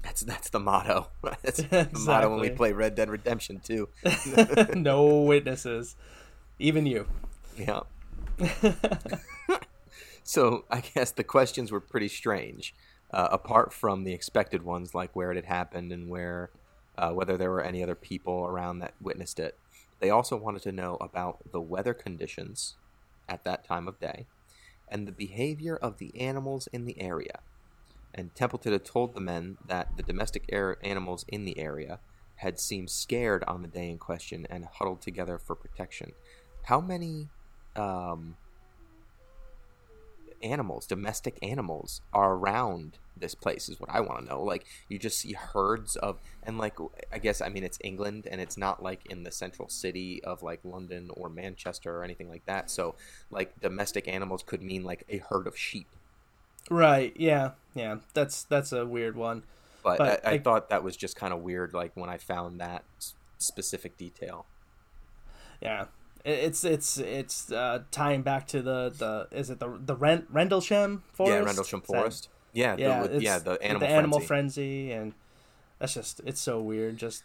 That's 0.06 0.20
that's 0.20 0.50
the 0.50 0.60
motto. 0.60 1.08
That's 1.42 1.62
the 1.64 1.88
motto 2.06 2.30
when 2.30 2.38
we 2.38 2.50
play 2.50 2.72
Red 2.72 2.94
Dead 2.94 3.10
Redemption 3.10 3.60
2. 3.64 3.88
no 4.76 5.22
witnesses. 5.22 5.96
Even 6.60 6.86
you. 6.86 7.08
Yeah. 7.58 7.80
so 10.22 10.64
I 10.70 10.80
guess 10.80 11.10
the 11.10 11.24
questions 11.24 11.72
were 11.72 11.80
pretty 11.80 12.06
strange, 12.06 12.72
uh, 13.10 13.28
apart 13.32 13.72
from 13.72 14.04
the 14.04 14.12
expected 14.12 14.62
ones, 14.62 14.94
like 14.94 15.16
where 15.16 15.32
it 15.32 15.36
had 15.36 15.46
happened 15.46 15.90
and 15.90 16.08
where, 16.08 16.50
uh, 16.96 17.10
whether 17.10 17.36
there 17.36 17.50
were 17.50 17.62
any 17.62 17.82
other 17.82 17.96
people 17.96 18.46
around 18.46 18.78
that 18.78 18.94
witnessed 19.00 19.40
it. 19.40 19.58
They 19.98 20.10
also 20.10 20.36
wanted 20.36 20.62
to 20.62 20.72
know 20.72 20.98
about 21.00 21.50
the 21.50 21.60
weather 21.60 21.94
conditions 21.94 22.76
at 23.28 23.42
that 23.42 23.64
time 23.64 23.88
of 23.88 23.98
day, 23.98 24.26
and 24.88 25.08
the 25.08 25.12
behavior 25.12 25.74
of 25.74 25.98
the 25.98 26.16
animals 26.20 26.68
in 26.68 26.84
the 26.84 27.00
area. 27.00 27.40
And 28.16 28.34
Templeton 28.34 28.72
had 28.72 28.84
told 28.84 29.14
the 29.14 29.20
men 29.20 29.58
that 29.66 29.96
the 29.96 30.02
domestic 30.02 30.46
air 30.50 30.78
animals 30.82 31.24
in 31.28 31.44
the 31.44 31.58
area 31.58 32.00
had 32.36 32.58
seemed 32.58 32.90
scared 32.90 33.44
on 33.46 33.62
the 33.62 33.68
day 33.68 33.90
in 33.90 33.98
question 33.98 34.46
and 34.48 34.64
huddled 34.64 35.02
together 35.02 35.38
for 35.38 35.54
protection. 35.54 36.12
How 36.64 36.80
many 36.80 37.28
um, 37.74 38.36
animals, 40.42 40.86
domestic 40.86 41.38
animals, 41.42 42.00
are 42.12 42.34
around 42.34 42.98
this 43.16 43.34
place? 43.34 43.68
Is 43.68 43.80
what 43.80 43.90
I 43.90 44.00
want 44.00 44.20
to 44.20 44.26
know. 44.26 44.42
Like 44.42 44.66
you 44.88 44.98
just 44.98 45.18
see 45.18 45.32
herds 45.32 45.96
of, 45.96 46.18
and 46.42 46.58
like 46.58 46.74
I 47.12 47.18
guess 47.18 47.40
I 47.40 47.48
mean 47.48 47.64
it's 47.64 47.78
England, 47.82 48.26
and 48.30 48.40
it's 48.40 48.56
not 48.56 48.82
like 48.82 49.06
in 49.10 49.22
the 49.22 49.30
central 49.30 49.68
city 49.68 50.22
of 50.24 50.42
like 50.42 50.60
London 50.64 51.10
or 51.14 51.28
Manchester 51.28 51.96
or 51.96 52.04
anything 52.04 52.28
like 52.28 52.46
that. 52.46 52.70
So 52.70 52.94
like 53.30 53.60
domestic 53.60 54.08
animals 54.08 54.42
could 54.44 54.62
mean 54.62 54.84
like 54.84 55.04
a 55.08 55.18
herd 55.18 55.46
of 55.46 55.56
sheep. 55.56 55.88
Right. 56.70 57.14
Yeah. 57.18 57.52
Yeah. 57.74 57.96
That's 58.14 58.42
that's 58.44 58.72
a 58.72 58.86
weird 58.86 59.16
one. 59.16 59.44
But, 59.82 59.98
But 59.98 60.26
I, 60.26 60.30
I, 60.30 60.32
I- 60.34 60.38
thought 60.38 60.68
that 60.70 60.82
was 60.82 60.96
just 60.96 61.16
kind 61.16 61.32
of 61.32 61.40
weird. 61.42 61.72
Like 61.74 61.92
when 61.94 62.10
I 62.10 62.18
found 62.18 62.60
that 62.60 62.84
specific 63.38 63.96
detail. 63.96 64.46
Yeah. 65.60 65.86
It's 66.24 66.64
it's 66.64 66.98
it's 66.98 67.52
uh, 67.52 67.82
tying 67.92 68.22
back 68.22 68.48
to 68.48 68.60
the, 68.60 68.90
the 68.98 69.28
is 69.36 69.48
it 69.48 69.60
the 69.60 69.78
the 69.80 69.94
Ren- 69.94 70.26
Rendlesham 70.28 71.04
forest? 71.12 71.32
Yeah, 71.38 71.44
Rendlesham 71.44 71.80
Is 71.82 71.86
that- 71.86 71.96
Forest. 71.96 72.28
Yeah, 72.52 72.74
Yeah, 72.78 73.06
the, 73.06 73.20
yeah, 73.20 73.38
the 73.38 73.62
animal, 73.62 73.80
the 73.80 73.88
animal 73.94 74.18
frenzy. 74.20 74.88
frenzy, 74.88 74.92
and 74.92 75.12
that's 75.78 75.92
just 75.94 76.20
it's 76.24 76.40
so 76.40 76.58
weird. 76.60 76.96
Just 76.96 77.22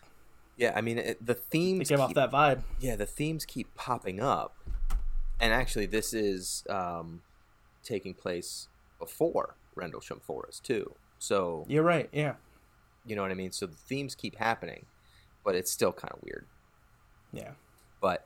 Yeah, 0.57 0.73
I 0.75 0.81
mean 0.81 0.97
it, 0.99 1.25
the 1.25 1.31
it 1.33 1.39
themes. 1.49 1.91
off 1.91 2.09
keep- 2.09 2.15
that 2.15 2.31
vibe. 2.31 2.61
yeah, 2.81 2.95
the 2.97 3.05
themes 3.07 3.45
keep 3.45 3.73
popping 3.73 4.19
up, 4.19 4.55
and 5.39 5.51
actually, 5.53 5.85
this 5.87 6.13
is 6.13 6.63
um, 6.69 7.21
taking 7.83 8.13
place 8.13 8.67
before 9.01 9.55
Rendlesham 9.75 10.21
Forest 10.21 10.63
too. 10.63 10.95
So 11.19 11.65
You're 11.67 11.83
right. 11.83 12.09
Yeah. 12.13 12.35
you 13.05 13.15
know 13.15 13.21
what 13.21 13.31
I 13.31 13.35
mean. 13.35 13.51
So 13.51 13.65
the 13.65 13.75
themes 13.75 14.15
keep 14.15 14.37
happening, 14.37 14.85
but 15.43 15.55
it's 15.55 15.71
still 15.71 15.91
kind 15.91 16.13
of 16.13 16.19
weird. 16.23 16.45
Yeah. 17.33 17.51
But 17.99 18.25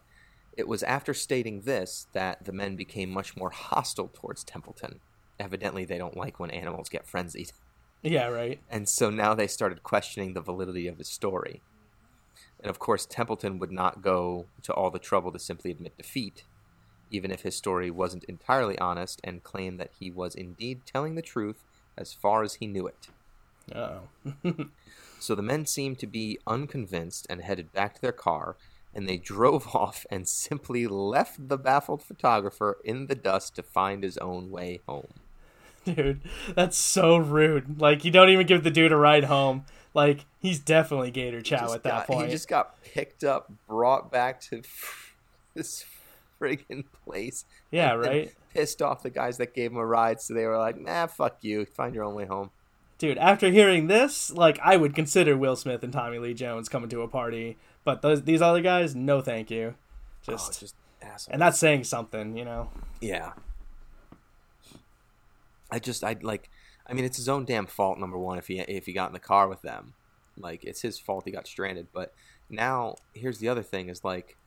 it 0.57 0.67
was 0.67 0.83
after 0.83 1.13
stating 1.13 1.61
this 1.61 2.07
that 2.13 2.45
the 2.45 2.51
men 2.53 2.75
became 2.75 3.09
much 3.09 3.35
more 3.35 3.49
hostile 3.49 4.09
towards 4.13 4.43
Templeton. 4.43 4.99
Evidently, 5.39 5.83
they 5.85 5.97
don't 5.97 6.15
like 6.15 6.39
when 6.39 6.51
animals 6.51 6.87
get 6.89 7.05
frenzied. 7.07 7.51
Yeah. 8.03 8.27
Right. 8.27 8.59
And 8.69 8.87
so 8.87 9.09
now 9.09 9.33
they 9.33 9.47
started 9.47 9.83
questioning 9.83 10.33
the 10.33 10.41
validity 10.41 10.87
of 10.87 10.97
his 10.97 11.09
story. 11.09 11.61
And 12.61 12.69
of 12.69 12.79
course, 12.79 13.05
Templeton 13.05 13.59
would 13.59 13.71
not 13.71 14.01
go 14.01 14.45
to 14.63 14.73
all 14.73 14.89
the 14.91 14.99
trouble 14.99 15.31
to 15.31 15.39
simply 15.39 15.71
admit 15.71 15.97
defeat, 15.97 16.45
even 17.11 17.31
if 17.31 17.41
his 17.41 17.55
story 17.55 17.89
wasn't 17.91 18.23
entirely 18.25 18.77
honest, 18.79 19.21
and 19.23 19.43
claimed 19.43 19.79
that 19.79 19.91
he 19.99 20.09
was 20.11 20.35
indeed 20.35 20.81
telling 20.85 21.15
the 21.15 21.21
truth 21.21 21.63
as 21.97 22.13
far 22.13 22.43
as 22.43 22.55
he 22.55 22.67
knew 22.67 22.87
it. 22.87 23.07
Oh. 23.73 24.01
So 25.17 25.33
the 25.33 25.41
men 25.41 25.65
seemed 25.65 25.97
to 25.99 26.07
be 26.07 26.37
unconvinced 26.45 27.25
and 27.29 27.41
headed 27.41 27.71
back 27.73 27.95
to 27.95 28.01
their 28.01 28.11
car, 28.11 28.57
and 28.93 29.07
they 29.09 29.17
drove 29.17 29.67
off 29.75 30.05
and 30.11 30.27
simply 30.27 30.85
left 30.85 31.47
the 31.47 31.57
baffled 31.57 32.03
photographer 32.03 32.77
in 32.83 33.07
the 33.07 33.15
dust 33.15 33.55
to 33.55 33.63
find 33.63 34.03
his 34.03 34.17
own 34.19 34.51
way 34.51 34.81
home. 34.87 35.07
Dude, 35.83 36.21
that's 36.53 36.77
so 36.77 37.17
rude. 37.17 37.79
Like 37.79 38.03
you 38.05 38.11
don't 38.11 38.29
even 38.29 38.45
give 38.45 38.63
the 38.63 38.69
dude 38.69 38.91
a 38.91 38.97
ride 38.97 39.23
home. 39.23 39.65
Like 39.93 40.25
he's 40.39 40.59
definitely 40.59 41.11
Gator 41.11 41.41
Chow 41.41 41.73
at 41.73 41.83
that 41.83 41.89
got- 41.89 42.07
point. 42.07 42.25
He 42.27 42.31
just 42.31 42.47
got 42.49 42.81
picked 42.83 43.23
up, 43.23 43.51
brought 43.67 44.11
back 44.11 44.41
to 44.41 44.61
this 45.55 45.85
friggin' 46.41 46.85
place. 47.05 47.45
Yeah, 47.71 47.93
right? 47.93 48.33
Pissed 48.53 48.81
off 48.81 49.03
the 49.03 49.09
guys 49.09 49.37
that 49.37 49.53
gave 49.53 49.71
him 49.71 49.77
a 49.77 49.85
ride, 49.85 50.21
so 50.21 50.33
they 50.33 50.45
were 50.45 50.57
like, 50.57 50.79
"Nah, 50.79 51.07
fuck 51.07 51.37
you. 51.41 51.65
Find 51.65 51.93
your 51.93 52.03
own 52.03 52.15
way 52.15 52.25
home." 52.25 52.51
Dude, 52.97 53.17
after 53.17 53.49
hearing 53.49 53.87
this, 53.87 54.31
like 54.31 54.57
I 54.63 54.77
would 54.77 54.95
consider 54.95 55.35
Will 55.35 55.55
Smith 55.55 55.83
and 55.83 55.91
Tommy 55.91 56.17
Lee 56.17 56.33
Jones 56.33 56.69
coming 56.69 56.89
to 56.89 57.01
a 57.01 57.07
party, 57.07 57.57
but 57.83 58.01
those 58.01 58.23
these 58.23 58.41
other 58.41 58.61
guys, 58.61 58.95
no, 58.95 59.21
thank 59.21 59.51
you. 59.51 59.75
Just, 60.23 60.49
oh, 60.49 60.59
just 60.59 60.75
asshole. 61.01 61.33
and 61.33 61.41
that's 61.41 61.59
saying 61.59 61.83
something, 61.83 62.37
you 62.37 62.45
know. 62.45 62.69
yeah. 63.01 63.33
I 65.71 65.79
just, 65.79 66.03
I 66.03 66.15
like. 66.21 66.49
I 66.87 66.93
mean, 66.93 67.05
it's 67.05 67.17
his 67.17 67.27
own 67.27 67.45
damn 67.45 67.65
fault. 67.65 67.99
Number 67.99 68.17
one, 68.17 68.37
if 68.37 68.47
he 68.47 68.59
if 68.59 68.85
he 68.85 68.93
got 68.93 69.07
in 69.07 69.13
the 69.13 69.19
car 69.19 69.47
with 69.47 69.61
them, 69.61 69.93
like 70.37 70.63
it's 70.63 70.81
his 70.81 70.99
fault 70.99 71.25
he 71.25 71.31
got 71.31 71.47
stranded. 71.47 71.87
But 71.91 72.13
now, 72.49 72.95
here's 73.13 73.39
the 73.39 73.49
other 73.49 73.63
thing: 73.63 73.89
is 73.89 74.03
like, 74.03 74.37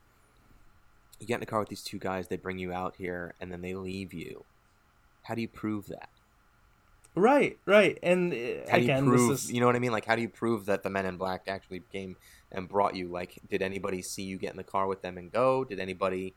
you 1.21 1.27
get 1.27 1.35
in 1.35 1.41
the 1.41 1.47
car 1.47 1.61
with 1.61 1.69
these 1.69 1.83
two 1.83 1.99
guys, 1.99 2.29
they 2.29 2.37
bring 2.37 2.59
you 2.59 2.73
out 2.73 2.97
here, 2.97 3.35
and 3.41 3.51
then 3.53 3.61
they 3.61 3.75
leave 3.75 4.13
you. 4.15 4.45
How 5.23 5.35
do 5.35 5.41
you 5.43 5.49
prove 5.49 5.87
that? 5.89 6.11
Right, 7.15 7.59
right, 7.67 7.99
and 8.03 8.33
uh, 8.33 8.71
how 8.71 8.77
do 8.79 8.85
again, 8.85 9.05
you 9.05 9.11
prove 9.11 9.29
this 9.31 9.45
is 9.45 9.53
you 9.53 9.61
know 9.61 9.67
what 9.67 9.75
i 9.75 9.81
mean 9.81 9.91
like 9.91 10.05
how 10.05 10.15
do 10.15 10.23
you 10.23 10.29
prove 10.29 10.67
that 10.67 10.85
the 10.85 10.91
men 10.91 11.05
in 11.05 11.17
black 11.17 11.43
actually 11.49 11.81
came 11.81 12.17
and 12.53 12.69
brought 12.69 12.95
you 12.95 13.09
like 13.09 13.41
did 13.49 13.61
anybody 13.61 14.03
see 14.03 14.23
you 14.23 14.39
get 14.39 14.53
in 14.53 14.57
the 14.57 14.63
car 14.63 14.87
with 14.87 15.03
them 15.03 15.19
and 15.19 15.33
go 15.33 15.65
did 15.65 15.81
anybody 15.81 16.37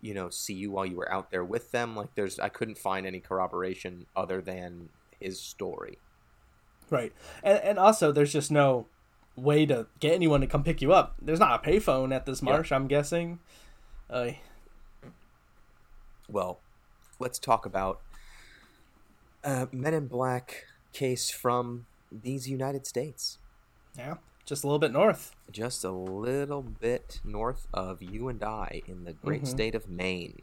you 0.00 0.14
know 0.14 0.30
see 0.30 0.54
you 0.54 0.70
while 0.70 0.86
you 0.86 0.96
were 0.96 1.12
out 1.12 1.30
there 1.30 1.44
with 1.44 1.70
them 1.72 1.94
like 1.94 2.14
there's 2.14 2.38
i 2.38 2.48
couldn't 2.48 2.78
find 2.78 3.06
any 3.06 3.20
corroboration 3.20 4.06
other 4.16 4.40
than 4.40 4.88
his 5.20 5.38
story 5.38 5.98
right, 6.88 7.12
and 7.42 7.58
and 7.58 7.78
also 7.78 8.10
there's 8.10 8.32
just 8.32 8.50
no 8.50 8.86
way 9.36 9.66
to 9.66 9.86
get 10.00 10.14
anyone 10.14 10.40
to 10.40 10.46
come 10.46 10.62
pick 10.62 10.80
you 10.82 10.92
up. 10.92 11.16
There's 11.20 11.40
not 11.40 11.62
a 11.64 11.70
payphone 11.70 12.14
at 12.14 12.26
this 12.26 12.42
Yeah. 12.42 12.52
marsh, 12.52 12.70
I'm 12.72 12.86
guessing. 12.86 13.38
Uh, 14.12 14.32
well 16.28 16.60
let's 17.18 17.38
talk 17.38 17.64
about 17.64 18.00
uh, 19.42 19.66
men 19.72 19.94
in 19.94 20.06
black 20.06 20.66
case 20.92 21.30
from 21.30 21.86
these 22.10 22.46
united 22.48 22.86
states 22.86 23.38
yeah, 23.96 24.14
just 24.46 24.64
a 24.64 24.66
little 24.66 24.78
bit 24.78 24.92
north. 24.92 25.34
just 25.50 25.82
a 25.84 25.90
little 25.90 26.62
bit 26.62 27.20
north 27.24 27.66
of 27.72 28.02
you 28.02 28.28
and 28.28 28.42
I 28.42 28.82
in 28.86 29.04
the 29.04 29.12
great 29.14 29.42
Mhm. 29.42 29.48
state 29.48 29.74
of 29.74 29.88
Maine, 29.88 30.40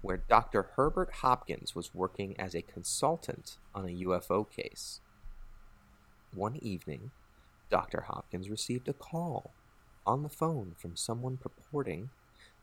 where 0.00 0.16
Dr. 0.16 0.70
Herbert 0.76 1.10
Hopkins 1.16 1.74
was 1.74 1.94
working 1.94 2.38
as 2.40 2.54
a 2.54 2.62
consultant 2.62 3.58
on 3.74 3.84
a 3.86 3.92
UFO 3.92 4.44
case. 4.44 5.00
One 6.32 6.56
evening, 6.56 7.10
Dr. 7.68 8.02
Hopkins 8.02 8.48
received 8.48 8.88
a 8.88 8.94
call 8.94 9.52
on 10.08 10.22
the 10.22 10.28
phone 10.30 10.74
from 10.78 10.96
someone 10.96 11.36
purporting 11.36 12.08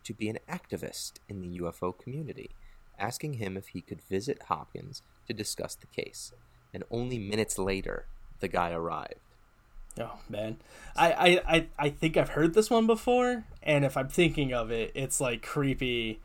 to 0.03 0.13
be 0.13 0.27
an 0.29 0.39
activist 0.49 1.13
in 1.29 1.41
the 1.41 1.59
UFO 1.59 1.97
community, 1.97 2.49
asking 2.97 3.35
him 3.35 3.55
if 3.55 3.67
he 3.67 3.81
could 3.81 4.01
visit 4.01 4.43
Hopkins 4.47 5.03
to 5.27 5.33
discuss 5.33 5.75
the 5.75 5.87
case. 5.87 6.33
And 6.73 6.83
only 6.89 7.19
minutes 7.19 7.59
later, 7.59 8.07
the 8.39 8.47
guy 8.47 8.71
arrived. 8.71 9.19
Oh 9.99 10.19
man, 10.27 10.57
I, 10.97 11.39
I 11.47 11.67
I 11.79 11.89
think 11.89 12.17
I've 12.17 12.29
heard 12.29 12.53
this 12.53 12.69
one 12.69 12.85
before, 12.85 13.45
and 13.63 13.85
if 13.85 13.95
I'm 13.95 14.09
thinking 14.09 14.51
of 14.53 14.69
it, 14.69 14.91
it's 14.93 15.21
like 15.21 15.41
creepy, 15.41 16.19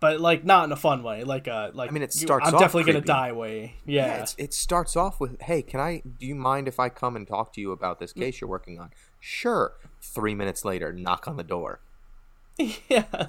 but 0.00 0.20
like 0.20 0.44
not 0.44 0.64
in 0.64 0.72
a 0.72 0.76
fun 0.76 1.02
way. 1.02 1.24
Like 1.24 1.46
a 1.46 1.70
like 1.74 1.90
I 1.90 1.92
mean, 1.92 2.02
it 2.02 2.14
you- 2.14 2.20
starts 2.26 2.48
I'm 2.48 2.54
off 2.54 2.60
definitely 2.60 2.92
gonna 2.92 3.04
die 3.04 3.32
way. 3.32 3.76
Yeah, 3.86 4.22
it's, 4.22 4.34
it 4.38 4.54
starts 4.54 4.96
off 4.96 5.20
with, 5.20 5.40
"Hey, 5.42 5.62
can 5.62 5.80
I? 5.80 6.02
Do 6.18 6.26
you 6.26 6.34
mind 6.34 6.68
if 6.68 6.78
I 6.78 6.88
come 6.88 7.16
and 7.16 7.26
talk 7.26 7.52
to 7.54 7.60
you 7.60 7.72
about 7.72 7.98
this 7.98 8.12
case 8.12 8.40
you're 8.40 8.50
working 8.50 8.78
on?" 8.78 8.90
Sure. 9.20 9.72
Three 10.00 10.34
minutes 10.34 10.64
later, 10.64 10.92
knock 10.92 11.26
on 11.26 11.36
the 11.36 11.44
door. 11.44 11.80
yeah. 12.88 13.26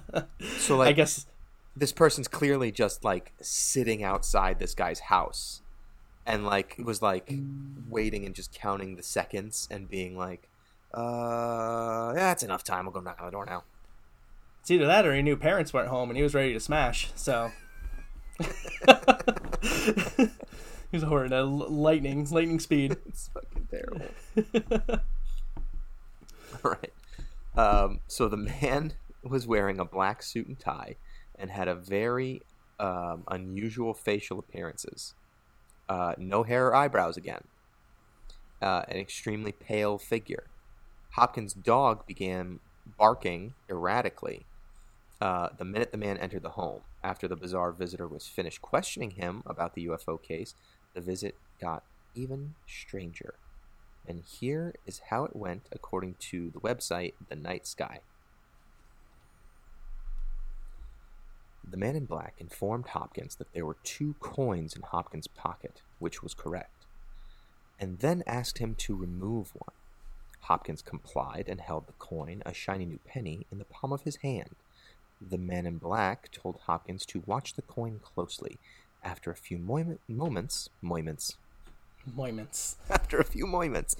So, 0.60 0.77
like, 0.77 0.89
I 0.89 0.91
guess 0.93 1.25
this 1.75 1.91
person's 1.91 2.27
clearly 2.27 2.71
just 2.71 3.03
like 3.03 3.34
sitting 3.41 4.03
outside 4.03 4.60
this 4.60 4.75
guy's 4.75 4.99
house, 4.99 5.62
and 6.25 6.45
like 6.45 6.75
was 6.84 7.01
like 7.01 7.32
waiting 7.89 8.25
and 8.25 8.36
just 8.36 8.53
counting 8.53 8.95
the 8.95 9.03
seconds 9.03 9.67
and 9.71 9.89
being 9.89 10.15
like, 10.17 10.47
"Uh, 10.93 12.13
yeah, 12.15 12.21
that's 12.21 12.43
enough 12.43 12.63
time. 12.63 12.86
I'll 12.86 12.91
go 12.91 12.99
knock 12.99 13.17
on 13.19 13.25
the 13.25 13.32
door 13.32 13.45
now." 13.45 13.63
It's 14.62 14.72
either 14.72 14.86
that 14.86 15.06
or 15.06 15.15
he 15.15 15.22
knew 15.22 15.36
parents 15.36 15.74
weren't 15.74 15.89
home 15.89 16.10
and 16.10 16.17
he 16.17 16.24
was 16.24 16.34
ready 16.34 16.54
to 16.54 16.60
smash. 16.60 17.12
So 17.15 17.52
He's 20.91 21.04
a 21.04 21.06
horn 21.06 21.34
at 21.34 21.45
lightning, 21.48 22.28
lightning 22.32 22.60
speed. 22.60 22.98
it's 23.08 23.30
fucking 23.34 23.67
terrible. 23.69 24.08
All 26.63 26.72
right. 26.72 26.93
Um, 27.56 28.00
so 28.08 28.28
the 28.28 28.38
man 28.38 28.93
was 29.24 29.45
wearing 29.45 29.80
a 29.80 29.86
black 29.86 30.24
suit 30.24 30.48
and 30.48 30.60
tie 30.60 30.95
and 31.38 31.52
had 31.52 31.67
a 31.67 31.76
very 31.76 32.41
um, 32.80 33.24
unusual 33.28 33.93
facial 33.93 34.39
appearances. 34.39 35.13
Uh, 35.88 36.13
no 36.17 36.43
hair 36.43 36.67
or 36.67 36.76
eyebrows 36.76 37.17
again. 37.17 37.43
Uh, 38.62 38.84
an 38.88 38.98
extremely 38.98 39.52
pale 39.52 39.98
figure. 39.98 40.45
Hopkins' 41.12 41.54
dog 41.54 42.06
began 42.06 42.60
barking 42.98 43.54
erratically 43.69 44.45
uh, 45.21 45.49
the 45.58 45.65
minute 45.65 45.91
the 45.91 45.97
man 45.97 46.17
entered 46.17 46.43
the 46.43 46.51
home. 46.51 46.82
After 47.03 47.27
the 47.27 47.36
bizarre 47.36 47.71
visitor 47.71 48.08
was 48.08 48.27
finished 48.27 48.62
questioning 48.62 49.12
him 49.12 49.43
about 49.45 49.75
the 49.75 49.88
UFO 49.88 50.21
case, 50.21 50.55
the 50.93 51.01
visit 51.01 51.36
got 51.60 51.84
even 52.15 52.55
stranger. 52.67 53.36
And 54.08 54.23
here 54.23 54.73
is 54.86 55.01
how 55.10 55.25
it 55.25 55.36
went 55.36 55.67
according 55.71 56.15
to 56.32 56.49
the 56.49 56.60
website 56.60 57.13
The 57.27 57.36
Night 57.36 57.67
Sky. 57.67 57.99
The 61.69 61.77
man 61.77 61.95
in 61.95 62.05
black 62.05 62.36
informed 62.39 62.88
Hopkins 62.88 63.36
that 63.36 63.53
there 63.53 63.65
were 63.65 63.77
two 63.84 64.15
coins 64.19 64.75
in 64.75 64.82
Hopkins' 64.82 65.27
pocket, 65.27 65.82
which 65.99 66.23
was 66.23 66.34
correct, 66.34 66.88
and 67.79 67.99
then 67.99 68.23
asked 68.25 68.58
him 68.58 68.73
to 68.75 68.95
remove 68.95 69.51
one. 69.53 69.75
Hopkins 70.41 70.82
complied 70.82 71.45
and 71.47 71.62
held 71.62 71.86
the 71.86 71.93
coin, 71.93 72.41
a 72.45 72.53
shiny 72.53 72.86
new 72.86 72.99
penny, 73.05 73.45
in 73.51 73.60
the 73.60 73.65
palm 73.65 73.93
of 73.93 74.01
his 74.01 74.17
hand. 74.17 74.55
The 75.21 75.38
man 75.38 75.65
in 75.65 75.77
black 75.77 76.32
told 76.32 76.62
Hopkins 76.65 77.05
to 77.08 77.23
watch 77.25 77.53
the 77.53 77.62
coin 77.62 77.99
closely. 78.01 78.58
After 79.03 79.32
a 79.32 79.36
few 79.36 79.58
moments, 79.58 80.01
moments, 80.08 80.69
moments, 80.82 81.38
Moments. 82.15 82.77
after 82.89 83.19
a 83.19 83.25
few 83.25 83.45
moments, 83.45 83.95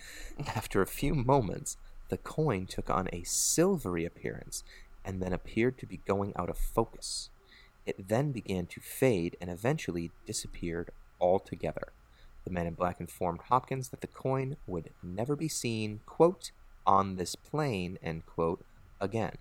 after 0.56 0.82
a 0.82 0.88
few 0.88 1.14
moments, 1.14 1.78
the 2.10 2.18
coin 2.18 2.66
took 2.66 2.90
on 2.90 3.10
a 3.12 3.24
silvery 3.24 4.06
appearance 4.06 4.64
and 5.06 5.22
then 5.22 5.34
appeared 5.34 5.78
to 5.80 5.86
be 5.86 6.02
going 6.08 6.34
out 6.36 6.50
of 6.50 6.58
focus. 6.58 7.30
It 7.86 8.08
then 8.08 8.32
began 8.32 8.66
to 8.68 8.82
fade 8.82 9.36
and 9.42 9.50
eventually 9.50 10.12
disappeared 10.26 10.92
altogether. 11.20 11.92
The 12.46 12.52
man 12.52 12.68
in 12.68 12.74
black 12.74 13.00
informed 13.00 13.42
Hopkins 13.50 13.90
that 13.90 14.02
the 14.02 14.08
coin 14.08 14.58
would 14.66 14.92
never 15.04 15.36
be 15.36 15.50
seen, 15.50 16.00
quote, 16.06 16.52
on 16.86 17.16
this 17.16 17.36
plane, 17.36 18.00
end 18.02 18.26
quote, 18.26 18.64
again. 19.02 19.38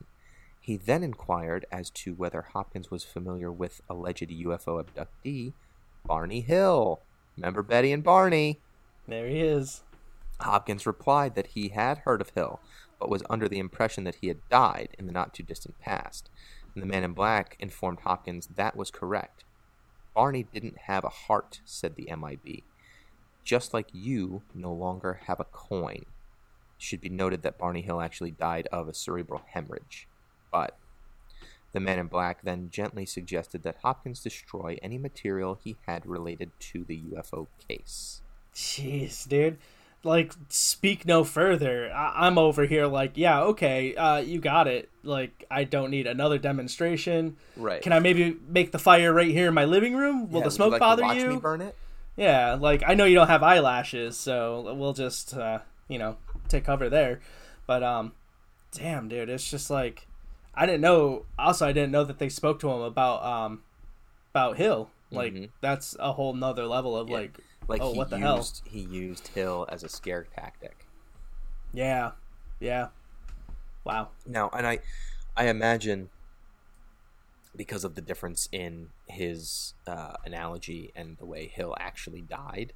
He 0.68 0.76
then 0.76 1.02
inquired 1.02 1.64
as 1.72 1.88
to 1.92 2.12
whether 2.12 2.42
Hopkins 2.42 2.90
was 2.90 3.02
familiar 3.02 3.50
with 3.50 3.81
alleged 3.88 4.28
UFO 4.28 4.85
abductee 4.85 5.54
Barney 6.04 6.42
Hill. 6.42 7.00
Remember 7.38 7.62
Betty 7.62 7.90
and 7.90 8.04
Barney? 8.04 8.61
There 9.07 9.26
he 9.26 9.40
is. 9.40 9.81
Hopkins 10.40 10.87
replied 10.87 11.37
that 11.37 11.46
he 11.46 11.68
had 11.68 12.00
heard 12.00 12.20
of 12.20 12.33
Hill, 12.35 12.61
but 13.00 13.09
was 13.09 13.22
under 13.31 13.48
the 13.48 13.59
impression 13.59 14.04
that 14.04 14.16
he 14.16 14.28
had 14.28 14.46
died 14.50 14.90
in 14.98 15.07
the 15.07 15.12
not 15.12 15.33
too 15.33 15.42
distant 15.42 15.81
past. 15.81 16.28
And 16.74 16.83
the 16.83 16.87
man 16.87 17.02
in 17.02 17.14
black 17.14 17.57
informed 17.59 18.00
Hopkins 18.00 18.50
that 18.57 18.76
was 18.76 18.90
correct. 18.90 19.44
Barney 20.14 20.42
didn't 20.42 20.81
have 20.81 21.02
a 21.02 21.09
heart, 21.09 21.62
said 21.64 21.96
the 21.96 22.14
MIB. 22.14 22.62
Just 23.42 23.72
like 23.72 23.88
you 23.90 24.42
no 24.54 24.74
longer 24.74 25.20
have 25.28 25.40
a 25.40 25.44
coin. 25.44 26.04
It 26.04 26.04
should 26.76 27.00
be 27.00 27.09
noted 27.09 27.40
that 27.40 27.57
Barney 27.57 27.81
Hill 27.81 28.02
actually 28.02 28.33
died 28.33 28.68
of 28.70 28.87
a 28.87 28.92
cerebral 28.92 29.40
hemorrhage. 29.54 30.07
But 30.50 30.76
the 31.72 31.80
man 31.80 31.98
in 31.98 32.06
black 32.06 32.42
then 32.42 32.70
gently 32.70 33.04
suggested 33.06 33.62
that 33.62 33.76
Hopkins 33.82 34.22
destroy 34.22 34.78
any 34.82 34.98
material 34.98 35.58
he 35.62 35.76
had 35.87 36.06
related 36.06 36.50
to 36.61 36.84
the 36.84 36.98
UFO 37.12 37.46
case. 37.68 38.22
Jeez, 38.54 39.28
dude. 39.28 39.58
Like, 40.04 40.32
speak 40.48 41.04
no 41.06 41.24
further. 41.24 41.92
I- 41.92 42.26
I'm 42.26 42.38
over 42.38 42.64
here 42.66 42.87
like, 42.87 43.12
yeah, 43.16 43.40
okay, 43.42 43.94
uh, 43.96 44.18
you 44.18 44.40
got 44.40 44.68
it. 44.68 44.88
Like, 45.02 45.44
I 45.50 45.64
don't 45.64 45.90
need 45.90 46.06
another 46.06 46.38
demonstration. 46.38 47.37
Right. 47.56 47.82
Can 47.82 47.92
I 47.92 47.98
maybe 47.98 48.37
make 48.48 48.70
the 48.72 48.78
fire 48.78 49.12
right 49.12 49.30
here 49.30 49.48
in 49.48 49.54
my 49.54 49.64
living 49.64 49.94
room? 49.96 50.30
Will 50.30 50.38
Yeah, 50.40 50.44
the 50.44 50.50
smoke 50.52 50.66
you 50.68 50.72
like 50.72 50.80
bother 50.80 51.14
you? 51.14 51.28
me 51.30 51.37
burn 51.37 51.61
it? 51.61 51.74
Yeah, 52.16 52.54
like 52.54 52.82
I 52.84 52.94
know 52.94 53.04
you 53.04 53.14
don't 53.14 53.28
have 53.28 53.44
eyelashes, 53.44 54.16
so 54.16 54.74
we'll 54.74 54.92
just 54.92 55.37
uh, 55.37 55.61
you 55.87 55.98
know 56.00 56.16
take 56.48 56.64
cover 56.64 56.88
there. 56.88 57.20
But 57.64 57.84
um, 57.84 58.11
damn, 58.72 59.08
dude, 59.08 59.28
it's 59.28 59.48
just 59.48 59.70
like 59.70 60.07
I 60.60 60.66
didn't 60.66 60.80
know. 60.80 61.24
Also, 61.38 61.66
I 61.66 61.72
didn't 61.72 61.92
know 61.92 62.02
that 62.04 62.18
they 62.18 62.28
spoke 62.28 62.58
to 62.60 62.68
him 62.70 62.80
about 62.80 63.24
um 63.24 63.62
about 64.34 64.56
Hill. 64.56 64.90
Like 65.10 65.32
Mhm. 65.32 65.50
that's 65.60 65.96
a 65.98 66.12
whole 66.12 66.34
nother 66.34 66.66
level 66.66 66.96
of 66.96 67.08
Yeah. 67.08 67.14
like 67.18 67.40
Like 67.68 67.80
Oh, 67.82 67.92
he 67.92 67.98
what 67.98 68.10
the 68.10 68.16
used 68.16 68.62
hell? 68.66 68.72
he 68.72 68.80
used 68.80 69.28
Hill 69.28 69.66
as 69.70 69.82
a 69.84 69.88
scare 69.88 70.24
tactic. 70.24 70.86
yeah, 71.72 72.12
yeah. 72.60 72.88
Wow. 73.84 74.08
Now, 74.26 74.50
and 74.52 74.66
I 74.66 74.80
I 75.36 75.46
imagine 75.48 76.10
because 77.56 77.84
of 77.84 77.94
the 77.94 78.00
difference 78.00 78.48
in 78.52 78.90
his 79.06 79.74
uh, 79.86 80.14
analogy 80.24 80.92
and 80.94 81.16
the 81.18 81.26
way 81.26 81.46
Hill 81.46 81.74
actually 81.80 82.20
died. 82.22 82.72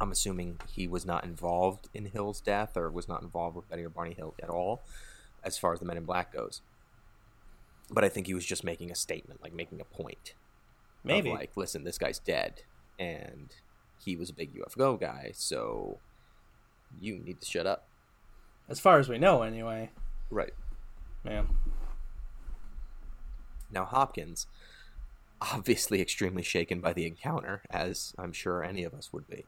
I'm 0.00 0.10
assuming 0.12 0.58
he 0.72 0.86
was 0.86 1.04
not 1.04 1.24
involved 1.24 1.88
in 1.94 2.06
Hill's 2.06 2.40
death 2.40 2.76
or 2.76 2.90
was 2.90 3.08
not 3.08 3.22
involved 3.22 3.56
with 3.56 3.68
Betty 3.68 3.84
or 3.84 3.88
Barney 3.88 4.14
Hill 4.14 4.34
at 4.42 4.48
all, 4.50 4.82
as 5.44 5.58
far 5.58 5.72
as 5.72 5.80
the 5.80 5.86
Men 5.86 5.96
in 5.96 6.04
Black 6.04 6.32
goes. 6.32 6.62
But 7.90 8.04
I 8.04 8.08
think 8.08 8.26
he 8.26 8.34
was 8.34 8.46
just 8.46 8.64
making 8.64 8.90
a 8.90 8.94
statement, 8.94 9.42
like 9.42 9.52
making 9.52 9.80
a 9.80 9.84
point. 9.84 10.34
Maybe. 11.04 11.30
like, 11.30 11.50
listen, 11.54 11.84
this 11.84 11.98
guy's 11.98 12.18
dead, 12.18 12.62
and 12.98 13.54
he 14.02 14.16
was 14.16 14.30
a 14.30 14.34
big 14.34 14.54
UFO 14.54 14.98
guy, 14.98 15.32
so 15.34 15.98
you 16.98 17.18
need 17.18 17.40
to 17.40 17.46
shut 17.46 17.66
up. 17.66 17.88
As 18.68 18.80
far 18.80 18.98
as 18.98 19.08
we 19.08 19.18
know, 19.18 19.42
anyway. 19.42 19.90
Right. 20.30 20.54
Man. 21.22 21.48
Now, 23.70 23.84
Hopkins, 23.84 24.46
obviously 25.40 26.00
extremely 26.00 26.42
shaken 26.42 26.80
by 26.80 26.92
the 26.92 27.06
encounter, 27.06 27.62
as 27.70 28.14
I'm 28.18 28.32
sure 28.32 28.64
any 28.64 28.84
of 28.84 28.94
us 28.94 29.12
would 29.12 29.28
be, 29.28 29.44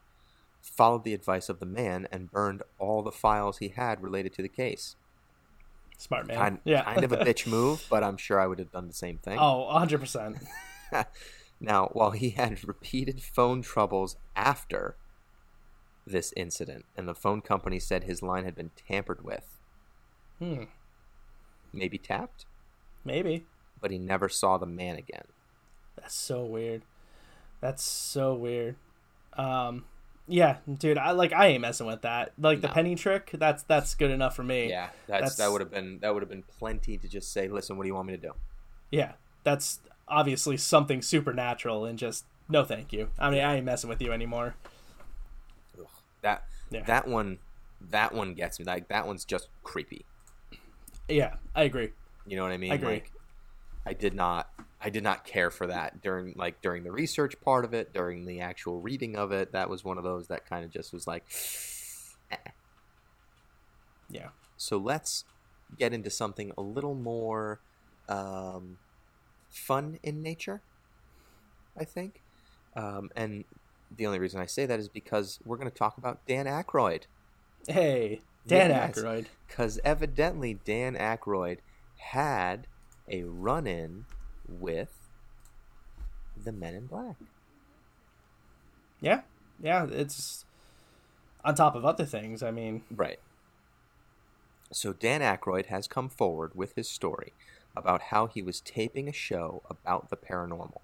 followed 0.61 1.03
the 1.03 1.13
advice 1.13 1.49
of 1.49 1.59
the 1.59 1.65
man 1.65 2.07
and 2.11 2.31
burned 2.31 2.61
all 2.77 3.01
the 3.01 3.11
files 3.11 3.57
he 3.57 3.69
had 3.69 4.01
related 4.01 4.33
to 4.33 4.41
the 4.41 4.49
case. 4.49 4.95
Smart 5.97 6.27
man. 6.27 6.37
Kind, 6.37 6.59
yeah. 6.63 6.83
kind 6.83 7.03
of 7.03 7.11
a 7.11 7.17
bitch 7.17 7.47
move, 7.51 7.85
but 7.89 8.03
I'm 8.03 8.17
sure 8.17 8.39
I 8.39 8.45
would 8.47 8.59
have 8.59 8.71
done 8.71 8.87
the 8.87 8.93
same 8.93 9.17
thing. 9.17 9.37
oh, 9.39 9.69
100%. 9.73 10.45
Now, 11.59 11.87
while 11.93 12.11
he 12.11 12.29
had 12.29 12.63
repeated 12.67 13.19
phone 13.19 13.63
troubles 13.63 14.15
after 14.35 14.95
this 16.05 16.31
incident, 16.37 16.85
and 16.95 17.07
the 17.07 17.15
phone 17.15 17.41
company 17.41 17.79
said 17.79 18.03
his 18.03 18.21
line 18.21 18.45
had 18.45 18.53
been 18.55 18.69
tampered 18.87 19.23
with, 19.23 19.57
Hmm. 20.37 20.65
maybe 21.73 21.97
tapped, 21.97 22.45
Maybe. 23.03 23.47
but 23.81 23.89
he 23.89 23.97
never 23.97 24.29
saw 24.29 24.57
the 24.59 24.67
man 24.67 24.97
again. 24.97 25.25
That's 25.95 26.13
so 26.13 26.45
weird. 26.45 26.83
That's 27.59 27.81
so 27.81 28.35
weird. 28.35 28.75
Um, 29.33 29.85
yeah, 30.27 30.57
dude, 30.77 30.97
I 30.97 31.11
like 31.11 31.31
I 31.33 31.47
ain't 31.47 31.61
messing 31.61 31.87
with 31.87 32.01
that. 32.01 32.33
Like 32.37 32.61
the 32.61 32.67
penny 32.67 32.95
trick, 32.95 33.31
that's 33.33 33.63
that's 33.63 33.95
good 33.95 34.11
enough 34.11 34.35
for 34.35 34.43
me. 34.43 34.69
Yeah, 34.69 34.89
that's, 35.07 35.21
That's- 35.21 35.35
that 35.37 35.51
would 35.51 35.61
have 35.61 35.71
been 35.71 35.99
that 36.01 36.13
would 36.13 36.21
have 36.23 36.29
been 36.29 36.43
plenty 36.59 36.97
to 36.97 37.07
just 37.07 37.31
say, 37.31 37.47
listen, 37.47 37.77
what 37.77 37.83
do 37.83 37.87
you 37.87 37.95
want 37.95 38.07
me 38.07 38.15
to 38.15 38.21
do? 38.21 38.33
Yeah, 38.91 39.13
that's 39.43 39.79
obviously 40.07 40.57
something 40.57 41.01
supernatural 41.01 41.85
and 41.85 41.97
just 41.99 42.25
no, 42.49 42.63
thank 42.63 42.93
you. 42.93 43.09
I 43.19 43.29
mean, 43.29 43.43
I 43.43 43.55
ain't 43.57 43.65
messing 43.65 43.89
with 43.89 44.01
you 44.01 44.11
anymore. 44.13 44.55
Ugh, 45.79 45.85
that 46.21 46.43
Yeah. 46.69 46.83
that 46.83 47.07
one 47.07 47.39
that 47.89 48.13
one 48.13 48.33
gets 48.33 48.59
me. 48.59 48.65
Like 48.65 48.87
that 48.89 49.05
one's 49.07 49.23
just 49.25 49.49
creepy. 49.63 50.05
Yeah, 51.07 51.35
I 51.55 51.63
agree. 51.63 51.91
You 52.25 52.35
know 52.35 52.43
what 52.43 52.51
I 52.51 52.57
mean? 52.57 52.71
I 52.71 52.75
agree. 52.75 52.87
Like 52.93 53.11
I 53.85 53.93
did 53.93 54.13
not 54.13 54.49
I 54.79 54.89
did 54.89 55.03
not 55.03 55.25
care 55.25 55.49
for 55.49 55.67
that 55.67 56.01
during 56.01 56.33
like 56.35 56.61
during 56.61 56.83
the 56.83 56.91
research 56.91 57.39
part 57.41 57.65
of 57.65 57.73
it, 57.73 57.93
during 57.93 58.25
the 58.25 58.41
actual 58.41 58.79
reading 58.79 59.15
of 59.15 59.31
it. 59.31 59.51
That 59.51 59.69
was 59.69 59.83
one 59.83 59.97
of 59.97 60.03
those 60.03 60.27
that 60.27 60.47
kind 60.47 60.63
of 60.63 60.71
just 60.71 60.93
was 60.93 61.07
like 61.07 61.23
eh. 62.31 62.51
Yeah. 64.09 64.29
So 64.55 64.77
let's 64.77 65.25
get 65.77 65.93
into 65.93 66.09
something 66.09 66.51
a 66.57 66.61
little 66.61 66.95
more 66.95 67.61
um, 68.07 68.77
fun 69.49 69.99
in 70.03 70.21
nature, 70.21 70.61
I 71.77 71.83
think. 71.83 72.21
Um, 72.75 73.09
and 73.15 73.45
the 73.95 74.05
only 74.05 74.19
reason 74.19 74.39
I 74.39 74.45
say 74.45 74.65
that 74.65 74.79
is 74.79 74.89
because 74.89 75.39
we're 75.43 75.57
going 75.57 75.69
to 75.69 75.75
talk 75.77 75.97
about 75.97 76.25
Dan 76.27 76.45
Aykroyd. 76.45 77.03
Hey, 77.67 78.21
Dan 78.45 78.69
Yes. 78.69 78.97
Aykroyd. 78.97 79.25
Because 79.47 79.79
evidently 79.83 80.53
Dan 80.53 80.95
Aykroyd 80.95 81.59
had 81.97 82.67
a 83.09 83.23
run 83.23 83.67
in 83.67 84.05
with 84.47 85.09
the 86.43 86.51
Men 86.51 86.75
in 86.75 86.85
Black. 86.87 87.15
Yeah, 89.01 89.21
yeah, 89.61 89.85
it's 89.89 90.45
on 91.43 91.55
top 91.55 91.75
of 91.75 91.85
other 91.85 92.05
things. 92.05 92.41
I 92.43 92.51
mean, 92.51 92.83
Right. 92.91 93.19
So 94.71 94.91
Dan 94.91 95.21
Aykroyd 95.21 95.67
has 95.67 95.87
come 95.87 96.09
forward 96.09 96.51
with 96.53 96.75
his 96.75 96.89
story 96.89 97.31
about 97.75 98.03
how 98.03 98.27
he 98.27 98.41
was 98.41 98.59
taping 98.59 99.07
a 99.07 99.13
show 99.13 99.61
about 99.69 100.09
the 100.09 100.17
paranormal. 100.17 100.81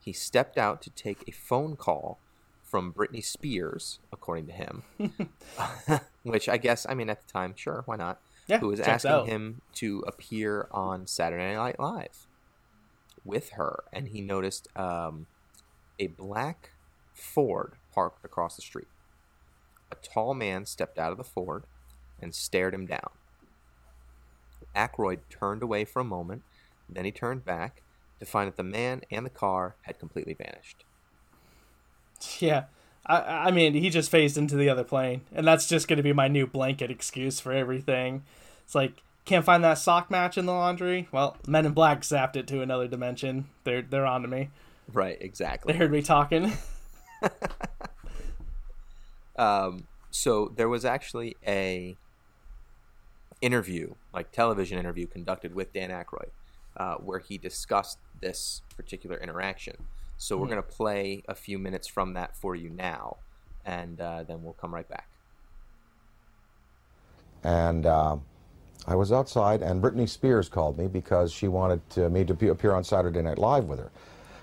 he 0.00 0.12
stepped 0.12 0.58
out 0.58 0.82
to 0.82 0.90
take 0.90 1.26
a 1.26 1.30
phone 1.30 1.76
call 1.76 2.18
from 2.62 2.92
Britney 2.92 3.24
Spears, 3.24 4.00
according 4.12 4.46
to 4.48 4.52
him, 4.52 4.82
which 6.24 6.48
I 6.48 6.56
guess, 6.56 6.84
I 6.88 6.94
mean, 6.94 7.08
at 7.08 7.24
the 7.24 7.32
time, 7.32 7.54
sure, 7.56 7.82
why 7.86 7.96
not? 7.96 8.20
Yeah, 8.46 8.58
who 8.58 8.68
was 8.68 8.80
asking 8.80 9.10
out. 9.10 9.26
him 9.28 9.62
to 9.74 10.04
appear 10.06 10.68
on 10.70 11.06
Saturday 11.06 11.54
Night 11.54 11.78
Live 11.78 12.26
with 13.24 13.50
her, 13.50 13.84
and 13.92 14.08
he 14.08 14.20
noticed 14.20 14.68
um, 14.76 15.26
a 15.98 16.08
black 16.08 16.70
Ford 17.12 17.72
parked 17.92 18.24
across 18.24 18.56
the 18.56 18.62
street. 18.62 18.88
A 19.90 19.96
tall 19.96 20.34
man 20.34 20.66
stepped 20.66 20.98
out 20.98 21.12
of 21.12 21.18
the 21.18 21.24
Ford 21.24 21.64
and 22.20 22.34
stared 22.34 22.74
him 22.74 22.86
down. 22.86 23.10
Aykroyd 24.74 25.20
turned 25.30 25.62
away 25.62 25.84
for 25.84 26.00
a 26.00 26.04
moment, 26.04 26.42
then 26.88 27.04
he 27.04 27.12
turned 27.12 27.44
back 27.44 27.82
to 28.20 28.26
find 28.26 28.48
that 28.48 28.56
the 28.56 28.62
man 28.62 29.02
and 29.10 29.24
the 29.24 29.30
car 29.30 29.76
had 29.82 29.98
completely 29.98 30.34
vanished. 30.34 30.84
Yeah. 32.38 32.64
I, 33.06 33.48
I 33.48 33.50
mean, 33.50 33.74
he 33.74 33.90
just 33.90 34.10
phased 34.10 34.38
into 34.38 34.56
the 34.56 34.68
other 34.68 34.84
plane, 34.84 35.22
and 35.32 35.46
that's 35.46 35.68
just 35.68 35.88
going 35.88 35.98
to 35.98 36.02
be 36.02 36.12
my 36.12 36.28
new 36.28 36.46
blanket 36.46 36.90
excuse 36.90 37.38
for 37.38 37.52
everything. 37.52 38.24
It's 38.64 38.74
like, 38.74 39.02
can't 39.24 39.44
find 39.44 39.64
that 39.64 39.74
sock 39.74 40.10
match 40.10 40.36
in 40.36 40.46
the 40.46 40.52
laundry? 40.52 41.08
Well, 41.12 41.36
Men 41.46 41.66
in 41.66 41.72
Black 41.72 42.02
zapped 42.02 42.36
it 42.36 42.46
to 42.48 42.60
another 42.60 42.88
dimension. 42.88 43.46
They're 43.64 43.82
they're 43.82 44.06
on 44.06 44.22
to 44.22 44.28
me. 44.28 44.50
Right, 44.92 45.16
exactly. 45.20 45.72
They 45.72 45.78
heard 45.78 45.92
me 45.92 46.02
talking. 46.02 46.52
Um, 49.36 49.86
so 50.10 50.52
there 50.54 50.68
was 50.68 50.84
actually 50.84 51.36
a 51.46 51.96
interview, 53.40 53.94
like 54.12 54.32
television 54.32 54.78
interview, 54.78 55.06
conducted 55.06 55.54
with 55.54 55.72
Dan 55.72 55.90
Aykroyd, 55.90 56.30
uh, 56.76 56.96
where 56.96 57.18
he 57.18 57.38
discussed 57.38 57.98
this 58.20 58.62
particular 58.76 59.16
interaction. 59.18 59.76
So 60.16 60.36
we're 60.36 60.46
going 60.46 60.56
to 60.56 60.62
play 60.62 61.22
a 61.28 61.34
few 61.34 61.58
minutes 61.58 61.88
from 61.88 62.14
that 62.14 62.36
for 62.36 62.54
you 62.54 62.70
now, 62.70 63.16
and 63.64 64.00
uh, 64.00 64.22
then 64.22 64.42
we'll 64.44 64.54
come 64.54 64.72
right 64.72 64.88
back. 64.88 65.08
And 67.42 67.84
uh, 67.84 68.16
I 68.86 68.94
was 68.94 69.12
outside, 69.12 69.62
and 69.62 69.82
Britney 69.82 70.08
Spears 70.08 70.48
called 70.48 70.78
me 70.78 70.86
because 70.88 71.32
she 71.32 71.48
wanted 71.48 71.88
to, 71.90 72.10
me 72.10 72.24
to 72.24 72.50
appear 72.50 72.72
on 72.72 72.84
Saturday 72.84 73.22
Night 73.22 73.38
Live 73.38 73.64
with 73.64 73.78
her. 73.78 73.90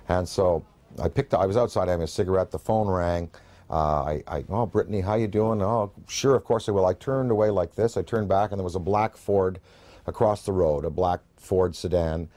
And 0.09 0.27
so 0.27 0.65
I 1.01 1.09
picked. 1.09 1.33
I 1.33 1.45
was 1.45 1.57
outside 1.57 1.87
having 1.87 2.03
a 2.03 2.07
cigarette. 2.07 2.51
The 2.51 2.59
phone 2.59 2.87
rang. 2.87 3.29
Uh, 3.69 4.03
I, 4.03 4.23
I, 4.27 4.43
oh, 4.49 4.65
Brittany, 4.65 4.99
how 4.99 5.15
you 5.15 5.27
doing? 5.27 5.61
Oh, 5.61 5.91
sure, 6.07 6.35
of 6.35 6.43
course 6.43 6.67
I 6.67 6.73
will. 6.73 6.85
I 6.85 6.93
turned 6.93 7.31
away 7.31 7.49
like 7.49 7.75
this. 7.75 7.95
I 7.95 8.01
turned 8.01 8.27
back, 8.27 8.51
and 8.51 8.59
there 8.59 8.65
was 8.65 8.75
a 8.75 8.79
black 8.79 9.15
Ford 9.15 9.59
across 10.07 10.43
the 10.43 10.51
road, 10.51 10.83
a 10.83 10.89
black 10.89 11.21
Ford 11.37 11.75
sedan. 11.75 12.27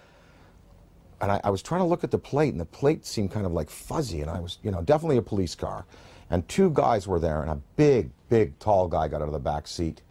And 1.20 1.32
I, 1.32 1.40
I 1.42 1.50
was 1.50 1.62
trying 1.62 1.80
to 1.80 1.86
look 1.86 2.04
at 2.04 2.10
the 2.10 2.18
plate, 2.18 2.52
and 2.52 2.60
the 2.60 2.66
plate 2.66 3.04
seemed 3.04 3.32
kind 3.32 3.46
of 3.46 3.52
like 3.52 3.70
fuzzy. 3.70 4.20
And 4.20 4.30
I 4.30 4.38
was, 4.40 4.58
you 4.62 4.70
know, 4.70 4.82
definitely 4.82 5.16
a 5.16 5.22
police 5.22 5.54
car. 5.54 5.86
And 6.30 6.46
two 6.48 6.70
guys 6.70 7.08
were 7.08 7.18
there, 7.18 7.42
and 7.42 7.50
a 7.50 7.60
big, 7.76 8.10
big, 8.28 8.58
tall 8.58 8.86
guy 8.86 9.08
got 9.08 9.20
out 9.20 9.26
of 9.26 9.32
the 9.32 9.40
back 9.40 9.66
seat, 9.66 10.02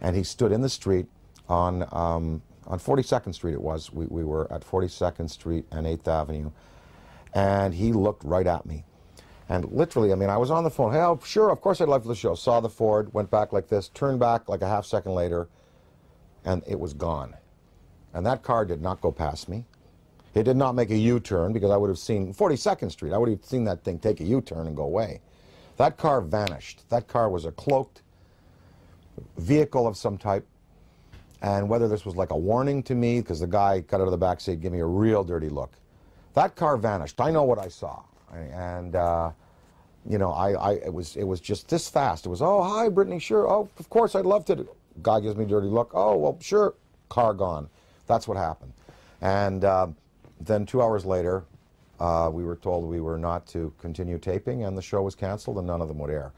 and 0.00 0.16
he 0.16 0.24
stood 0.24 0.50
in 0.50 0.62
the 0.62 0.68
street 0.68 1.06
on 1.48 1.82
um, 1.92 2.42
on 2.66 2.78
42nd 2.78 3.34
Street. 3.34 3.54
It 3.54 3.62
was. 3.62 3.92
We, 3.92 4.06
we 4.06 4.24
were 4.24 4.52
at 4.52 4.62
42nd 4.62 5.30
Street 5.30 5.64
and 5.70 5.86
8th 5.86 6.08
Avenue, 6.08 6.50
and 7.34 7.74
he 7.74 7.92
looked 7.92 8.24
right 8.24 8.46
at 8.46 8.66
me. 8.66 8.84
And 9.48 9.64
literally, 9.72 10.12
I 10.12 10.14
mean, 10.14 10.28
I 10.28 10.36
was 10.36 10.50
on 10.50 10.62
the 10.64 10.70
phone. 10.70 10.92
Hey, 10.92 11.00
oh, 11.00 11.18
sure, 11.24 11.50
of 11.50 11.60
course 11.62 11.80
I'd 11.80 11.88
love 11.88 12.02
for 12.02 12.08
the 12.08 12.14
show. 12.14 12.34
Saw 12.34 12.60
the 12.60 12.68
Ford, 12.68 13.12
went 13.14 13.30
back 13.30 13.52
like 13.52 13.68
this, 13.68 13.88
turned 13.88 14.20
back 14.20 14.48
like 14.48 14.60
a 14.60 14.68
half 14.68 14.84
second 14.84 15.12
later, 15.12 15.48
and 16.44 16.62
it 16.66 16.78
was 16.78 16.92
gone. 16.92 17.34
And 18.12 18.26
that 18.26 18.42
car 18.42 18.66
did 18.66 18.82
not 18.82 19.00
go 19.00 19.10
past 19.10 19.48
me. 19.48 19.64
It 20.34 20.42
did 20.42 20.56
not 20.56 20.74
make 20.74 20.90
a 20.90 20.96
U-turn 20.96 21.52
because 21.52 21.70
I 21.70 21.76
would 21.76 21.88
have 21.88 21.98
seen 21.98 22.34
42nd 22.34 22.90
Street. 22.90 23.12
I 23.12 23.18
would 23.18 23.30
have 23.30 23.44
seen 23.44 23.64
that 23.64 23.84
thing 23.84 23.98
take 23.98 24.20
a 24.20 24.24
U-turn 24.24 24.66
and 24.66 24.76
go 24.76 24.82
away. 24.82 25.20
That 25.78 25.96
car 25.96 26.20
vanished. 26.20 26.82
That 26.90 27.08
car 27.08 27.30
was 27.30 27.44
a 27.44 27.52
cloaked 27.52 28.02
vehicle 29.38 29.86
of 29.86 29.96
some 29.96 30.18
type. 30.18 30.46
And 31.42 31.68
whether 31.68 31.86
this 31.86 32.04
was 32.04 32.16
like 32.16 32.30
a 32.30 32.36
warning 32.36 32.82
to 32.84 32.94
me, 32.94 33.20
because 33.20 33.40
the 33.40 33.46
guy 33.46 33.80
got 33.80 34.00
out 34.00 34.06
of 34.06 34.10
the 34.10 34.18
back 34.18 34.40
seat, 34.40 34.60
gave 34.60 34.72
me 34.72 34.80
a 34.80 34.86
real 34.86 35.22
dirty 35.22 35.48
look. 35.48 35.70
That 36.34 36.56
car 36.56 36.76
vanished. 36.76 37.20
I 37.20 37.30
know 37.30 37.44
what 37.44 37.58
I 37.58 37.68
saw, 37.68 38.02
and 38.32 38.94
uh, 38.94 39.30
you 40.08 40.18
know, 40.18 40.32
I, 40.32 40.52
I 40.52 40.72
it 40.74 40.92
was 40.92 41.16
it 41.16 41.24
was 41.24 41.40
just 41.40 41.68
this 41.68 41.88
fast. 41.88 42.26
It 42.26 42.28
was 42.28 42.42
oh 42.42 42.62
hi 42.62 42.88
Brittany, 42.88 43.18
sure, 43.18 43.48
oh 43.48 43.68
of 43.78 43.88
course 43.90 44.14
I'd 44.14 44.26
love 44.26 44.44
to. 44.46 44.68
Guy 45.02 45.20
gives 45.20 45.36
me 45.36 45.44
a 45.44 45.48
dirty 45.48 45.68
look. 45.68 45.90
Oh 45.94 46.16
well, 46.16 46.38
sure. 46.40 46.74
Car 47.08 47.34
gone. 47.34 47.68
That's 48.06 48.26
what 48.26 48.36
happened. 48.36 48.72
And 49.20 49.64
uh, 49.64 49.88
then 50.40 50.66
two 50.66 50.82
hours 50.82 51.04
later, 51.04 51.44
uh, 52.00 52.30
we 52.32 52.44
were 52.44 52.56
told 52.56 52.84
we 52.84 53.00
were 53.00 53.18
not 53.18 53.46
to 53.48 53.72
continue 53.80 54.18
taping, 54.18 54.64
and 54.64 54.76
the 54.76 54.82
show 54.82 55.02
was 55.02 55.14
canceled, 55.14 55.58
and 55.58 55.66
none 55.66 55.80
of 55.80 55.88
them 55.88 55.98
would 55.98 56.10
air. 56.10 56.32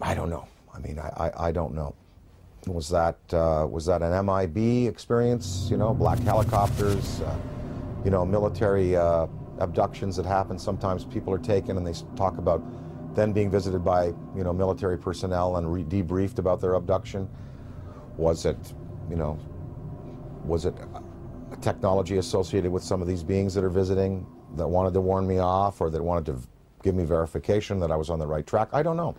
I 0.00 0.14
don't 0.14 0.30
know. 0.30 0.46
I 0.74 0.78
mean, 0.78 0.98
I, 0.98 1.08
I, 1.16 1.48
I 1.48 1.52
don't 1.52 1.74
know. 1.74 1.94
Was 2.66 2.88
that 2.88 3.16
uh, 3.32 3.66
was 3.70 3.86
that 3.86 4.02
an 4.02 4.26
MIB 4.26 4.88
experience? 4.88 5.68
You 5.70 5.76
know, 5.76 5.94
black 5.94 6.18
helicopters. 6.20 7.20
Uh, 7.20 7.36
you 8.04 8.10
know, 8.10 8.24
military 8.24 8.96
uh, 8.96 9.26
abductions 9.58 10.16
that 10.16 10.26
happen. 10.26 10.58
Sometimes 10.58 11.04
people 11.04 11.32
are 11.32 11.38
taken, 11.38 11.76
and 11.76 11.86
they 11.86 11.94
talk 12.16 12.38
about 12.38 12.62
then 13.14 13.32
being 13.32 13.50
visited 13.50 13.84
by 13.84 14.06
you 14.06 14.44
know 14.44 14.52
military 14.52 14.98
personnel 14.98 15.56
and 15.56 15.90
debriefed 15.90 16.38
about 16.38 16.60
their 16.60 16.74
abduction. 16.74 17.28
Was 18.16 18.46
it, 18.46 18.56
you 19.08 19.16
know, 19.16 19.38
was 20.44 20.66
it 20.66 20.74
a 21.52 21.56
technology 21.56 22.18
associated 22.18 22.70
with 22.70 22.82
some 22.82 23.00
of 23.00 23.08
these 23.08 23.22
beings 23.22 23.54
that 23.54 23.62
are 23.64 23.70
visiting 23.70 24.26
that 24.56 24.66
wanted 24.66 24.94
to 24.94 25.00
warn 25.00 25.26
me 25.26 25.38
off 25.38 25.80
or 25.80 25.90
that 25.90 26.02
wanted 26.02 26.26
to 26.26 26.38
give 26.82 26.94
me 26.94 27.04
verification 27.04 27.78
that 27.80 27.90
I 27.90 27.96
was 27.96 28.10
on 28.10 28.18
the 28.18 28.26
right 28.26 28.46
track? 28.46 28.68
I 28.72 28.82
don't 28.82 28.96
know. 28.96 29.14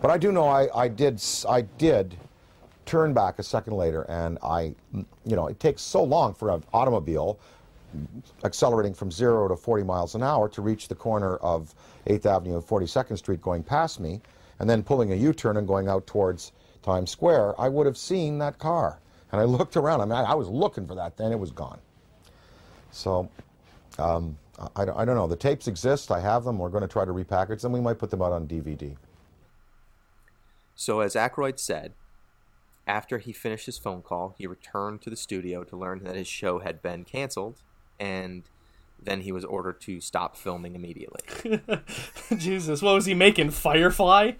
But 0.00 0.10
I 0.10 0.18
do 0.18 0.32
know 0.32 0.48
I, 0.48 0.68
I 0.84 0.88
did 0.88 1.22
I 1.48 1.62
did 1.62 2.16
turn 2.84 3.12
back 3.14 3.38
a 3.38 3.42
second 3.42 3.74
later 3.74 4.02
and 4.08 4.38
I 4.42 4.74
you 4.92 5.36
know, 5.36 5.46
it 5.46 5.60
takes 5.60 5.82
so 5.82 6.02
long 6.02 6.34
for 6.34 6.50
an 6.50 6.64
automobile 6.72 7.38
accelerating 8.44 8.94
from 8.94 9.10
0 9.10 9.48
to 9.48 9.56
40 9.56 9.84
miles 9.84 10.14
an 10.14 10.22
hour 10.22 10.48
to 10.48 10.62
reach 10.62 10.88
the 10.88 10.94
corner 10.94 11.36
of 11.36 11.74
8th 12.06 12.26
Avenue 12.26 12.54
and 12.54 12.62
42nd 12.62 13.18
Street 13.18 13.42
going 13.42 13.62
past 13.62 14.00
me 14.00 14.20
and 14.58 14.68
then 14.68 14.82
pulling 14.82 15.12
a 15.12 15.16
U-turn 15.16 15.56
and 15.56 15.66
going 15.66 15.88
out 15.88 16.06
towards 16.06 16.52
Times 16.82 17.10
Square, 17.10 17.60
I 17.60 17.68
would 17.68 17.86
have 17.86 17.96
seen 17.96 18.38
that 18.38 18.58
car. 18.58 18.98
And 19.30 19.40
I 19.40 19.44
looked 19.44 19.76
around. 19.76 20.00
I 20.00 20.04
mean, 20.04 20.12
I, 20.12 20.32
I 20.32 20.34
was 20.34 20.48
looking 20.48 20.86
for 20.86 20.94
that 20.94 21.16
then. 21.16 21.32
It 21.32 21.38
was 21.38 21.50
gone. 21.50 21.78
So, 22.90 23.30
um, 23.98 24.36
I, 24.76 24.82
I 24.82 25.04
don't 25.04 25.16
know. 25.16 25.26
The 25.26 25.36
tapes 25.36 25.68
exist. 25.68 26.10
I 26.10 26.20
have 26.20 26.44
them. 26.44 26.58
We're 26.58 26.68
going 26.68 26.82
to 26.82 26.88
try 26.88 27.04
to 27.04 27.12
repackage 27.12 27.62
them. 27.62 27.72
We 27.72 27.80
might 27.80 27.98
put 27.98 28.10
them 28.10 28.20
out 28.20 28.32
on 28.32 28.46
DVD. 28.46 28.94
So, 30.74 31.00
as 31.00 31.14
Aykroyd 31.14 31.58
said, 31.58 31.94
after 32.86 33.18
he 33.18 33.32
finished 33.32 33.66
his 33.66 33.78
phone 33.78 34.02
call, 34.02 34.34
he 34.36 34.46
returned 34.46 35.02
to 35.02 35.10
the 35.10 35.16
studio 35.16 35.64
to 35.64 35.76
learn 35.76 36.02
that 36.04 36.16
his 36.16 36.26
show 36.26 36.58
had 36.58 36.82
been 36.82 37.04
canceled, 37.04 37.62
and 37.98 38.42
then 39.00 39.20
he 39.22 39.32
was 39.32 39.44
ordered 39.44 39.80
to 39.82 40.00
stop 40.00 40.36
filming 40.36 40.74
immediately. 40.74 41.22
Jesus, 42.36 42.82
what 42.82 42.94
was 42.94 43.06
he 43.06 43.14
making? 43.14 43.50
Firefly? 43.50 44.32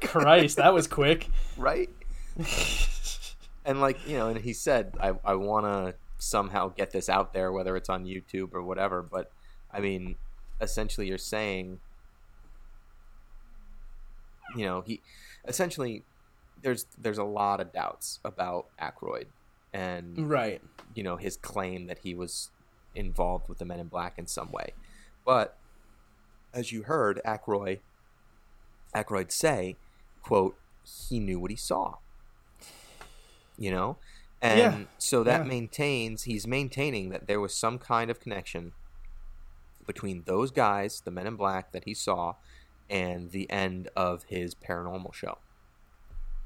Christ, 0.00 0.56
that 0.56 0.72
was 0.72 0.86
quick. 0.86 1.28
right? 1.56 1.90
and, 3.64 3.80
like, 3.80 4.06
you 4.06 4.16
know, 4.16 4.28
and 4.28 4.40
he 4.40 4.52
said, 4.52 4.94
I, 5.00 5.12
I 5.24 5.34
want 5.34 5.66
to 5.66 5.94
somehow 6.18 6.68
get 6.68 6.92
this 6.92 7.08
out 7.08 7.32
there, 7.32 7.52
whether 7.52 7.76
it's 7.76 7.88
on 7.88 8.04
YouTube 8.04 8.54
or 8.54 8.62
whatever, 8.62 9.02
but 9.02 9.32
I 9.72 9.80
mean, 9.80 10.16
essentially, 10.60 11.08
you're 11.08 11.18
saying, 11.18 11.80
you 14.56 14.64
know, 14.64 14.82
he 14.82 15.00
essentially 15.46 16.04
there's 16.62 16.86
there's 16.98 17.18
a 17.18 17.24
lot 17.24 17.60
of 17.60 17.72
doubts 17.72 18.20
about 18.24 18.66
Aykroyd 18.80 19.26
and 19.72 20.30
Right. 20.30 20.60
you 20.94 21.02
know 21.02 21.16
his 21.16 21.36
claim 21.36 21.86
that 21.86 21.98
he 22.00 22.14
was 22.14 22.50
involved 22.94 23.48
with 23.48 23.58
the 23.58 23.64
Men 23.64 23.80
in 23.80 23.88
Black 23.88 24.18
in 24.18 24.26
some 24.26 24.50
way. 24.52 24.74
But 25.24 25.56
as 26.52 26.72
you 26.72 26.82
heard 26.82 27.20
Aykroyd 27.26 27.80
Aykroyd 28.94 29.30
say, 29.32 29.76
"quote 30.22 30.56
He 31.08 31.18
knew 31.20 31.38
what 31.40 31.50
he 31.50 31.56
saw." 31.56 31.96
You 33.56 33.70
know, 33.70 33.98
and 34.40 34.58
Yeah. 34.58 34.84
so 34.98 35.22
that 35.24 35.42
Yeah. 35.42 35.46
maintains 35.48 36.24
he's 36.24 36.46
maintaining 36.46 37.10
that 37.10 37.26
there 37.26 37.40
was 37.40 37.56
some 37.56 37.78
kind 37.78 38.10
of 38.10 38.18
connection 38.20 38.72
between 39.86 40.22
those 40.24 40.50
guys, 40.50 41.00
the 41.00 41.10
Men 41.10 41.26
in 41.26 41.36
Black 41.36 41.72
that 41.72 41.84
he 41.84 41.94
saw, 41.94 42.34
and 42.88 43.30
the 43.30 43.48
end 43.50 43.88
of 43.96 44.24
his 44.24 44.54
paranormal 44.54 45.12
show. 45.14 45.38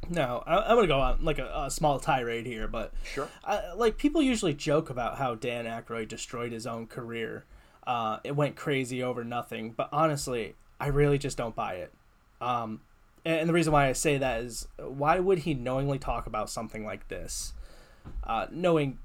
No, 0.08 0.42
I, 0.46 0.58
I'm 0.58 0.76
gonna 0.76 0.86
go 0.86 1.00
on 1.00 1.24
like 1.24 1.38
a, 1.38 1.64
a 1.66 1.70
small 1.70 1.98
tirade 1.98 2.46
here, 2.46 2.68
but 2.68 2.92
Sure. 3.12 3.28
I, 3.44 3.72
like 3.74 3.98
people 3.98 4.22
usually 4.22 4.54
joke 4.54 4.90
about 4.90 5.18
how 5.18 5.34
Dan 5.34 5.64
Aykroyd 5.64 6.08
destroyed 6.08 6.52
his 6.52 6.66
own 6.66 6.86
career. 6.86 7.44
Uh, 7.86 8.18
it 8.24 8.34
went 8.34 8.56
crazy 8.56 9.02
over 9.02 9.24
nothing, 9.24 9.72
but 9.76 9.88
honestly, 9.92 10.54
I 10.80 10.88
really 10.88 11.18
just 11.18 11.36
don't 11.36 11.54
buy 11.54 11.74
it. 11.74 11.92
Um, 12.40 12.80
and, 13.24 13.40
and 13.40 13.48
the 13.48 13.52
reason 13.52 13.72
why 13.72 13.88
I 13.88 13.92
say 13.92 14.18
that 14.18 14.42
is, 14.42 14.68
why 14.78 15.18
would 15.18 15.40
he 15.40 15.54
knowingly 15.54 15.98
talk 15.98 16.26
about 16.26 16.50
something 16.50 16.84
like 16.84 17.08
this, 17.08 17.52
uh, 18.24 18.46
knowing 18.50 18.98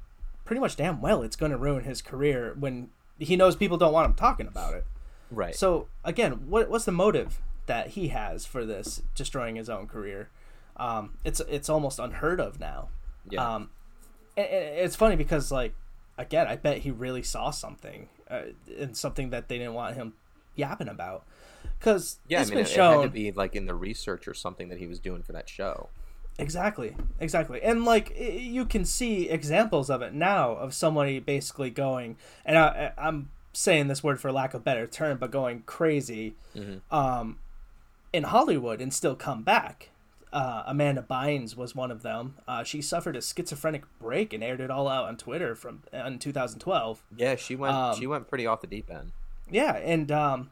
pretty 0.45 0.59
much 0.59 0.75
damn 0.75 1.01
well 1.01 1.21
it's 1.21 1.35
going 1.35 1.51
to 1.51 1.57
ruin 1.57 1.83
his 1.83 2.01
career 2.01 2.55
when 2.59 2.89
he 3.19 3.35
knows 3.35 3.55
people 3.55 3.77
don't 3.77 3.93
want 3.93 4.05
him 4.05 4.15
talking 4.15 4.47
about 4.47 4.73
it. 4.73 4.85
Right. 5.29 5.55
So 5.55 5.87
again, 6.03 6.49
what 6.49 6.69
what's 6.69 6.85
the 6.85 6.91
motive 6.91 7.39
that 7.67 7.89
he 7.89 8.09
has 8.09 8.45
for 8.45 8.65
this 8.65 9.01
destroying 9.15 9.55
his 9.55 9.69
own 9.69 9.87
career? 9.87 10.29
Um, 10.81 11.17
it's 11.23 11.39
it's 11.47 11.69
almost 11.69 11.99
unheard 11.99 12.41
of 12.41 12.59
now. 12.59 12.89
Yeah. 13.29 13.55
Um, 13.55 13.69
and 14.35 14.47
it's 14.49 14.95
funny 14.95 15.15
because 15.15 15.51
like 15.51 15.75
again, 16.17 16.47
I 16.47 16.55
bet 16.55 16.79
he 16.79 16.89
really 16.89 17.21
saw 17.21 17.51
something 17.51 18.09
uh, 18.29 18.41
and 18.79 18.97
something 18.97 19.29
that 19.29 19.47
they 19.47 19.59
didn't 19.59 19.75
want 19.75 19.95
him 19.95 20.13
yapping 20.55 20.87
about. 20.87 21.23
Because 21.77 22.17
yeah, 22.27 22.41
it's 22.41 22.49
I 22.49 22.55
mean, 22.55 22.63
been 22.63 22.71
it, 22.71 22.75
shown 22.75 22.93
it 22.93 23.01
had 23.01 23.03
to 23.03 23.09
be 23.13 23.31
like 23.31 23.55
in 23.55 23.67
the 23.67 23.75
research 23.75 24.27
or 24.27 24.33
something 24.33 24.69
that 24.69 24.79
he 24.79 24.87
was 24.87 24.99
doing 24.99 25.21
for 25.21 25.33
that 25.33 25.47
show. 25.47 25.89
Exactly, 26.39 26.95
exactly, 27.19 27.61
and 27.61 27.85
like 27.85 28.17
you 28.17 28.65
can 28.65 28.83
see 28.83 29.29
examples 29.29 29.91
of 29.91 30.01
it 30.01 30.13
now 30.13 30.53
of 30.53 30.73
somebody 30.73 31.19
basically 31.19 31.69
going, 31.69 32.17
and 32.43 32.57
I, 32.57 32.93
I'm 32.97 33.29
saying 33.53 33.87
this 33.87 34.01
word 34.03 34.19
for 34.19 34.31
lack 34.31 34.55
of 34.55 34.63
better 34.63 34.87
term, 34.87 35.17
but 35.19 35.29
going 35.29 35.61
crazy, 35.67 36.33
um, 36.89 37.37
in 38.11 38.23
Hollywood 38.23 38.81
and 38.81 38.91
still 38.91 39.15
come 39.15 39.43
back. 39.43 39.90
Uh, 40.33 40.63
Amanda 40.65 41.05
Bynes 41.07 41.57
was 41.57 41.75
one 41.75 41.91
of 41.91 42.03
them. 42.03 42.35
Uh, 42.47 42.63
she 42.63 42.81
suffered 42.81 43.15
a 43.15 43.21
schizophrenic 43.21 43.83
break 43.99 44.31
and 44.31 44.43
aired 44.43 44.61
it 44.61 44.71
all 44.71 44.87
out 44.87 45.05
on 45.05 45.17
Twitter 45.17 45.55
from 45.55 45.83
in 45.91 46.19
2012. 46.19 47.03
Yeah, 47.17 47.35
she 47.35 47.55
went. 47.55 47.75
Um, 47.75 47.99
she 47.99 48.07
went 48.07 48.27
pretty 48.27 48.45
off 48.45 48.61
the 48.61 48.67
deep 48.67 48.89
end. 48.89 49.11
Yeah, 49.49 49.75
and 49.75 50.09
um, 50.11 50.51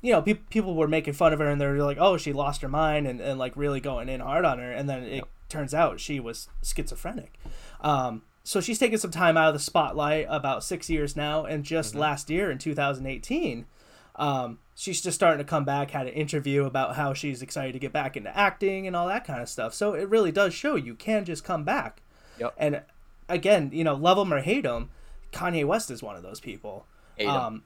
you 0.00 0.12
know, 0.12 0.22
pe- 0.22 0.34
people 0.34 0.74
were 0.76 0.86
making 0.86 1.14
fun 1.14 1.32
of 1.32 1.40
her, 1.40 1.48
and 1.48 1.60
they're 1.60 1.82
like, 1.82 1.98
"Oh, 2.00 2.16
she 2.16 2.32
lost 2.32 2.62
her 2.62 2.68
mind," 2.68 3.08
and, 3.08 3.20
and 3.20 3.38
like 3.38 3.56
really 3.56 3.80
going 3.80 4.08
in 4.08 4.20
hard 4.20 4.44
on 4.44 4.58
her. 4.58 4.70
And 4.70 4.88
then 4.88 5.02
it 5.02 5.24
turns 5.48 5.74
out 5.74 5.98
she 5.98 6.20
was 6.20 6.48
schizophrenic. 6.62 7.32
Um, 7.80 8.22
so 8.44 8.60
she's 8.60 8.78
taken 8.78 8.98
some 8.98 9.10
time 9.10 9.36
out 9.36 9.48
of 9.48 9.54
the 9.54 9.60
spotlight, 9.60 10.26
about 10.30 10.62
six 10.62 10.88
years 10.88 11.16
now, 11.16 11.44
and 11.44 11.64
just 11.64 11.96
last 11.96 12.30
year 12.30 12.48
in 12.48 12.58
2018, 12.58 13.66
um, 14.14 14.60
she's 14.76 15.00
just 15.00 15.16
starting 15.16 15.38
to 15.38 15.44
come 15.44 15.64
back. 15.64 15.90
Had 15.90 16.06
an 16.06 16.12
interview 16.12 16.64
about 16.64 16.94
how 16.94 17.14
she's 17.14 17.42
excited 17.42 17.72
to 17.72 17.78
get 17.80 17.92
back 17.92 18.16
into 18.16 18.36
acting 18.36 18.86
and 18.86 18.94
all 18.94 19.08
that 19.08 19.26
kind 19.26 19.42
of 19.42 19.48
stuff. 19.48 19.74
So 19.74 19.94
it 19.94 20.08
really 20.08 20.30
does 20.30 20.54
show 20.54 20.76
you 20.76 20.94
can 20.94 21.24
just 21.24 21.42
come 21.42 21.64
back. 21.64 22.02
Yep. 22.38 22.54
And 22.58 22.82
again, 23.28 23.70
you 23.72 23.82
know, 23.82 23.94
love 23.94 24.18
him 24.18 24.32
or 24.32 24.40
hate 24.40 24.64
him, 24.64 24.90
Kanye 25.32 25.64
West 25.64 25.90
is 25.90 26.02
one 26.02 26.14
of 26.14 26.22
those 26.22 26.38
people. 26.38 26.86
Hate 27.16 27.24
him. 27.24 27.30
Um, 27.30 27.62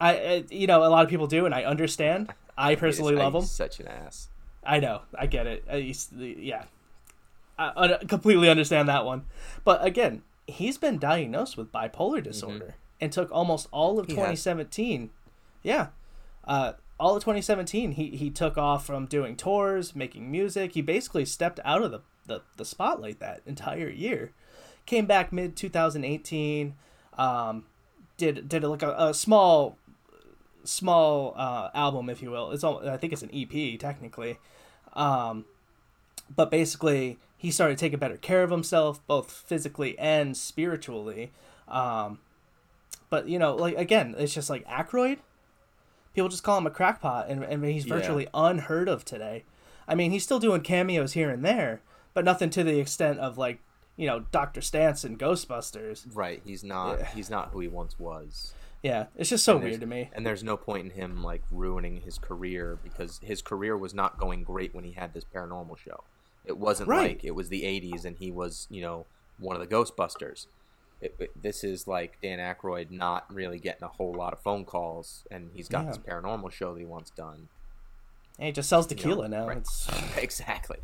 I, 0.00 0.16
I, 0.16 0.44
you 0.50 0.66
know, 0.66 0.84
a 0.84 0.88
lot 0.88 1.04
of 1.04 1.10
people 1.10 1.26
do, 1.26 1.46
and 1.46 1.54
I 1.54 1.64
understand. 1.64 2.32
I 2.56 2.74
personally 2.74 3.16
love 3.16 3.34
him. 3.34 3.42
Such 3.42 3.80
an 3.80 3.88
ass. 3.88 4.28
I 4.62 4.78
know, 4.80 5.02
I 5.18 5.26
get 5.26 5.46
it. 5.46 5.64
I 5.70 5.94
yeah, 6.18 6.64
I, 7.58 7.98
completely 8.06 8.50
understand 8.50 8.88
that 8.90 9.06
one. 9.06 9.24
But 9.64 9.82
again, 9.84 10.22
he's 10.46 10.76
been 10.76 10.98
diagnosed 10.98 11.56
with 11.56 11.72
bipolar 11.72 12.22
disorder 12.22 12.74
and 13.00 13.10
took 13.10 13.30
almost 13.32 13.68
all 13.70 13.98
of 13.98 14.06
Mm-hmm. 14.06 14.16
Has. 14.16 14.42
2017. 14.44 15.10
Yeah, 15.62 15.88
uh, 16.50 16.72
all 16.98 17.16
of 17.16 17.22
2017, 17.22 17.92
he 17.92 18.08
he 18.10 18.28
took 18.28 18.58
off 18.58 18.84
from 18.84 19.06
doing 19.06 19.36
tours, 19.36 19.94
making 19.94 20.30
music. 20.30 20.72
He 20.72 20.82
basically 20.82 21.24
stepped 21.24 21.60
out 21.64 21.82
of 21.82 21.92
the 21.92 22.00
the, 22.26 22.42
the 22.56 22.64
spotlight 22.64 23.20
that 23.20 23.40
entire 23.46 23.88
year. 23.88 24.32
Came 24.84 25.06
back 25.06 25.32
mid 25.32 25.56
2018. 25.56 26.74
Um, 27.16 27.66
did 28.16 28.48
did 28.48 28.64
like 28.64 28.82
a, 28.82 28.94
a 28.98 29.14
small 29.14 29.78
small 30.64 31.34
uh, 31.36 31.70
album, 31.72 32.10
if 32.10 32.20
you 32.20 32.32
will. 32.32 32.50
It's 32.50 32.64
all, 32.64 32.86
I 32.86 32.96
think 32.96 33.12
it's 33.12 33.22
an 33.22 33.30
EP 33.32 33.78
technically, 33.78 34.38
um, 34.94 35.44
but 36.34 36.50
basically 36.50 37.18
he 37.36 37.52
started 37.52 37.78
taking 37.78 38.00
better 38.00 38.16
care 38.16 38.42
of 38.42 38.50
himself, 38.50 39.00
both 39.06 39.30
physically 39.30 39.96
and 40.00 40.36
spiritually. 40.36 41.30
Um, 41.68 42.18
but 43.08 43.28
you 43.28 43.38
know, 43.38 43.54
like 43.54 43.76
again, 43.76 44.16
it's 44.18 44.34
just 44.34 44.50
like 44.50 44.66
Aykroyd. 44.66 45.18
People 46.20 46.28
just 46.28 46.42
call 46.42 46.58
him 46.58 46.66
a 46.66 46.70
crackpot, 46.70 47.30
and, 47.30 47.42
and 47.42 47.64
he's 47.64 47.86
Yeah. 47.86 47.94
virtually 47.94 48.28
unheard 48.34 48.90
of 48.90 49.06
today. 49.06 49.44
I 49.88 49.94
mean, 49.94 50.10
he's 50.10 50.22
still 50.22 50.38
doing 50.38 50.60
cameos 50.60 51.14
here 51.14 51.30
and 51.30 51.42
there, 51.42 51.80
but 52.12 52.26
nothing 52.26 52.50
to 52.50 52.62
the 52.62 52.78
extent 52.78 53.18
of 53.20 53.38
like 53.38 53.60
you 53.96 54.06
know 54.06 54.26
Doctor 54.30 54.60
Stantz 54.60 55.02
and 55.02 55.18
Ghostbusters. 55.18 56.04
Right. 56.14 56.42
He's 56.44 56.62
not. 56.62 56.98
Yeah. 56.98 57.04
He's 57.14 57.30
not 57.30 57.52
who 57.52 57.60
he 57.60 57.68
once 57.68 57.98
was. 57.98 58.52
Yeah, 58.82 59.06
it's 59.16 59.30
just 59.30 59.46
so 59.46 59.54
And 59.56 59.64
weird 59.64 59.80
to 59.80 59.86
me. 59.86 60.10
And 60.12 60.26
there's 60.26 60.44
no 60.44 60.58
point 60.58 60.84
in 60.84 60.90
him 60.90 61.22
like 61.24 61.42
ruining 61.50 62.02
his 62.02 62.18
career 62.18 62.78
because 62.82 63.18
his 63.22 63.40
career 63.40 63.78
was 63.78 63.94
not 63.94 64.18
going 64.18 64.42
great 64.42 64.74
when 64.74 64.84
he 64.84 64.92
had 64.92 65.14
this 65.14 65.24
paranormal 65.24 65.78
show. 65.78 66.04
It 66.44 66.58
wasn't 66.58 66.90
Right. 66.90 67.12
like 67.16 67.24
it 67.24 67.34
was 67.34 67.48
the 67.48 67.62
'80s 67.62 68.04
and 68.04 68.18
he 68.18 68.30
was, 68.30 68.66
you 68.70 68.82
know, 68.82 69.06
one 69.38 69.56
of 69.56 69.66
the 69.66 69.74
Ghostbusters. 69.74 70.48
It, 71.00 71.14
it- 71.18 71.42
this 71.42 71.64
is 71.64 71.86
like 71.86 72.18
Dan 72.22 72.38
Aykroyd 72.38 72.90
not 72.90 73.32
really 73.32 73.58
getting 73.58 73.82
a 73.84 73.88
whole 73.88 74.12
lot 74.12 74.32
of 74.32 74.40
phone 74.40 74.64
calls, 74.64 75.24
and 75.30 75.50
he's 75.54 75.68
got 75.68 75.84
Yeah. 75.84 75.88
this 75.92 75.98
paranormal 75.98 76.52
show 76.52 76.74
that 76.74 76.80
he 76.80 76.86
wants 76.86 77.10
done. 77.10 77.48
And 78.38 78.46
he 78.46 78.52
just 78.52 78.68
sells 78.68 78.90
you 78.90 78.96
know, 78.96 79.02
tequila 79.02 79.28
now. 79.28 79.46
right. 79.46 79.58
It's 79.58 79.88
exactly. 80.16 80.78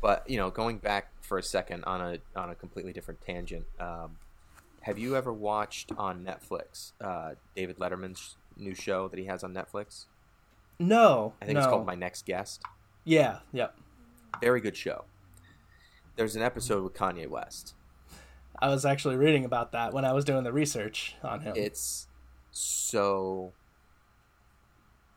But 0.00 0.28
you 0.30 0.36
know, 0.36 0.50
going 0.50 0.78
back 0.78 1.10
for 1.20 1.38
a 1.38 1.42
second 1.42 1.84
on 1.84 2.00
a 2.00 2.18
on 2.38 2.50
a 2.50 2.54
completely 2.54 2.92
different 2.92 3.20
tangent, 3.20 3.66
um, 3.80 4.16
have 4.82 4.98
you 4.98 5.16
ever 5.16 5.32
watched 5.32 5.90
on 5.98 6.24
Netflix 6.24 6.92
uh, 7.00 7.34
David 7.56 7.78
Letterman's 7.78 8.36
new 8.56 8.74
show 8.74 9.08
that 9.08 9.18
he 9.18 9.26
has 9.26 9.42
on 9.44 9.52
Netflix? 9.54 10.04
no, 10.78 11.32
I 11.42 11.46
think 11.46 11.54
no. 11.56 11.60
it's 11.64 11.68
called 11.68 11.84
My 11.86 11.94
Next 11.96 12.24
Guest. 12.26 12.62
Yeah, 13.04 13.38
yep. 13.52 13.74
Very 14.40 14.60
good 14.60 14.76
show. 14.76 15.04
There's 16.16 16.36
an 16.36 16.42
episode 16.42 16.84
with 16.84 16.94
Kanye 16.94 17.28
West. 17.28 17.74
I 18.60 18.68
was 18.68 18.84
actually 18.84 19.16
reading 19.16 19.44
about 19.44 19.72
that 19.72 19.92
when 19.92 20.04
I 20.04 20.12
was 20.12 20.24
doing 20.24 20.44
the 20.44 20.52
research 20.52 21.14
on 21.22 21.40
him. 21.40 21.54
It's 21.56 22.08
so 22.50 23.52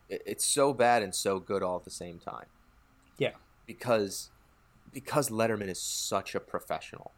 it's 0.09 0.45
so 0.45 0.73
bad 0.73 1.01
and 1.03 1.15
so 1.15 1.39
good 1.39 1.63
all 1.63 1.77
at 1.77 1.85
the 1.85 1.91
same 1.91 2.19
time. 2.19 2.47
yeah, 3.17 3.31
because 3.65 4.31
because 4.91 5.29
Letterman 5.29 5.69
is 5.69 5.81
such 5.81 6.35
a 6.35 6.39
professional. 6.39 7.11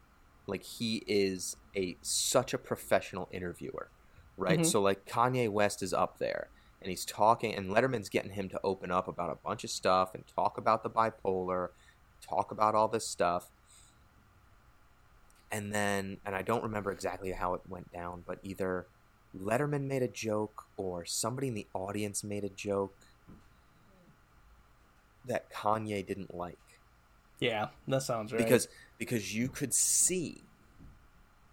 Like 0.46 0.62
he 0.62 1.02
is 1.06 1.56
a 1.76 1.96
such 2.02 2.54
a 2.54 2.58
professional 2.58 3.28
interviewer, 3.32 3.90
right? 4.36 4.60
Mhm. 4.60 4.66
So 4.66 4.80
like 4.80 5.06
Kanye 5.06 5.48
West 5.50 5.82
is 5.82 5.92
up 5.92 6.18
there 6.18 6.50
and 6.80 6.90
he's 6.90 7.04
talking 7.04 7.54
and 7.54 7.70
Letterman's 7.70 8.08
getting 8.10 8.32
him 8.32 8.48
to 8.50 8.60
open 8.62 8.90
up 8.92 9.08
about 9.08 9.30
a 9.30 9.36
bunch 9.36 9.64
of 9.64 9.70
stuff 9.70 10.14
and 10.14 10.24
talk 10.26 10.56
about 10.58 10.82
the 10.82 10.90
bipolar, 10.90 11.68
talk 12.20 12.52
about 12.52 12.74
all 12.74 12.88
this 12.88 13.08
stuff. 13.08 13.50
And 15.54 15.72
then 15.72 16.18
and 16.26 16.34
I 16.34 16.42
don't 16.42 16.62
remember 16.62 16.90
exactly 16.90 17.32
how 17.32 17.54
it 17.54 17.60
went 17.68 17.92
down, 17.92 18.24
but 18.26 18.38
either 18.42 18.86
Letterman 19.38 19.82
made 19.82 20.02
a 20.02 20.08
joke 20.08 20.64
or 20.76 21.04
somebody 21.04 21.48
in 21.48 21.54
the 21.54 21.66
audience 21.74 22.24
made 22.24 22.44
a 22.44 22.48
joke 22.48 22.94
that 25.26 25.50
Kanye 25.52 26.06
didn't 26.06 26.34
like 26.34 26.58
yeah, 27.40 27.68
that 27.88 28.02
sounds 28.02 28.32
right. 28.32 28.42
because 28.42 28.68
because 28.98 29.34
you 29.34 29.48
could 29.48 29.74
see 29.74 30.42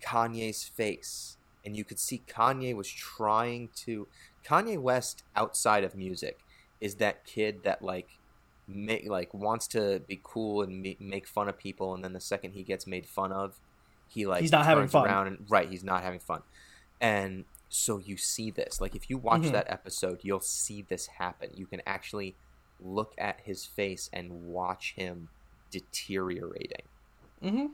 Kanye's 0.04 0.64
face 0.64 1.38
and 1.66 1.76
you 1.76 1.84
could 1.84 2.00
see 2.00 2.22
Kanye 2.28 2.76
was 2.76 2.90
trying 2.90 3.70
to 3.86 4.08
Kanye 4.46 4.78
West 4.78 5.24
outside 5.36 5.84
of 5.84 5.96
music 5.96 6.40
is 6.80 6.96
that 6.96 7.26
kid 7.26 7.64
that 7.64 7.82
like 7.82 8.10
make 8.68 9.08
like 9.10 9.34
wants 9.34 9.68
to 9.68 10.02
be 10.08 10.20
cool 10.24 10.62
and 10.62 10.96
make 11.00 11.28
fun 11.28 11.50
of 11.50 11.58
people 11.58 11.94
and 11.94 12.04
then 12.04 12.14
the 12.14 12.22
second 12.22 12.52
he 12.52 12.64
gets 12.64 12.88
made 12.88 13.06
fun 13.06 13.32
of 13.32 13.60
he 14.14 14.26
like 14.26 14.42
He's 14.42 14.52
not 14.52 14.66
having 14.66 14.84
turns 14.84 14.92
fun. 14.92 15.08
around 15.08 15.28
and 15.28 15.46
right 15.50 15.70
he's 15.70 15.84
not 15.84 16.04
having 16.04 16.20
fun. 16.20 16.42
And 17.00 17.46
so 17.70 17.98
you 17.98 18.18
see 18.18 18.52
this. 18.52 18.82
Like 18.82 18.96
if 18.96 19.10
you 19.10 19.18
watch 19.18 19.42
Mhm. 19.44 19.52
that 19.54 19.70
episode 19.72 20.20
you'll 20.24 20.40
see 20.42 20.82
this 20.82 21.08
happen. 21.08 21.52
You 21.56 21.66
can 21.66 21.82
actually 21.86 22.36
look 22.80 23.14
at 23.18 23.42
his 23.42 23.66
face 23.66 24.10
and 24.12 24.48
watch 24.48 24.94
him 24.96 25.30
deteriorating. 25.72 26.84
Hmm 27.42 27.66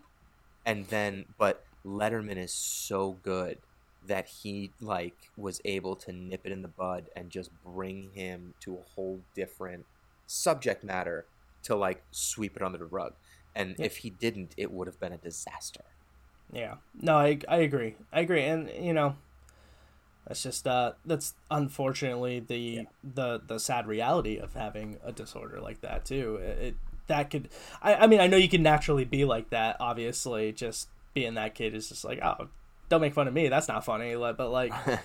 and 0.66 0.88
then 0.88 1.26
but 1.38 1.64
letterman 1.86 2.36
is 2.38 2.52
so 2.54 3.18
good 3.24 3.58
that 4.06 4.28
he 4.28 4.72
like 4.82 5.16
was 5.38 5.62
able 5.66 5.96
to 5.96 6.12
nip 6.12 6.42
it 6.46 6.52
in 6.52 6.62
the 6.62 6.68
bud 6.68 7.10
and 7.16 7.30
just 7.30 7.50
bring 7.64 8.10
him 8.14 8.54
to 8.60 8.76
a 8.76 8.82
whole 8.96 9.22
different 9.34 9.86
subject 10.26 10.84
matter 10.84 11.26
to 11.64 11.76
like 11.76 12.04
sweep 12.12 12.56
it 12.58 12.62
under 12.62 12.78
the 12.78 12.86
rug. 12.86 13.14
And 13.56 13.76
Yeah. 13.80 13.86
if 13.86 13.98
he 13.98 14.10
didn't 14.10 14.54
it 14.58 14.72
would 14.72 14.88
have 14.88 15.00
been 15.00 15.14
a 15.14 15.18
disaster 15.18 15.84
Yeah. 16.52 16.76
No, 17.02 17.18
I 17.18 17.40
I 17.48 17.58
agree. 17.58 17.96
I 18.14 18.22
agree, 18.22 18.44
and 18.44 18.70
you 18.80 18.94
know, 18.94 19.16
that's 20.28 20.42
just 20.44 20.68
uh 20.68 20.94
that's 21.06 21.34
unfortunately 21.52 22.40
the 22.40 22.88
the 23.04 23.42
the 23.46 23.60
sad 23.60 23.88
reality 23.88 24.38
of 24.38 24.54
having 24.54 24.98
a 25.04 25.12
disorder 25.12 25.60
like 25.62 25.82
that 25.82 26.06
too. 26.06 26.36
It, 26.42 26.58
it 26.60 26.76
that 27.08 27.30
could 27.30 27.50
I 27.82 27.96
I 27.96 28.08
mean 28.08 28.20
I 28.20 28.28
know 28.28 28.38
you 28.38 28.50
can 28.50 28.64
naturally 28.64 29.06
be 29.06 29.26
like 29.26 29.50
that. 29.50 29.78
Obviously, 29.80 30.52
just 30.54 30.88
being 31.14 31.34
that 31.36 31.54
kid 31.56 31.74
is 31.76 31.90
just 31.90 32.04
like 32.06 32.20
oh 32.24 32.48
don't 32.90 33.02
make 33.02 33.14
fun 33.14 33.28
of 33.28 33.34
me. 33.34 33.50
That's 33.50 33.68
not 33.68 33.84
funny. 33.86 34.16
But 34.16 34.50
like. 34.50 34.74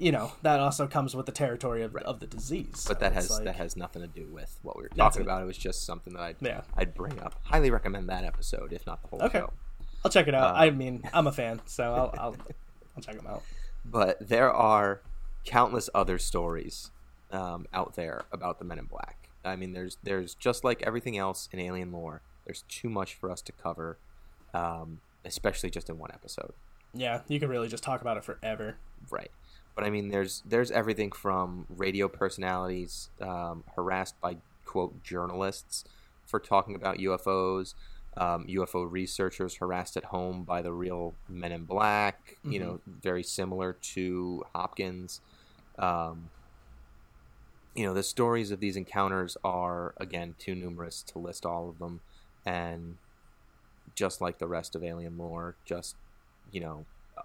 You 0.00 0.12
know 0.12 0.30
that 0.42 0.60
also 0.60 0.86
comes 0.86 1.16
with 1.16 1.26
the 1.26 1.32
territory 1.32 1.82
of, 1.82 1.96
of 1.96 2.20
the 2.20 2.26
disease. 2.28 2.84
but 2.86 2.98
so 2.98 3.00
that 3.00 3.12
has 3.14 3.30
like- 3.32 3.44
that 3.46 3.56
has 3.56 3.76
nothing 3.76 4.00
to 4.00 4.06
do 4.06 4.28
with 4.32 4.56
what 4.62 4.76
we 4.76 4.84
were 4.84 4.88
talking 4.90 5.22
it. 5.22 5.24
about 5.24 5.42
it 5.42 5.46
was 5.46 5.58
just 5.58 5.84
something 5.84 6.12
that 6.14 6.22
i'd 6.22 6.36
Yeah. 6.40 6.60
i'd 6.76 6.94
bring 6.94 7.18
up 7.18 7.34
highly 7.42 7.68
recommend 7.72 8.08
that 8.08 8.22
episode 8.22 8.72
if 8.72 8.86
not 8.86 9.02
the 9.02 9.08
whole 9.08 9.20
Okay. 9.24 9.40
show 9.40 9.52
I'll 10.04 10.10
check 10.10 10.28
it 10.28 10.34
out. 10.34 10.54
Uh, 10.54 10.58
I 10.58 10.70
mean, 10.70 11.02
I'm 11.12 11.26
a 11.26 11.32
fan, 11.32 11.60
so 11.66 11.84
I'll 11.84 12.14
I'll, 12.18 12.36
I'll 12.96 13.02
check 13.02 13.16
them 13.16 13.26
out. 13.26 13.42
but 13.84 14.16
there 14.26 14.52
are 14.52 15.00
countless 15.44 15.88
other 15.94 16.18
stories 16.18 16.90
um, 17.32 17.66
out 17.72 17.94
there 17.94 18.24
about 18.32 18.58
the 18.58 18.64
Men 18.64 18.78
in 18.78 18.84
Black. 18.86 19.28
I 19.44 19.56
mean, 19.56 19.72
there's 19.72 19.96
there's 20.02 20.34
just 20.34 20.64
like 20.64 20.82
everything 20.82 21.16
else 21.16 21.48
in 21.52 21.58
alien 21.58 21.92
lore. 21.92 22.22
There's 22.44 22.64
too 22.68 22.88
much 22.88 23.14
for 23.14 23.30
us 23.30 23.42
to 23.42 23.52
cover, 23.52 23.98
um, 24.54 25.00
especially 25.24 25.70
just 25.70 25.88
in 25.90 25.98
one 25.98 26.10
episode. 26.12 26.52
Yeah, 26.94 27.20
you 27.28 27.38
could 27.38 27.48
really 27.48 27.68
just 27.68 27.82
talk 27.82 28.00
about 28.00 28.16
it 28.16 28.24
forever. 28.24 28.76
Right. 29.10 29.30
But 29.74 29.84
I 29.84 29.90
mean, 29.90 30.08
there's 30.08 30.42
there's 30.46 30.70
everything 30.70 31.12
from 31.12 31.66
radio 31.68 32.08
personalities 32.08 33.10
um, 33.20 33.64
harassed 33.76 34.20
by 34.20 34.36
quote 34.64 35.02
journalists 35.02 35.84
for 36.26 36.40
talking 36.40 36.74
about 36.74 36.98
UFOs, 36.98 37.74
um, 38.18 38.46
UFO 38.46 38.90
researchers 38.90 39.54
harassed 39.56 39.96
at 39.96 40.04
home 40.04 40.42
by 40.42 40.60
the 40.60 40.72
real 40.72 41.14
Men 41.28 41.52
in 41.52 41.64
Black. 41.64 42.36
You 42.44 42.58
know, 42.58 42.80
very 42.86 43.22
similar 43.22 43.74
to 43.94 44.44
Hopkins. 44.54 45.20
Um, 45.78 46.30
you 47.74 47.86
know, 47.86 47.94
the 47.94 48.02
stories 48.02 48.50
of 48.50 48.58
these 48.58 48.76
encounters 48.76 49.36
are 49.44 49.94
again 49.98 50.34
too 50.38 50.54
numerous 50.54 51.02
to 51.04 51.18
list 51.18 51.46
all 51.46 51.68
of 51.68 51.78
them, 51.78 52.00
and 52.44 52.96
just 53.94 54.20
like 54.20 54.38
the 54.38 54.48
rest 54.48 54.74
of 54.74 54.82
alien 54.82 55.16
lore, 55.16 55.54
just 55.64 55.94
you 56.50 56.60
know, 56.60 56.86
uh, 57.16 57.22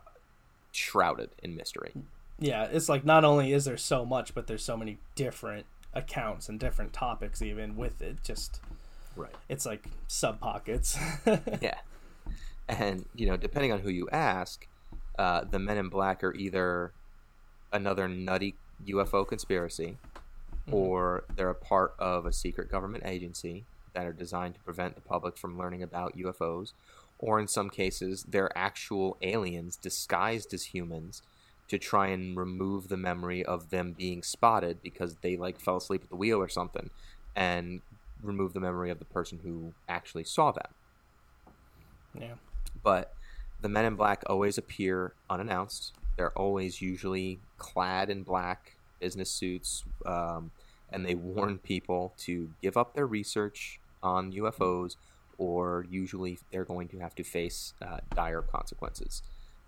shrouded 0.72 1.32
in 1.42 1.56
mystery. 1.56 1.94
Yeah, 2.40 2.66
it's 2.66 2.90
like 2.90 3.04
not 3.04 3.26
only 3.26 3.52
is 3.52 3.66
there 3.66 3.78
so 3.78 4.06
much, 4.06 4.36
but 4.36 4.46
there's 4.46 4.64
so 4.64 4.78
many 4.78 5.00
different 5.16 5.66
accounts 5.94 6.50
and 6.50 6.60
different 6.60 6.94
topics 6.94 7.42
even 7.42 7.76
with 7.76 8.02
it. 8.02 8.18
Just 8.24 8.62
Right. 9.16 9.36
it's 9.50 9.66
like 9.66 9.88
sub 10.08 10.40
pockets. 10.40 10.98
yeah. 11.62 11.78
And, 12.68 13.06
you 13.16 13.28
know, 13.28 13.38
depending 13.38 13.72
on 13.72 13.80
who 13.80 13.90
you 13.90 14.10
ask, 14.12 14.68
uh, 15.20 15.44
the 15.44 15.60
Men 15.60 15.78
in 15.78 15.90
Black 15.90 16.24
are 16.24 16.34
either 16.34 16.92
another 17.72 18.08
nutty 18.08 18.56
UFO 18.88 19.28
conspiracy 19.28 19.98
or 20.72 21.26
they're 21.36 21.50
a 21.50 21.56
part 21.56 21.94
of 22.00 22.26
a 22.26 22.32
secret 22.32 22.72
government 22.72 23.04
agency 23.06 23.66
that 23.94 24.06
are 24.06 24.14
designed 24.14 24.56
to 24.56 24.62
prevent 24.62 24.96
the 24.96 25.02
public 25.02 25.38
from 25.38 25.58
learning 25.58 25.84
about 25.84 26.18
UFOs, 26.18 26.72
or 27.20 27.40
in 27.40 27.48
some 27.48 27.70
cases, 27.70 28.26
they're 28.28 28.56
actual 28.58 29.18
aliens 29.22 29.76
disguised 29.76 30.54
as 30.54 30.66
humans 30.66 31.22
to 31.68 31.78
try 31.78 32.08
and 32.08 32.38
remove 32.38 32.88
the 32.88 32.98
memory 32.98 33.44
of 33.44 33.70
them 33.70 33.94
being 33.98 34.24
spotted 34.24 34.82
because 34.82 35.16
they 35.18 35.38
like 35.38 35.60
fell 35.60 35.78
asleep 35.78 36.04
at 36.04 36.10
the 36.10 36.16
wheel 36.16 36.40
or 36.40 36.50
something 36.50 36.90
and 37.36 37.82
remove 38.24 38.54
the 38.54 38.60
memory 38.60 38.90
of 38.90 39.00
the 39.00 39.06
person 39.06 39.40
who 39.44 39.74
actually 39.88 40.24
saw 40.24 40.52
them 40.52 40.72
yeah. 42.20 42.34
but 42.84 43.14
the 43.62 43.70
men 43.70 43.86
in 43.86 43.96
black 43.96 44.24
always 44.28 44.58
appear 44.58 45.14
unannounced. 45.30 45.94
They're 46.18 46.38
always 46.38 46.82
usually 46.82 47.40
clad 47.58 48.10
in 48.10 48.24
black 48.24 48.76
business 49.00 49.32
suits, 49.32 49.84
um, 50.06 50.52
and 50.92 51.06
they 51.06 51.16
warn 51.16 51.58
people 51.58 52.14
to 52.20 52.50
give 52.62 52.78
up 52.78 52.94
their 52.94 53.08
research 53.08 53.80
on 54.04 54.34
UFOs, 54.34 54.98
or 55.38 55.86
usually 55.90 56.40
they're 56.52 56.66
going 56.66 56.88
to 56.90 57.00
have 57.00 57.16
to 57.16 57.24
face 57.24 57.74
uh, 57.82 58.00
dire 58.16 58.42
consequences. 58.42 59.24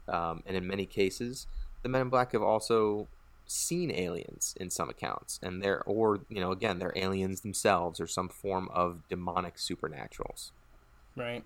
Um, 0.08 0.44
and 0.46 0.56
in 0.56 0.68
many 0.68 0.86
cases, 0.86 1.48
the 1.82 1.90
men 1.90 2.02
in 2.02 2.10
black 2.10 2.34
have 2.34 2.44
also 2.44 3.08
seen 3.48 3.92
aliens 3.92 4.56
in 4.60 4.70
some 4.70 4.90
accounts, 4.90 5.40
and 5.42 5.62
they're 5.62 5.84
or 5.84 6.22
you 6.30 6.40
know 6.40 6.52
again 6.52 6.80
they're 6.80 6.94
aliens 6.96 7.42
themselves 7.42 8.00
or 8.00 8.08
some 8.08 8.30
form 8.30 8.70
of 8.74 9.08
demonic 9.10 9.56
supernaturals. 9.56 10.52
Right. 11.16 11.44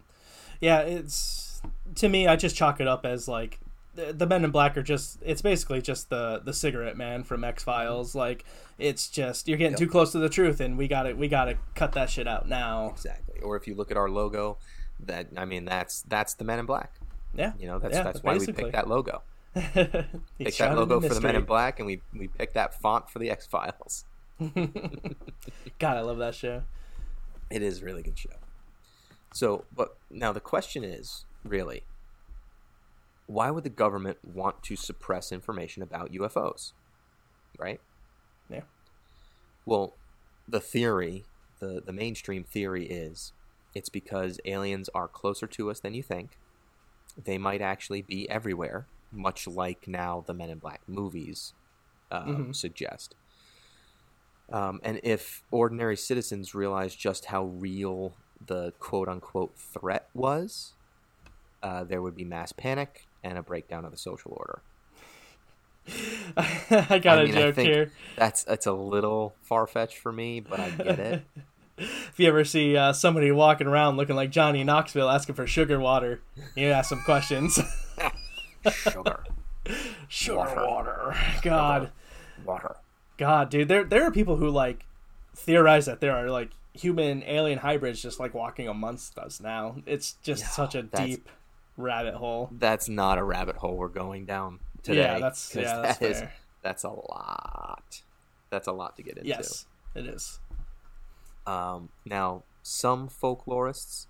Yeah, 0.61 0.81
it's 0.81 1.61
to 1.95 2.09
me. 2.09 2.27
I 2.27 2.35
just 2.35 2.55
chalk 2.55 2.81
it 2.81 2.87
up 2.87 3.05
as 3.05 3.27
like 3.27 3.59
the, 3.95 4.13
the 4.13 4.25
Men 4.25 4.43
in 4.43 4.51
Black 4.51 4.77
are 4.77 4.83
just. 4.83 5.19
It's 5.21 5.41
basically 5.41 5.81
just 5.81 6.09
the 6.09 6.41
the 6.43 6.53
cigarette 6.53 6.97
man 6.97 7.23
from 7.23 7.43
X 7.43 7.63
Files. 7.63 8.09
Mm-hmm. 8.09 8.19
Like 8.19 8.45
it's 8.77 9.09
just 9.09 9.47
you're 9.47 9.57
getting 9.57 9.77
too 9.77 9.87
close 9.87 10.11
to 10.13 10.19
the 10.19 10.29
truth, 10.29 10.59
and 10.59 10.77
we 10.77 10.87
got 10.87 11.03
to 11.03 11.13
we 11.13 11.27
got 11.27 11.45
to 11.45 11.57
cut 11.75 11.93
that 11.93 12.09
shit 12.09 12.27
out 12.27 12.47
now. 12.47 12.89
Exactly. 12.89 13.39
Or 13.41 13.55
if 13.55 13.67
you 13.67 13.75
look 13.75 13.91
at 13.91 13.97
our 13.97 14.09
logo, 14.09 14.57
that 15.01 15.27
I 15.37 15.45
mean 15.45 15.65
that's 15.65 16.01
that's 16.03 16.33
the 16.33 16.43
Men 16.43 16.59
in 16.59 16.65
Black. 16.65 16.93
Yeah. 17.35 17.53
You 17.59 17.67
know, 17.67 17.79
that's 17.79 17.95
Yeah, 17.95 18.03
that's 18.03 18.23
why 18.23 18.37
we 18.37 18.45
picked 18.47 18.71
that 18.73 18.87
logo. 18.87 19.21
Picked 20.39 20.57
that 20.59 20.75
logo 20.75 20.99
for 20.99 21.13
the 21.13 21.21
Men 21.21 21.35
in. 21.35 21.45
Black, 21.45 21.79
and 21.79 21.85
we 21.85 22.01
we 22.13 22.27
picked 22.27 22.53
that 22.53 22.79
font 22.81 23.09
for 23.09 23.19
the 23.19 23.29
X 23.29 23.45
Files. 23.45 24.05
God, 24.39 25.97
I 25.97 26.01
love 26.01 26.17
that 26.19 26.35
show. 26.35 26.63
It 27.49 27.61
is 27.61 27.81
a 27.81 27.85
really 27.85 28.03
good 28.03 28.17
show. 28.17 28.29
So, 29.33 29.65
but 29.75 29.97
now 30.09 30.31
the 30.31 30.39
question 30.39 30.83
is 30.83 31.25
really, 31.43 31.83
why 33.27 33.51
would 33.51 33.63
the 33.63 33.69
government 33.69 34.17
want 34.23 34.63
to 34.63 34.75
suppress 34.75 35.31
information 35.31 35.83
about 35.83 36.11
UFOs? 36.11 36.73
Right? 37.57 37.81
Yeah. 38.49 38.61
Well, 39.65 39.93
the 40.47 40.59
theory, 40.59 41.25
the 41.59 41.81
the 41.85 41.93
mainstream 41.93 42.43
theory 42.43 42.85
is, 42.85 43.33
it's 43.75 43.89
because 43.89 44.39
aliens 44.45 44.89
are 44.95 45.07
closer 45.07 45.47
to 45.47 45.69
us 45.69 45.79
than 45.79 45.93
you 45.93 46.03
think. 46.03 46.37
They 47.21 47.37
might 47.37 47.61
actually 47.61 48.01
be 48.01 48.29
everywhere, 48.29 48.87
much 49.11 49.47
like 49.47 49.87
now 49.87 50.23
the 50.25 50.33
Men 50.33 50.49
in 50.49 50.59
Black 50.59 50.81
movies 50.87 51.53
um, 52.11 52.53
suggest. 52.53 53.15
Um, 54.51 54.79
and 54.83 54.99
if 55.03 55.43
ordinary 55.51 55.95
citizens 55.95 56.55
realized 56.55 56.99
just 56.99 57.25
how 57.25 57.45
real 57.45 58.13
the 58.45 58.73
quote 58.79 59.07
unquote 59.07 59.55
threat 59.55 60.09
was, 60.13 60.73
uh, 61.61 61.83
there 61.83 62.01
would 62.01 62.15
be 62.15 62.23
mass 62.23 62.51
panic 62.51 63.05
and 63.23 63.37
a 63.37 63.43
breakdown 63.43 63.85
of 63.85 63.91
the 63.91 63.97
social 63.97 64.31
order. 64.35 64.61
I 66.37 66.99
got 66.99 67.19
I 67.19 67.21
a 67.21 67.25
mean, 67.25 67.37
I 67.37 67.41
joke 67.41 67.55
here. 67.57 67.91
that's 68.15 68.45
it's 68.47 68.65
a 68.65 68.73
little 68.73 69.33
far 69.41 69.65
fetched 69.65 69.97
for 69.97 70.11
me, 70.11 70.39
but 70.39 70.59
I 70.59 70.69
get 70.71 70.99
it. 70.99 71.25
If 71.81 72.19
you 72.19 72.27
ever 72.27 72.43
see 72.43 72.75
uh, 72.75 72.91
somebody 72.91 73.31
walking 73.31 73.65
around 73.65 73.95
looking 73.95 74.17
like 74.17 74.31
Johnny 74.31 74.65
Knoxville 74.65 75.07
asking 75.09 75.35
for 75.35 75.47
sugar 75.47 75.79
water, 75.79 76.19
you 76.53 76.67
ask 76.67 76.89
some 76.89 77.01
questions. 77.03 77.57
Sugar, 78.71 79.23
sugar 80.07 80.37
Water. 80.37 80.65
water. 80.65 81.15
God. 81.41 81.91
water. 82.45 82.75
God, 83.17 83.49
dude, 83.49 83.67
there 83.67 83.83
there 83.83 84.03
are 84.03 84.11
people 84.11 84.37
who 84.37 84.49
like 84.49 84.85
theorize 85.35 85.85
that 85.85 85.99
there 86.01 86.15
are 86.15 86.29
like 86.29 86.51
human 86.73 87.23
alien 87.23 87.59
hybrids 87.59 88.01
just 88.01 88.19
like 88.19 88.33
walking 88.33 88.67
amongst 88.67 89.17
us 89.17 89.39
now. 89.41 89.75
It's 89.85 90.13
just 90.23 90.53
such 90.53 90.75
a 90.75 90.83
deep 90.83 91.29
rabbit 91.77 92.15
hole. 92.15 92.49
That's 92.51 92.87
not 92.89 93.17
a 93.17 93.23
rabbit 93.23 93.57
hole 93.57 93.75
we're 93.77 93.87
going 93.89 94.25
down 94.25 94.59
today. 94.83 95.01
Yeah, 95.01 95.19
that's 95.19 95.53
yeah, 95.55 95.81
that's 95.81 95.97
that 95.99 96.09
is- 96.11 96.23
that's 96.61 96.83
a 96.83 96.89
lot. 96.89 98.01
That's 98.49 98.67
a 98.67 98.71
lot 98.73 98.97
to 98.97 99.03
get 99.03 99.17
into. 99.17 99.27
Yes, 99.29 99.65
it 99.95 100.05
is. 100.05 100.39
Um, 101.47 101.89
now, 102.05 102.43
some 102.63 103.07
folklorists 103.09 104.07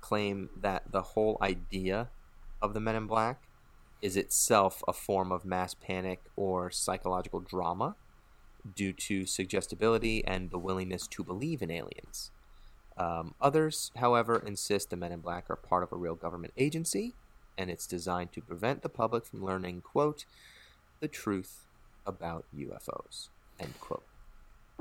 claim 0.00 0.48
that 0.60 0.84
the 0.90 1.02
whole 1.02 1.36
idea 1.42 2.08
of 2.62 2.72
the 2.74 2.80
Men 2.80 2.96
in 2.96 3.06
Black 3.06 3.42
is 4.04 4.18
itself 4.18 4.82
a 4.86 4.92
form 4.92 5.32
of 5.32 5.46
mass 5.46 5.72
panic 5.72 6.20
or 6.36 6.70
psychological 6.70 7.40
drama 7.40 7.96
due 8.76 8.92
to 8.92 9.24
suggestibility 9.24 10.22
and 10.26 10.50
the 10.50 10.58
willingness 10.58 11.06
to 11.06 11.24
believe 11.24 11.62
in 11.62 11.70
aliens. 11.70 12.30
Um, 12.98 13.34
others, 13.40 13.90
however, 13.96 14.42
insist 14.46 14.90
the 14.90 14.96
Men 14.96 15.10
in 15.10 15.20
Black 15.20 15.48
are 15.48 15.56
part 15.56 15.82
of 15.82 15.90
a 15.90 15.96
real 15.96 16.14
government 16.14 16.52
agency 16.58 17.14
and 17.56 17.70
it's 17.70 17.86
designed 17.86 18.30
to 18.32 18.42
prevent 18.42 18.82
the 18.82 18.90
public 18.90 19.24
from 19.24 19.42
learning, 19.42 19.80
quote, 19.80 20.26
the 21.00 21.08
truth 21.08 21.64
about 22.06 22.44
UFOs, 22.54 23.28
end 23.58 23.72
quote. 23.80 24.04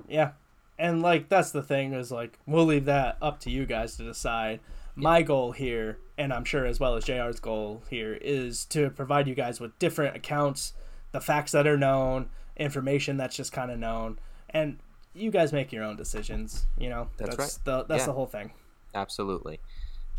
Yeah. 0.05 0.31
And 0.77 1.01
like 1.01 1.29
that's 1.29 1.51
the 1.51 1.63
thing 1.63 1.93
is 1.93 2.11
like 2.11 2.39
we'll 2.45 2.65
leave 2.65 2.85
that 2.85 3.17
up 3.21 3.39
to 3.41 3.49
you 3.49 3.65
guys 3.65 3.95
to 3.97 4.03
decide. 4.03 4.59
My 4.95 5.21
goal 5.23 5.51
here, 5.51 5.97
and 6.17 6.31
I'm 6.31 6.45
sure 6.45 6.65
as 6.65 6.79
well 6.79 6.95
as 6.95 7.05
JR's 7.05 7.39
goal 7.39 7.83
here, 7.89 8.13
is 8.21 8.65
to 8.65 8.89
provide 8.91 9.27
you 9.27 9.33
guys 9.35 9.59
with 9.59 9.77
different 9.79 10.15
accounts, 10.15 10.73
the 11.11 11.21
facts 11.21 11.51
that 11.53 11.65
are 11.65 11.77
known, 11.77 12.29
information 12.57 13.17
that's 13.17 13.35
just 13.35 13.51
kind 13.51 13.71
of 13.71 13.79
known, 13.79 14.19
and 14.51 14.77
you 15.15 15.31
guys 15.31 15.51
make 15.51 15.71
your 15.71 15.83
own 15.83 15.95
decisions. 15.95 16.67
You 16.77 16.89
know, 16.89 17.09
That's 17.17 17.37
right. 17.37 17.57
The, 17.63 17.83
that's 17.85 18.01
Yeah. 18.01 18.05
the 18.07 18.13
whole 18.13 18.27
thing. 18.27 18.51
Absolutely. 18.93 19.59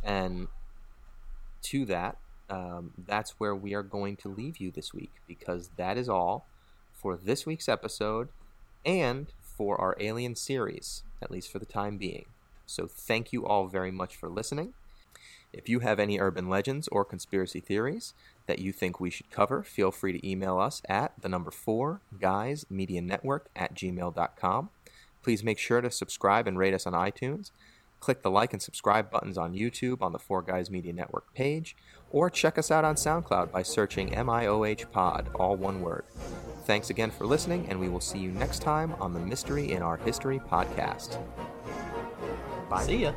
And 0.02 0.48
to 1.62 1.84
that, 1.86 2.18
um, 2.50 2.92
that's 2.98 3.38
where 3.38 3.54
we 3.54 3.74
are 3.74 3.82
going 3.82 4.16
to 4.18 4.28
leave 4.28 4.58
you 4.58 4.70
this 4.70 4.92
week 4.92 5.12
because 5.26 5.70
that 5.76 5.96
is 5.96 6.08
all 6.08 6.46
for 6.92 7.16
this 7.16 7.46
week's 7.46 7.68
episode 7.68 8.28
and 8.84 9.32
for 9.40 9.80
our 9.80 9.96
Alien 10.00 10.34
series, 10.34 11.04
at 11.22 11.30
least 11.30 11.50
for 11.50 11.58
the 11.58 11.66
time 11.66 11.96
being. 11.96 12.26
So 12.66 12.86
thank 12.86 13.32
you 13.32 13.46
all 13.46 13.66
very 13.66 13.90
much 13.90 14.16
for 14.16 14.28
listening. 14.28 14.74
If 15.52 15.68
you 15.68 15.80
have 15.80 16.00
any 16.00 16.18
urban 16.18 16.48
legends 16.48 16.88
or 16.88 17.04
conspiracy 17.04 17.60
theories 17.60 18.12
that 18.46 18.58
you 18.58 18.72
think 18.72 18.98
we 18.98 19.10
should 19.10 19.30
cover, 19.30 19.62
feel 19.62 19.92
free 19.92 20.12
to 20.12 20.28
email 20.28 20.58
us 20.58 20.82
at 20.88 21.12
the 21.20 21.28
number 21.28 21.50
four 21.50 22.00
guys 22.20 22.66
media 22.68 23.00
network 23.00 23.48
at 23.54 23.74
gmail.com. 23.74 24.70
Please 25.22 25.44
make 25.44 25.58
sure 25.58 25.80
to 25.80 25.90
subscribe 25.90 26.46
and 26.46 26.58
rate 26.58 26.74
us 26.74 26.86
on 26.86 26.92
iTunes 26.92 27.50
Click 28.04 28.20
the 28.20 28.30
like 28.30 28.52
and 28.52 28.60
subscribe 28.60 29.10
buttons 29.10 29.38
on 29.38 29.54
YouTube 29.54 30.02
on 30.02 30.12
the 30.12 30.18
Four 30.18 30.42
Guys 30.42 30.70
Media 30.70 30.92
Network 30.92 31.32
page, 31.32 31.74
or 32.10 32.28
check 32.28 32.58
us 32.58 32.70
out 32.70 32.84
on 32.84 32.96
SoundCloud 32.96 33.50
by 33.50 33.62
searching 33.62 34.10
MIOH 34.10 34.90
Pod, 34.92 35.30
all 35.36 35.56
one 35.56 35.80
word. 35.80 36.04
Thanks 36.66 36.90
again 36.90 37.10
for 37.10 37.24
listening, 37.24 37.66
and 37.70 37.80
we 37.80 37.88
will 37.88 38.02
see 38.02 38.18
you 38.18 38.30
next 38.30 38.60
time 38.60 38.94
on 39.00 39.14
the 39.14 39.20
Mystery 39.20 39.72
in 39.72 39.80
Our 39.80 39.96
History 39.96 40.38
podcast. 40.38 41.18
Bye. 42.74 42.82
See 42.86 43.02
ya. 43.02 43.12